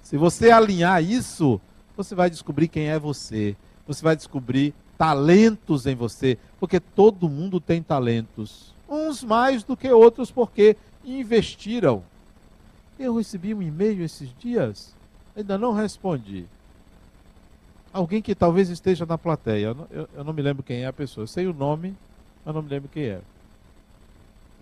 Se 0.03 0.17
você 0.17 0.51
alinhar 0.51 1.03
isso, 1.03 1.61
você 1.97 2.15
vai 2.15 2.31
descobrir 2.31 2.69
quem 2.69 2.89
é 2.89 2.99
você. 2.99 3.57
Você 3.87 4.03
vai 4.03 4.17
descobrir 4.17 4.75
talentos 4.97 5.87
em 5.87 5.95
você, 5.95 6.39
porque 6.59 6.81
todo 6.81 7.29
mundo 7.29 7.61
tem 7.61 7.83
talentos. 7.83 8.75
Uns 8.89 9.23
mais 9.23 9.63
do 9.63 9.77
que 9.77 9.91
outros, 9.91 10.31
porque 10.31 10.77
investiram. 11.05 12.03
Eu 12.99 13.17
recebi 13.17 13.53
um 13.53 13.63
e-mail 13.63 14.03
esses 14.03 14.31
dias, 14.39 14.95
ainda 15.37 15.59
não 15.59 15.73
respondi. 15.73 16.47
Alguém 17.93 18.23
que 18.23 18.35
talvez 18.35 18.69
esteja 18.69 19.07
na 19.07 19.19
plateia, 19.19 19.67
eu 19.67 19.75
não, 19.75 19.87
eu, 19.91 20.09
eu 20.15 20.25
não 20.25 20.33
me 20.33 20.43
lembro 20.43 20.63
quem 20.63 20.83
é 20.83 20.87
a 20.87 20.93
pessoa, 20.93 21.23
eu 21.23 21.29
sei 21.29 21.47
o 21.47 21.55
nome, 21.55 21.97
mas 22.45 22.55
não 22.55 22.63
me 22.63 22.69
lembro 22.69 22.89
quem 22.89 23.05
é. 23.05 23.21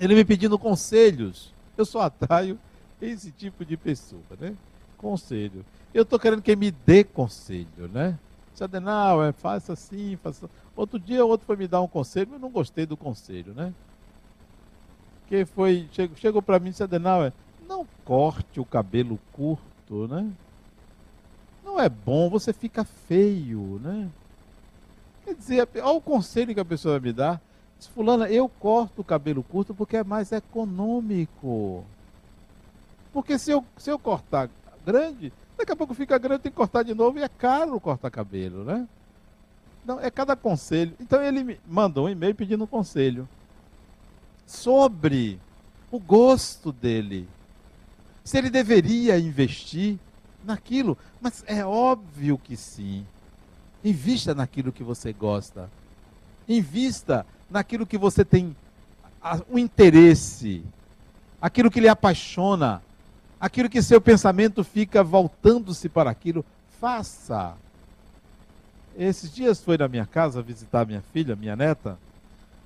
Ele 0.01 0.14
me 0.14 0.24
pedindo 0.24 0.59
conselhos. 0.59 1.53
Eu 1.76 1.85
só 1.85 2.03
atraio 2.03 2.59
esse 3.01 3.30
tipo 3.30 3.64
de 3.64 3.76
pessoa, 3.76 4.22
né? 4.41 4.55
Conselho. 4.97 5.64
Eu 5.93 6.03
estou 6.03 6.18
querendo 6.18 6.43
que 6.43 6.57
me 6.57 6.70
dê 6.70 7.05
conselho, 7.05 7.89
né? 7.93 8.18
Adenal, 8.63 9.25
é, 9.25 9.33
faça 9.33 9.73
assim, 9.73 10.17
faça. 10.23 10.49
Outro 10.77 10.99
dia, 10.99 11.25
outro 11.25 11.47
foi 11.47 11.57
me 11.57 11.67
dar 11.67 11.81
um 11.81 11.89
conselho, 11.89 12.29
mas 12.31 12.41
eu 12.41 12.47
não 12.47 12.51
gostei 12.51 12.87
do 12.87 12.97
conselho, 12.97 13.55
né? 13.55 13.73
Que 15.27 15.45
foi, 15.45 15.89
chegou, 15.91 16.17
chegou 16.17 16.43
para 16.43 16.59
mim 16.59 16.69
e 16.69 16.71
disse, 16.71 16.83
Adenal, 16.83 17.25
é, 17.25 17.33
não 17.67 17.87
corte 18.05 18.61
o 18.61 18.65
cabelo 18.65 19.19
curto, 19.33 20.07
né? 20.07 20.31
Não 21.65 21.81
é 21.81 21.89
bom, 21.89 22.29
você 22.29 22.53
fica 22.53 22.85
feio, 22.85 23.81
né? 23.83 24.09
Quer 25.25 25.35
dizer, 25.35 25.69
olha 25.77 25.97
o 25.97 26.01
conselho 26.01 26.55
que 26.55 26.61
a 26.61 26.65
pessoa 26.65 27.01
me 27.01 27.13
dá. 27.13 27.41
Diz, 27.79 27.89
fulana, 27.89 28.29
eu 28.29 28.49
corto 28.49 29.01
o 29.01 29.05
cabelo 29.05 29.43
curto 29.43 29.75
porque 29.75 29.97
é 29.97 30.05
mais 30.05 30.31
econômico. 30.31 31.85
Porque 33.13 33.39
se 33.39 33.51
eu, 33.51 33.65
se 33.79 33.91
eu 33.91 33.99
cortar 33.99 34.51
grande, 34.85 35.33
Daqui 35.57 35.73
a 35.73 35.77
pouco 35.77 35.95
fica 35.95 36.19
grande, 36.19 36.43
tem 36.43 36.53
que 36.53 36.57
cortar 36.57 36.83
de 36.83 36.95
novo 36.95 37.19
e 37.19 37.23
é 37.23 37.29
caro 37.29 37.79
cortar 37.81 38.11
cabelo, 38.11 38.65
né? 38.65 38.87
Não, 39.85 40.01
é 40.01 40.11
cada 40.11 40.35
conselho. 40.35 40.95
Então 40.99 41.23
ele 41.23 41.45
me 41.45 41.61
mandou 41.67 42.07
um 42.07 42.09
e-mail 42.09 42.35
pedindo 42.35 42.65
um 42.65 42.67
conselho 42.67 43.29
sobre 44.47 45.39
o 45.91 45.99
gosto 45.99 46.73
dele. 46.73 47.29
Se 48.25 48.39
ele 48.39 48.51
deveria 48.51 49.19
investir 49.19 49.99
naquilo. 50.45 50.97
Mas 51.21 51.45
é 51.47 51.65
óbvio 51.65 52.39
que 52.39 52.57
sim. 52.57 53.07
Invista 53.83 54.35
naquilo 54.35 54.73
que 54.73 54.83
você 54.83 55.13
gosta. 55.13 55.71
Invista 56.49 57.27
naquilo 57.51 57.87
que 57.87 57.99
você 57.99 58.25
tem 58.25 58.57
um 59.49 59.59
interesse, 59.59 60.63
aquilo 61.41 61.71
que 61.71 61.81
lhe 61.81 61.89
apaixona 61.89 62.83
aquilo 63.41 63.68
que 63.68 63.82
seu 63.82 64.01
pensamento 64.01 64.64
fica 64.64 65.03
voltando-se 65.03 65.89
para 65.89 66.11
aquilo, 66.11 66.45
faça. 66.80 67.57
Esses 68.97 69.32
dias 69.32 69.61
foi 69.62 69.76
na 69.76 69.89
minha 69.89 70.07
casa 70.07 70.41
visitar 70.43 70.87
minha 70.87 71.03
filha, 71.12 71.35
minha 71.35 71.57
neta, 71.57 71.99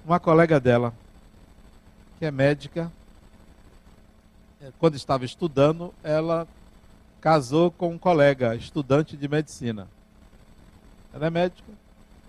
uma 0.05 0.21
colega 0.21 0.61
dela, 0.61 0.93
que 2.19 2.27
é 2.27 2.31
médica. 2.31 2.93
Quando 4.79 4.97
estava 4.97 5.25
estudando, 5.25 5.95
ela 6.03 6.47
casou 7.21 7.71
com 7.71 7.91
um 7.91 7.99
colega, 7.99 8.55
estudante 8.55 9.17
de 9.17 9.29
medicina. 9.29 9.89
Ela 11.13 11.27
é 11.27 11.31
médica, 11.31 11.73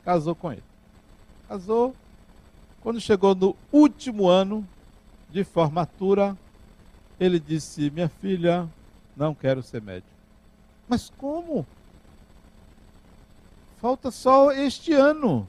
casou 0.06 0.36
com 0.36 0.52
ele. 0.52 0.64
Casou. 1.48 1.96
Quando 2.82 3.02
chegou 3.02 3.36
no 3.36 3.56
último 3.72 4.28
ano 4.28 4.66
de 5.30 5.44
formatura, 5.44 6.38
ele 7.20 7.40
disse: 7.40 7.90
Minha 7.90 8.10
filha, 8.10 8.68
não 9.16 9.36
quero 9.36 9.62
ser 9.62 9.82
médico. 9.82 10.08
Mas 10.88 11.12
como? 11.18 11.66
Falta 13.78 14.12
só 14.12 14.52
este 14.52 14.94
ano. 14.94 15.48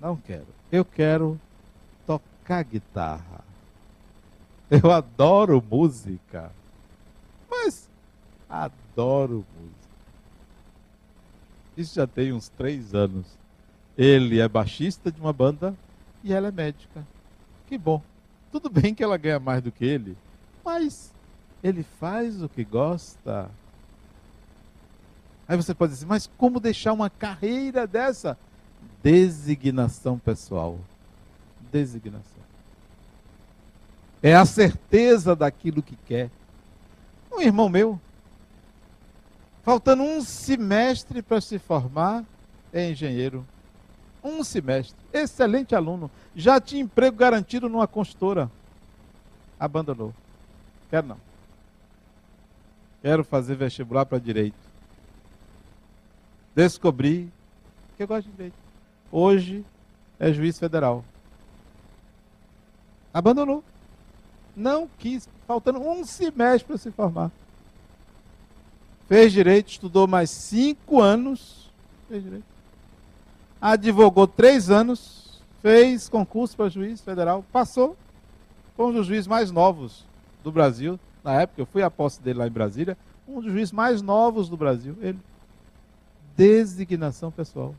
Não 0.00 0.16
quero. 0.16 0.46
Eu 0.70 0.84
quero 0.84 1.40
tocar 2.06 2.62
guitarra. 2.64 3.44
Eu 4.70 4.90
adoro 4.90 5.64
música. 5.68 6.52
Mas 7.50 7.88
adoro 8.48 9.44
música. 9.58 9.80
Isso 11.76 11.94
já 11.94 12.06
tem 12.06 12.32
uns 12.32 12.48
três 12.48 12.94
anos. 12.94 13.26
Ele 13.96 14.40
é 14.40 14.48
baixista 14.48 15.10
de 15.10 15.20
uma 15.20 15.32
banda 15.32 15.74
e 16.22 16.32
ela 16.32 16.48
é 16.48 16.52
médica. 16.52 17.06
Que 17.66 17.76
bom. 17.76 18.02
Tudo 18.52 18.68
bem 18.68 18.94
que 18.94 19.02
ela 19.02 19.16
ganha 19.16 19.38
mais 19.38 19.62
do 19.62 19.70
que 19.70 19.84
ele, 19.84 20.16
mas 20.64 21.12
ele 21.62 21.82
faz 21.82 22.42
o 22.42 22.48
que 22.48 22.64
gosta. 22.64 23.50
Aí 25.48 25.56
você 25.56 25.74
pode 25.74 25.92
dizer, 25.92 26.06
mas 26.06 26.30
como 26.38 26.60
deixar 26.60 26.92
uma 26.92 27.10
carreira 27.10 27.86
dessa? 27.86 28.38
Designação 29.02 30.18
pessoal. 30.18 30.78
Designação. 31.72 32.40
É 34.22 34.34
a 34.34 34.44
certeza 34.44 35.34
daquilo 35.34 35.82
que 35.82 35.96
quer. 36.06 36.30
Um 37.32 37.40
irmão 37.40 37.68
meu, 37.68 37.98
faltando 39.62 40.02
um 40.02 40.20
semestre 40.20 41.22
para 41.22 41.40
se 41.40 41.58
formar, 41.58 42.24
é 42.72 42.90
engenheiro. 42.90 43.46
Um 44.22 44.44
semestre. 44.44 44.96
Excelente 45.12 45.74
aluno. 45.74 46.10
Já 46.36 46.60
tinha 46.60 46.82
emprego 46.82 47.16
garantido 47.16 47.68
numa 47.68 47.86
consultora. 47.86 48.50
Abandonou. 49.58 50.14
Quero 50.90 51.06
não. 51.06 51.16
Quero 53.00 53.24
fazer 53.24 53.54
vestibular 53.54 54.04
para 54.04 54.18
direito. 54.18 54.58
Descobri 56.54 57.32
que 57.96 58.02
eu 58.02 58.08
gosto 58.08 58.26
de 58.26 58.32
direito. 58.32 58.56
Hoje 59.10 59.64
é 60.18 60.32
juiz 60.32 60.58
federal. 60.58 61.04
Abandonou. 63.14 63.62
Não 64.54 64.88
quis, 64.98 65.28
faltando 65.46 65.78
um 65.78 66.04
semestre 66.04 66.66
para 66.66 66.76
se 66.76 66.90
formar. 66.90 67.30
Fez 69.06 69.32
direito, 69.32 69.70
estudou 69.70 70.06
mais 70.08 70.28
cinco 70.28 71.00
anos. 71.00 71.70
Fez 72.08 72.22
direito. 72.22 72.44
Advogou 73.60 74.26
três 74.26 74.70
anos. 74.70 75.40
Fez 75.62 76.08
concurso 76.08 76.56
para 76.56 76.68
juiz 76.68 77.00
federal. 77.00 77.44
Passou. 77.52 77.96
Foi 78.76 78.86
um 78.86 78.92
dos 78.92 79.06
juízes 79.06 79.26
mais 79.26 79.50
novos 79.50 80.09
do 80.42 80.52
Brasil 80.52 80.98
na 81.22 81.40
época, 81.40 81.60
eu 81.60 81.66
fui 81.66 81.82
à 81.82 81.90
posse 81.90 82.20
dele 82.20 82.38
lá 82.38 82.46
em 82.46 82.50
Brasília, 82.50 82.96
um 83.28 83.40
dos 83.40 83.52
juízes 83.52 83.72
mais 83.72 84.02
novos 84.02 84.48
do 84.48 84.56
Brasil, 84.56 84.96
ele. 85.00 85.18
Designação 86.36 87.30
pessoal. 87.30 87.74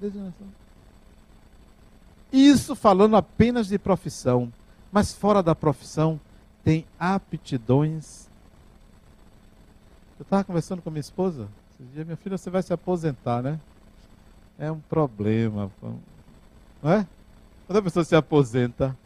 Designação. 0.00 0.46
Isso 2.32 2.76
falando 2.76 3.16
apenas 3.16 3.66
de 3.66 3.78
profissão, 3.78 4.52
mas 4.92 5.12
fora 5.12 5.42
da 5.42 5.54
profissão 5.54 6.20
tem 6.62 6.86
aptidões. 6.98 8.28
Eu 10.18 10.22
estava 10.22 10.44
conversando 10.44 10.82
com 10.82 10.90
minha 10.90 11.00
esposa, 11.00 11.48
esse 11.72 11.82
dia, 11.92 12.04
minha 12.04 12.16
filha, 12.16 12.36
você 12.36 12.50
vai 12.50 12.62
se 12.62 12.72
aposentar, 12.72 13.42
né? 13.42 13.58
É 14.58 14.70
um 14.70 14.80
problema. 14.80 15.70
Não 16.82 16.92
é? 16.92 17.06
Quando 17.66 17.78
a 17.78 17.82
pessoa 17.82 18.04
se 18.04 18.14
aposenta, 18.14 18.96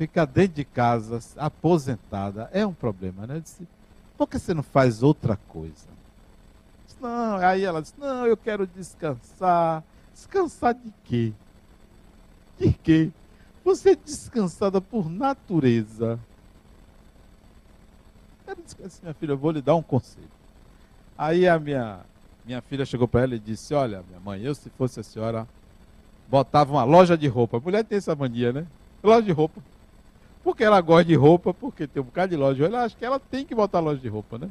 ficar 0.00 0.24
dentro 0.24 0.54
de 0.54 0.64
casa, 0.64 1.20
aposentada, 1.36 2.48
é 2.54 2.66
um 2.66 2.72
problema, 2.72 3.26
né? 3.26 3.36
Eu 3.36 3.40
disse, 3.42 3.68
por 4.16 4.26
que 4.26 4.38
você 4.38 4.54
não 4.54 4.62
faz 4.62 5.02
outra 5.02 5.36
coisa? 5.46 5.86
Disse, 6.86 6.96
não, 7.02 7.36
aí 7.36 7.62
ela 7.62 7.82
disse, 7.82 7.92
não, 7.98 8.26
eu 8.26 8.34
quero 8.34 8.66
descansar. 8.66 9.84
Descansar 10.14 10.72
de 10.72 10.90
quê? 11.04 11.34
De 12.58 12.72
quê? 12.72 13.10
Você 13.62 13.90
é 13.90 13.94
descansada 13.94 14.80
por 14.80 15.10
natureza. 15.10 16.18
Ela 18.46 18.56
disse 18.64 18.82
assim, 18.82 19.02
minha 19.02 19.12
filha, 19.12 19.32
eu 19.32 19.38
vou 19.38 19.50
lhe 19.50 19.60
dar 19.60 19.74
um 19.74 19.82
conselho. 19.82 20.30
Aí 21.18 21.46
a 21.46 21.58
minha, 21.58 22.00
minha 22.46 22.62
filha 22.62 22.86
chegou 22.86 23.06
para 23.06 23.20
ela 23.20 23.34
e 23.34 23.38
disse, 23.38 23.74
olha, 23.74 24.02
minha 24.08 24.20
mãe, 24.20 24.40
eu 24.40 24.54
se 24.54 24.70
fosse 24.70 24.98
a 24.98 25.02
senhora, 25.02 25.46
botava 26.26 26.72
uma 26.72 26.84
loja 26.84 27.18
de 27.18 27.28
roupa. 27.28 27.58
A 27.58 27.60
mulher 27.60 27.84
tem 27.84 27.98
essa 27.98 28.14
mania, 28.14 28.50
né? 28.50 28.66
Loja 29.02 29.22
de 29.22 29.32
roupa. 29.32 29.60
Porque 30.42 30.64
ela 30.64 30.80
gosta 30.80 31.04
de 31.04 31.14
roupa, 31.14 31.52
porque 31.52 31.86
tem 31.86 32.02
um 32.02 32.06
bocado 32.06 32.30
de 32.30 32.36
loja. 32.36 32.64
Ela 32.64 32.84
acha 32.84 32.96
que 32.96 33.04
ela 33.04 33.18
tem 33.18 33.44
que 33.44 33.54
botar 33.54 33.80
loja 33.80 34.00
de 34.00 34.08
roupa, 34.08 34.38
né? 34.38 34.48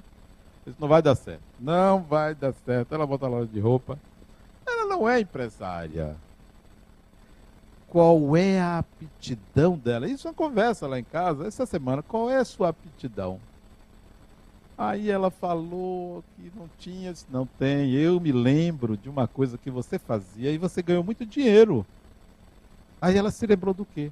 Isso 0.65 0.77
não 0.79 0.87
vai 0.87 1.01
dar 1.01 1.15
certo. 1.15 1.41
Não 1.59 2.01
vai 2.01 2.35
dar 2.35 2.53
certo. 2.53 2.93
Ela 2.93 3.07
bota 3.07 3.27
loja 3.27 3.47
de 3.47 3.59
roupa. 3.59 3.97
Ela 4.65 4.85
não 4.85 5.09
é 5.09 5.19
empresária. 5.19 6.15
Qual 7.87 8.37
é 8.37 8.61
a 8.61 8.79
aptidão 8.79 9.75
dela? 9.75 10.07
Isso 10.07 10.27
é 10.27 10.31
uma 10.31 10.35
conversa 10.35 10.87
lá 10.87 10.99
em 10.99 11.03
casa, 11.03 11.47
essa 11.47 11.65
semana. 11.65 12.03
Qual 12.03 12.29
é 12.29 12.37
a 12.37 12.45
sua 12.45 12.69
aptidão? 12.69 13.39
Aí 14.77 15.09
ela 15.09 15.29
falou 15.31 16.23
que 16.35 16.51
não 16.55 16.69
tinha, 16.77 17.13
não 17.29 17.45
tem. 17.45 17.91
Eu 17.91 18.19
me 18.19 18.31
lembro 18.31 18.95
de 18.95 19.09
uma 19.09 19.27
coisa 19.27 19.57
que 19.57 19.71
você 19.71 19.97
fazia 19.97 20.51
e 20.51 20.57
você 20.57 20.81
ganhou 20.83 21.03
muito 21.03 21.25
dinheiro. 21.25 21.85
Aí 23.01 23.17
ela 23.17 23.31
se 23.31 23.45
lembrou 23.45 23.73
do 23.73 23.83
quê? 23.83 24.11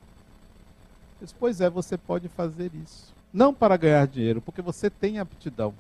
Disse, 1.26 1.36
pois 1.38 1.62
é, 1.62 1.70
você 1.70 1.98
pode 1.98 2.28
fazer 2.28 2.72
isso. 2.74 3.14
Não 3.34 3.54
para 3.54 3.78
ganhar 3.78 4.08
dinheiro, 4.08 4.42
porque 4.42 4.62
você 4.62 4.90
tem 4.90 5.20
aptidão. 5.20 5.74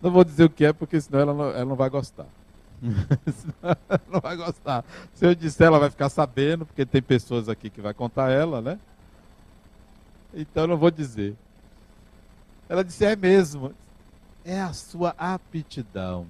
Não 0.00 0.10
vou 0.10 0.24
dizer 0.24 0.44
o 0.44 0.50
que 0.50 0.64
é, 0.64 0.72
porque 0.72 1.00
senão 1.00 1.20
ela 1.20 1.34
não, 1.34 1.44
ela 1.50 1.64
não 1.64 1.76
vai 1.76 1.90
gostar. 1.90 2.26
ela 3.62 4.00
não 4.08 4.20
vai 4.20 4.36
gostar. 4.36 4.84
Se 5.14 5.26
eu 5.26 5.34
disser, 5.34 5.66
ela 5.66 5.78
vai 5.78 5.90
ficar 5.90 6.08
sabendo, 6.08 6.64
porque 6.64 6.86
tem 6.86 7.02
pessoas 7.02 7.48
aqui 7.48 7.68
que 7.68 7.80
vai 7.80 7.94
contar 7.94 8.30
ela, 8.30 8.60
né? 8.60 8.78
Então 10.32 10.64
eu 10.64 10.68
não 10.68 10.76
vou 10.76 10.90
dizer. 10.90 11.34
Ela 12.68 12.84
disse, 12.84 13.04
é 13.04 13.16
mesmo. 13.16 13.74
É 14.44 14.60
a 14.60 14.72
sua 14.72 15.14
aptidão. 15.18 16.26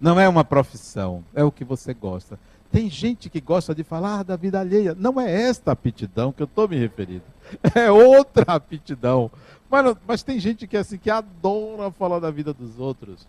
Não 0.00 0.18
é 0.18 0.28
uma 0.28 0.44
profissão, 0.44 1.24
é 1.32 1.44
o 1.44 1.52
que 1.52 1.64
você 1.64 1.94
gosta. 1.94 2.38
Tem 2.72 2.88
gente 2.88 3.28
que 3.28 3.38
gosta 3.38 3.74
de 3.74 3.84
falar 3.84 4.22
da 4.22 4.34
vida 4.34 4.58
alheia. 4.58 4.96
Não 4.98 5.20
é 5.20 5.30
esta 5.30 5.72
aptidão 5.72 6.32
que 6.32 6.42
eu 6.42 6.46
estou 6.46 6.66
me 6.66 6.76
referindo. 6.76 7.22
É 7.74 7.90
outra 7.90 8.54
aptidão. 8.54 9.30
Mas, 9.70 9.96
mas 10.06 10.22
tem 10.22 10.40
gente 10.40 10.66
que 10.66 10.74
é 10.74 10.80
assim 10.80 10.96
que 10.96 11.10
adora 11.10 11.90
falar 11.90 12.18
da 12.18 12.30
vida 12.30 12.54
dos 12.54 12.78
outros. 12.78 13.26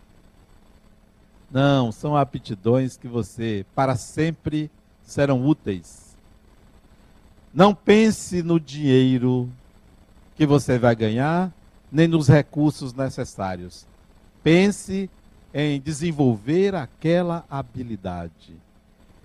Não, 1.50 1.92
são 1.92 2.16
aptidões 2.16 2.96
que 2.96 3.06
você 3.06 3.66
para 3.74 3.96
sempre 3.96 4.70
serão 5.02 5.44
úteis. 5.44 6.16
Não 7.52 7.74
pense 7.74 8.42
no 8.42 8.58
dinheiro 8.58 9.50
que 10.36 10.46
você 10.46 10.78
vai 10.78 10.96
ganhar, 10.96 11.52
nem 11.92 12.08
nos 12.08 12.28
recursos 12.28 12.94
necessários. 12.94 13.86
Pense 14.42 15.10
em 15.52 15.78
desenvolver 15.78 16.74
aquela 16.74 17.44
habilidade 17.50 18.63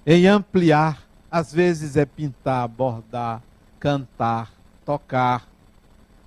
em 0.10 0.26
ampliar. 0.26 1.08
Às 1.30 1.54
vezes 1.54 1.96
é 1.96 2.04
pintar, 2.04 2.68
bordar, 2.68 3.44
cantar, 3.80 4.52
tocar. 4.84 5.48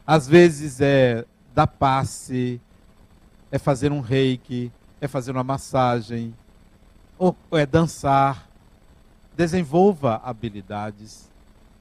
Às 0.06 0.28
vezes 0.28 0.80
é 0.80 1.24
dar 1.52 1.66
passe, 1.66 2.60
é 3.50 3.58
fazer 3.58 3.90
um 3.90 3.98
reiki, 3.98 4.70
é 5.00 5.08
fazer 5.08 5.32
uma 5.32 5.42
massagem, 5.42 6.32
ou 7.18 7.36
é 7.50 7.66
dançar. 7.66 8.48
Desenvolva 9.36 10.20
habilidades, 10.22 11.28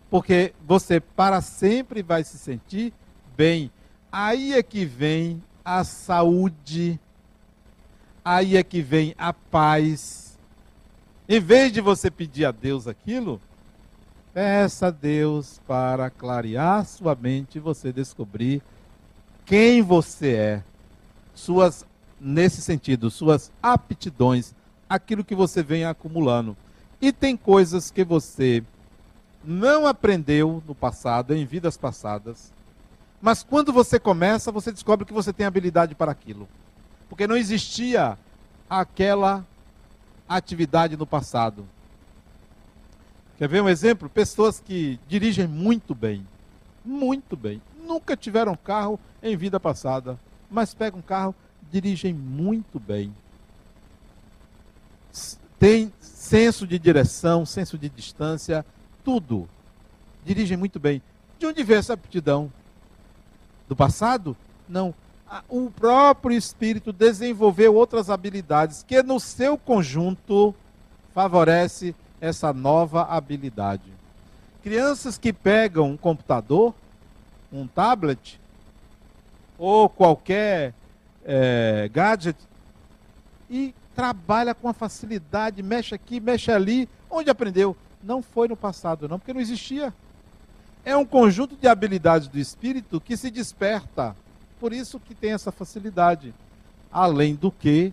porque 0.10 0.56
você 0.66 1.00
para 1.00 1.42
sempre 1.42 2.02
vai 2.02 2.24
se 2.24 2.38
sentir 2.38 2.94
bem. 3.38 3.70
Aí 4.12 4.54
é 4.54 4.64
que 4.64 4.86
vem 4.86 5.44
a 5.64 5.84
saúde, 5.84 7.00
aí 8.26 8.58
é 8.58 8.64
que 8.64 8.82
vem 8.82 9.14
a 9.18 9.32
paz 9.34 10.31
em 11.34 11.40
vez 11.40 11.72
de 11.72 11.80
você 11.80 12.12
pedir 12.12 12.44
a 12.44 12.52
Deus 12.52 12.88
aquilo, 12.88 13.40
peça 14.34 14.88
a 14.88 14.92
Deus 14.92 15.62
para 15.66 16.10
clarear 16.10 16.86
sua 16.86 17.16
mente 17.16 17.56
e 17.56 17.62
você 17.62 17.94
descobrir 17.94 18.62
quem 19.46 19.82
você 19.82 20.34
é, 20.34 20.64
suas 21.34 21.86
nesse 22.20 22.62
sentido, 22.62 23.10
suas 23.10 23.50
aptidões, 23.64 24.54
aquilo 24.90 25.24
que 25.24 25.34
você 25.34 25.64
vem 25.64 25.86
acumulando. 25.86 26.58
E 27.00 27.14
tem 27.14 27.38
coisas 27.38 27.90
que 27.90 28.04
você 28.04 28.62
não 29.42 29.88
aprendeu 29.88 30.62
no 30.68 30.76
passado, 30.76 31.34
em 31.34 31.46
vidas 31.46 31.78
passadas, 31.78 32.52
mas 33.22 33.42
quando 33.42 33.72
você 33.72 33.98
começa, 33.98 34.52
você 34.52 34.70
descobre 34.70 35.06
que 35.06 35.14
você 35.14 35.32
tem 35.32 35.46
habilidade 35.46 35.96
para 35.96 36.12
aquilo. 36.12 36.46
Porque 37.08 37.26
não 37.26 37.38
existia 37.38 38.18
aquela 38.70 39.46
atividade 40.38 40.98
no 40.98 41.06
passado. 41.06 41.68
Quer 43.38 43.48
ver 43.48 43.62
um 43.62 43.70
exemplo? 43.70 44.10
Pessoas 44.10 44.60
que 44.60 45.00
dirigem 45.08 45.48
muito 45.48 45.96
bem, 45.96 46.26
muito 46.86 47.36
bem, 47.36 47.62
nunca 47.84 48.16
tiveram 48.16 48.56
carro 48.56 49.00
em 49.22 49.36
vida 49.36 49.60
passada, 49.60 50.20
mas 50.50 50.74
pegam 50.74 51.00
um 51.00 51.04
carro, 51.04 51.34
dirigem 51.72 52.14
muito 52.14 52.80
bem. 52.80 53.14
Tem 55.58 55.92
senso 56.00 56.66
de 56.66 56.80
direção, 56.80 57.46
senso 57.46 57.78
de 57.78 57.90
distância, 57.90 58.66
tudo. 59.04 59.50
Dirigem 60.26 60.58
muito 60.58 60.80
bem. 60.80 61.02
De 61.38 61.46
onde 61.46 61.64
vem 61.64 61.78
essa 61.78 61.94
aptidão? 61.94 62.52
Do 63.68 63.76
passado? 63.76 64.36
Não. 64.68 64.94
O 65.48 65.72
próprio 65.72 66.36
espírito 66.36 66.92
desenvolveu 66.92 67.76
outras 67.76 68.10
habilidades 68.10 68.84
que, 68.84 69.02
no 69.02 69.20
seu 69.20 69.58
conjunto, 69.58 70.54
favorece 71.14 71.96
essa 72.20 72.52
nova 72.52 73.04
habilidade. 73.04 73.84
Crianças 74.62 75.18
que 75.18 75.32
pegam 75.32 75.92
um 75.92 75.98
computador, 75.98 76.74
um 77.52 77.66
tablet, 77.66 78.40
ou 79.58 79.88
qualquer 79.88 80.74
é, 81.24 81.90
gadget 81.94 82.38
e 83.50 83.74
trabalha 83.96 84.54
com 84.54 84.68
a 84.68 84.74
facilidade, 84.74 85.62
mexe 85.64 85.96
aqui, 85.96 86.20
mexe 86.20 86.52
ali. 86.52 86.90
Onde 87.10 87.30
aprendeu? 87.30 87.76
Não 88.04 88.22
foi 88.22 88.48
no 88.48 88.56
passado, 88.56 89.08
não, 89.08 89.20
porque 89.20 89.34
não 89.34 89.42
existia. 89.42 89.94
É 90.84 90.96
um 90.98 91.06
conjunto 91.06 91.56
de 91.56 91.68
habilidades 91.68 92.28
do 92.28 92.40
espírito 92.40 93.00
que 93.00 93.16
se 93.16 93.30
desperta. 93.30 94.16
Por 94.62 94.74
isso 94.74 95.00
que 95.00 95.16
tem 95.16 95.34
essa 95.34 95.52
facilidade. 95.52 96.36
Além 96.92 97.34
do 97.34 97.52
que, 97.52 97.92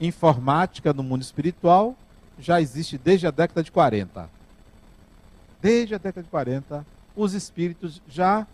informática 0.00 0.92
no 0.92 1.04
mundo 1.04 1.22
espiritual 1.22 1.94
já 2.36 2.60
existe 2.60 2.98
desde 2.98 3.28
a 3.28 3.30
década 3.30 3.62
de 3.62 3.70
40. 3.70 4.28
Desde 5.62 5.94
a 5.94 5.98
década 5.98 6.24
de 6.24 6.28
40, 6.28 6.84
os 7.14 7.32
espíritos 7.32 8.02
já 8.08 8.44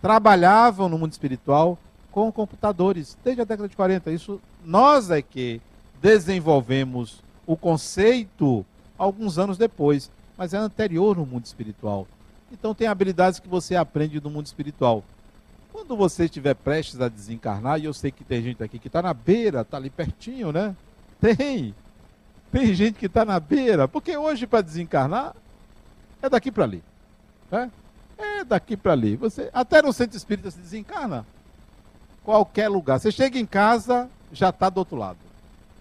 trabalhavam 0.00 0.88
no 0.88 0.96
mundo 0.96 1.12
espiritual 1.12 1.78
com 2.10 2.32
computadores, 2.32 3.14
desde 3.22 3.42
a 3.42 3.44
década 3.44 3.68
de 3.68 3.76
40. 3.76 4.10
Isso 4.10 4.40
nós 4.64 5.10
é 5.10 5.20
que 5.20 5.60
desenvolvemos 6.00 7.20
o 7.46 7.58
conceito 7.58 8.64
alguns 8.96 9.38
anos 9.38 9.58
depois, 9.58 10.10
mas 10.34 10.54
é 10.54 10.56
anterior 10.56 11.14
no 11.14 11.26
mundo 11.26 11.44
espiritual. 11.44 12.08
Então 12.50 12.74
tem 12.74 12.88
habilidades 12.88 13.38
que 13.38 13.48
você 13.48 13.76
aprende 13.76 14.18
no 14.18 14.30
mundo 14.30 14.46
espiritual. 14.46 15.04
Quando 15.72 15.96
você 15.96 16.24
estiver 16.24 16.54
prestes 16.54 17.00
a 17.00 17.08
desencarnar, 17.08 17.80
e 17.80 17.84
eu 17.84 17.92
sei 17.92 18.10
que 18.10 18.24
tem 18.24 18.42
gente 18.42 18.62
aqui 18.62 18.78
que 18.78 18.88
está 18.88 19.00
na 19.00 19.14
beira, 19.14 19.60
está 19.60 19.76
ali 19.76 19.90
pertinho, 19.90 20.52
né? 20.52 20.74
Tem. 21.20 21.74
Tem 22.50 22.74
gente 22.74 22.98
que 22.98 23.06
está 23.06 23.24
na 23.24 23.38
beira, 23.38 23.86
porque 23.86 24.16
hoje 24.16 24.46
para 24.46 24.60
desencarnar 24.60 25.34
é 26.20 26.28
daqui 26.28 26.50
para 26.50 26.64
ali. 26.64 26.82
Né? 27.50 27.70
É 28.18 28.44
daqui 28.44 28.76
para 28.76 28.92
ali. 28.92 29.16
Você 29.16 29.48
até 29.52 29.80
no 29.80 29.92
centro 29.92 30.16
espírita 30.16 30.50
se 30.50 30.58
desencarna. 30.58 31.24
Qualquer 32.24 32.68
lugar. 32.68 32.98
Você 32.98 33.10
chega 33.10 33.38
em 33.38 33.46
casa, 33.46 34.10
já 34.32 34.50
está 34.50 34.68
do 34.68 34.78
outro 34.78 34.96
lado. 34.96 35.18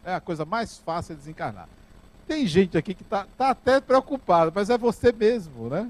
É 0.05 0.13
a 0.13 0.21
coisa 0.21 0.45
mais 0.45 0.77
fácil 0.77 1.15
de 1.15 1.21
desencarnar. 1.21 1.67
Tem 2.27 2.45
gente 2.45 2.77
aqui 2.77 2.93
que 2.93 3.01
está 3.01 3.25
tá 3.37 3.49
até 3.49 3.81
preocupada, 3.81 4.51
mas 4.53 4.69
é 4.69 4.77
você 4.77 5.11
mesmo, 5.11 5.67
né? 5.67 5.89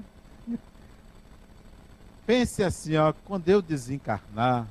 Pense 2.30 2.62
assim, 2.62 2.96
ó, 2.96 3.12
quando 3.24 3.48
eu 3.48 3.60
desencarnar, 3.60 4.64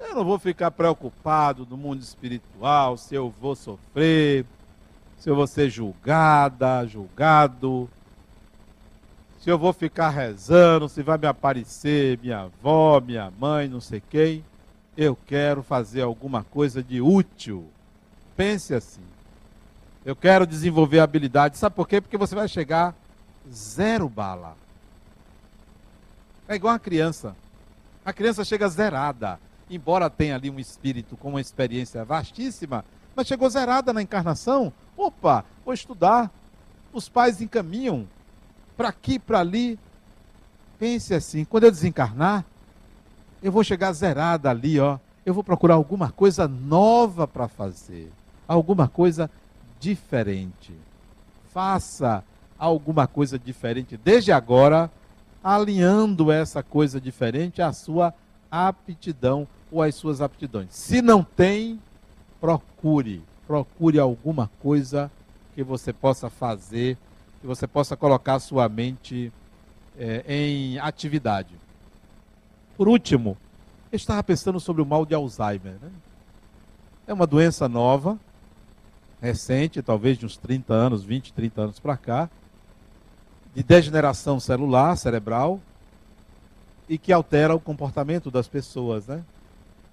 eu 0.00 0.12
não 0.12 0.24
vou 0.24 0.40
ficar 0.40 0.72
preocupado 0.72 1.64
no 1.64 1.76
mundo 1.76 2.02
espiritual, 2.02 2.96
se 2.96 3.14
eu 3.14 3.32
vou 3.40 3.54
sofrer, 3.54 4.44
se 5.20 5.30
eu 5.30 5.36
vou 5.36 5.46
ser 5.46 5.70
julgada, 5.70 6.84
julgado, 6.84 7.88
se 9.38 9.48
eu 9.48 9.56
vou 9.56 9.72
ficar 9.72 10.08
rezando, 10.08 10.88
se 10.88 11.00
vai 11.00 11.16
me 11.16 11.28
aparecer 11.28 12.18
minha 12.20 12.40
avó, 12.40 13.00
minha 13.00 13.32
mãe, 13.38 13.68
não 13.68 13.80
sei 13.80 14.02
quem. 14.10 14.44
Eu 14.96 15.16
quero 15.28 15.62
fazer 15.62 16.02
alguma 16.02 16.42
coisa 16.42 16.82
de 16.82 17.00
útil. 17.00 17.68
Pense 18.36 18.74
assim. 18.74 19.06
Eu 20.04 20.16
quero 20.16 20.44
desenvolver 20.44 20.98
habilidade. 20.98 21.56
Sabe 21.56 21.76
por 21.76 21.86
quê? 21.86 22.00
Porque 22.00 22.18
você 22.18 22.34
vai 22.34 22.48
chegar 22.48 22.96
zero 23.48 24.08
bala. 24.08 24.56
É 26.48 26.54
igual 26.54 26.74
a 26.74 26.78
criança. 26.78 27.36
A 28.04 28.12
criança 28.12 28.42
chega 28.44 28.68
zerada. 28.68 29.38
Embora 29.70 30.08
tenha 30.08 30.34
ali 30.34 30.48
um 30.48 30.58
espírito 30.58 31.14
com 31.16 31.28
uma 31.28 31.42
experiência 31.42 32.02
vastíssima, 32.04 32.82
mas 33.14 33.26
chegou 33.26 33.50
zerada 33.50 33.92
na 33.92 34.00
encarnação. 34.00 34.72
Opa, 34.96 35.44
vou 35.62 35.74
estudar. 35.74 36.30
Os 36.90 37.06
pais 37.06 37.42
encaminham 37.42 38.08
para 38.78 38.88
aqui, 38.88 39.18
para 39.18 39.40
ali. 39.40 39.78
Pense 40.78 41.12
assim, 41.12 41.44
quando 41.44 41.64
eu 41.64 41.70
desencarnar, 41.70 42.44
eu 43.42 43.52
vou 43.52 43.62
chegar 43.62 43.92
zerada 43.92 44.48
ali, 44.48 44.80
ó. 44.80 44.98
Eu 45.26 45.34
vou 45.34 45.44
procurar 45.44 45.74
alguma 45.74 46.10
coisa 46.10 46.48
nova 46.48 47.28
para 47.28 47.46
fazer, 47.46 48.10
alguma 48.46 48.88
coisa 48.88 49.30
diferente. 49.78 50.72
Faça 51.52 52.24
alguma 52.58 53.06
coisa 53.06 53.38
diferente 53.38 53.96
desde 53.96 54.32
agora, 54.32 54.90
alinhando 55.48 56.30
essa 56.30 56.62
coisa 56.62 57.00
diferente 57.00 57.62
à 57.62 57.72
sua 57.72 58.12
aptidão 58.50 59.48
ou 59.72 59.82
às 59.82 59.94
suas 59.94 60.20
aptidões. 60.20 60.68
Se 60.70 61.00
não 61.00 61.24
tem, 61.24 61.80
procure, 62.38 63.22
procure 63.46 63.98
alguma 63.98 64.50
coisa 64.60 65.10
que 65.54 65.62
você 65.62 65.90
possa 65.90 66.28
fazer, 66.28 66.98
que 67.40 67.46
você 67.46 67.66
possa 67.66 67.96
colocar 67.96 68.38
sua 68.40 68.68
mente 68.68 69.32
é, 69.98 70.22
em 70.28 70.78
atividade. 70.78 71.54
Por 72.76 72.86
último, 72.86 73.34
eu 73.90 73.96
estava 73.96 74.22
pensando 74.22 74.60
sobre 74.60 74.82
o 74.82 74.86
mal 74.86 75.06
de 75.06 75.14
Alzheimer. 75.14 75.76
Né? 75.80 75.90
É 77.06 77.14
uma 77.14 77.26
doença 77.26 77.66
nova, 77.70 78.18
recente, 79.18 79.80
talvez 79.80 80.18
de 80.18 80.26
uns 80.26 80.36
30 80.36 80.74
anos, 80.74 81.02
20, 81.02 81.32
30 81.32 81.62
anos 81.62 81.80
para 81.80 81.96
cá, 81.96 82.30
de 83.54 83.62
degeneração 83.62 84.38
celular, 84.38 84.96
cerebral, 84.96 85.60
e 86.88 86.96
que 86.96 87.12
altera 87.12 87.54
o 87.54 87.60
comportamento 87.60 88.30
das 88.30 88.48
pessoas. 88.48 89.06
Né? 89.06 89.22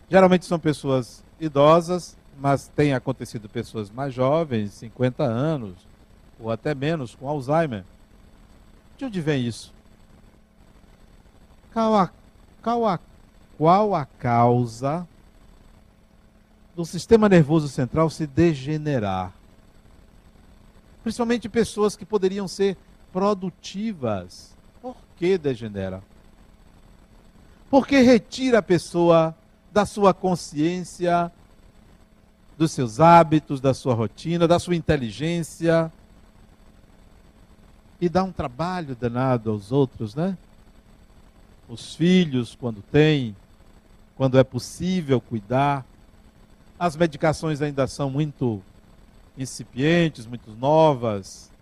Geralmente 0.10 0.45
são 0.45 0.60
pessoas 0.60 1.24
idosas, 1.39 2.16
mas 2.39 2.68
tem 2.68 2.93
acontecido 2.93 3.49
pessoas 3.49 3.89
mais 3.89 4.14
jovens, 4.14 4.74
50 4.74 5.24
anos, 5.24 5.76
ou 6.39 6.51
até 6.51 6.74
menos, 6.74 7.16
com 7.16 7.28
Alzheimer. 7.28 7.84
De 8.97 9.06
onde 9.06 9.22
vem 9.22 9.45
isso? 9.45 9.74
Qual 11.74 11.95
a, 11.95 12.10
qual 12.62 12.88
a, 12.88 12.99
qual 13.58 13.95
a 13.95 14.06
causa 14.06 15.06
do 16.74 16.86
sistema 16.86 17.28
nervoso 17.28 17.68
central 17.68 18.10
se 18.10 18.26
degenerar? 18.26 19.34
Principalmente 21.03 21.49
pessoas 21.49 21.95
que 21.95 22.06
poderiam 22.06 22.47
ser 22.47 22.78
produtivas. 23.16 24.53
Por 24.82 24.97
que 25.16 25.38
degenera? 25.38 26.03
Porque 27.70 28.01
retira 28.01 28.59
a 28.59 28.61
pessoa 28.61 29.34
da 29.72 29.86
sua 29.86 30.13
consciência, 30.13 31.32
dos 32.57 32.74
seus 32.74 32.99
hábitos, 32.99 33.61
da 33.61 33.74
sua 33.74 33.93
rotina, 33.93 34.49
da 34.49 34.59
sua 34.59 34.76
inteligência. 34.76 35.89
E 38.01 38.09
dá 38.09 38.22
um 38.22 38.34
trabalho 38.34 38.97
danado 38.97 39.49
aos 39.49 39.72
outros, 39.72 40.13
né? 40.13 40.38
Os 41.70 41.95
filhos, 41.95 42.53
quando 42.53 42.82
tem, 42.82 43.34
quando 44.18 44.38
é 44.38 44.43
possível 44.43 45.22
cuidar. 45.22 45.86
As 46.78 46.97
medicações 46.97 47.61
ainda 47.61 47.88
são 47.88 48.09
muito 48.09 48.61
incipientes, 49.38 50.26
muito 50.26 50.51
novas. 50.51 51.55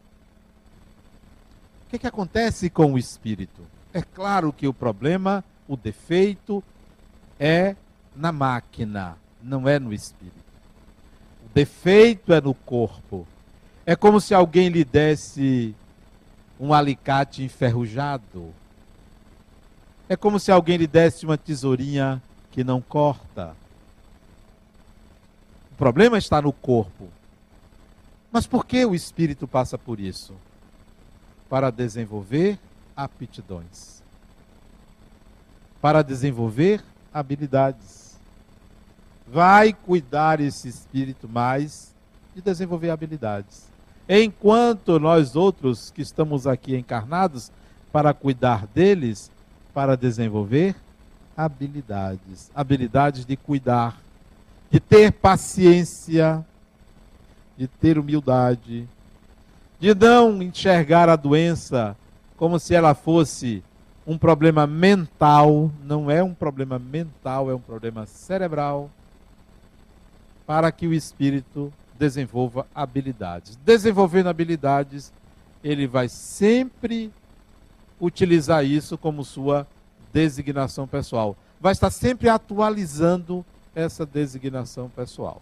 O 1.93 1.95
que, 1.95 1.99
que 1.99 2.07
acontece 2.07 2.71
com 2.71 2.93
o 2.93 2.97
espírito? 2.97 3.61
É 3.93 4.01
claro 4.01 4.51
que 4.51 4.67
o 4.67 4.73
problema, 4.73 5.43
o 5.67 5.77
defeito, 5.77 6.63
é 7.39 7.75
na 8.15 8.31
máquina, 8.31 9.15
não 9.43 9.69
é 9.69 9.77
no 9.77 9.93
espírito 9.93 10.43
defeito 11.53 12.33
é 12.33 12.41
no 12.41 12.53
corpo. 12.53 13.27
É 13.85 13.95
como 13.95 14.19
se 14.19 14.33
alguém 14.33 14.69
lhe 14.69 14.83
desse 14.83 15.75
um 16.59 16.73
alicate 16.73 17.43
enferrujado. 17.43 18.53
É 20.09 20.15
como 20.15 20.39
se 20.39 20.51
alguém 20.51 20.77
lhe 20.77 20.87
desse 20.87 21.25
uma 21.25 21.37
tesourinha 21.37 22.21
que 22.51 22.63
não 22.63 22.81
corta. 22.81 23.55
O 25.71 25.75
problema 25.75 26.17
está 26.17 26.41
no 26.41 26.51
corpo. 26.51 27.09
Mas 28.31 28.47
por 28.47 28.65
que 28.65 28.83
o 28.85 28.95
espírito 28.95 29.47
passa 29.47 29.77
por 29.77 29.99
isso? 29.99 30.33
Para 31.53 31.69
desenvolver 31.69 32.57
aptidões. 32.97 34.01
Para 35.79 36.01
desenvolver 36.01 36.83
habilidades 37.13 38.17
vai 39.27 39.71
cuidar 39.71 40.39
esse 40.39 40.67
espírito 40.67 41.29
mais 41.29 41.93
de 42.33 42.41
desenvolver 42.41 42.89
habilidades. 42.89 43.69
Enquanto 44.09 44.99
nós 44.99 45.35
outros 45.35 45.91
que 45.91 46.01
estamos 46.01 46.47
aqui 46.47 46.75
encarnados 46.75 47.51
para 47.91 48.15
cuidar 48.15 48.65
deles, 48.73 49.29
para 49.75 49.95
desenvolver 49.95 50.75
habilidades, 51.37 52.49
habilidades 52.55 53.27
de 53.27 53.37
cuidar, 53.37 54.01
de 54.71 54.79
ter 54.79 55.11
paciência, 55.11 56.43
de 57.55 57.67
ter 57.67 57.99
humildade, 57.99 58.87
de 59.83 59.93
não 59.93 60.41
enxergar 60.41 61.09
a 61.09 61.17
doença 61.17 61.93
como 62.37 62.57
se 62.57 62.73
ela 62.73 62.93
fosse 62.93 63.61
um 64.07 64.17
problema 64.17 64.65
mental, 64.65 65.69
não 65.83 66.09
é 66.09 66.23
um 66.23 66.33
problema 66.33 66.79
mental, 66.79 67.51
é 67.51 67.53
um 67.53 67.59
problema 67.59 68.05
cerebral, 68.05 68.89
para 70.47 70.71
que 70.71 70.87
o 70.87 70.93
espírito 70.93 71.69
desenvolva 71.99 72.65
habilidades. 72.73 73.57
Desenvolvendo 73.57 74.27
habilidades, 74.27 75.11
ele 75.61 75.85
vai 75.85 76.07
sempre 76.07 77.11
utilizar 77.99 78.63
isso 78.63 78.97
como 78.97 79.21
sua 79.25 79.67
designação 80.13 80.87
pessoal. 80.87 81.35
Vai 81.59 81.73
estar 81.73 81.89
sempre 81.89 82.29
atualizando 82.29 83.43
essa 83.75 84.05
designação 84.05 84.87
pessoal. 84.87 85.41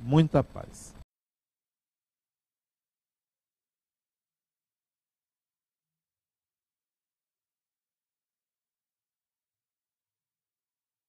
Muita 0.00 0.44
paz. 0.44 0.99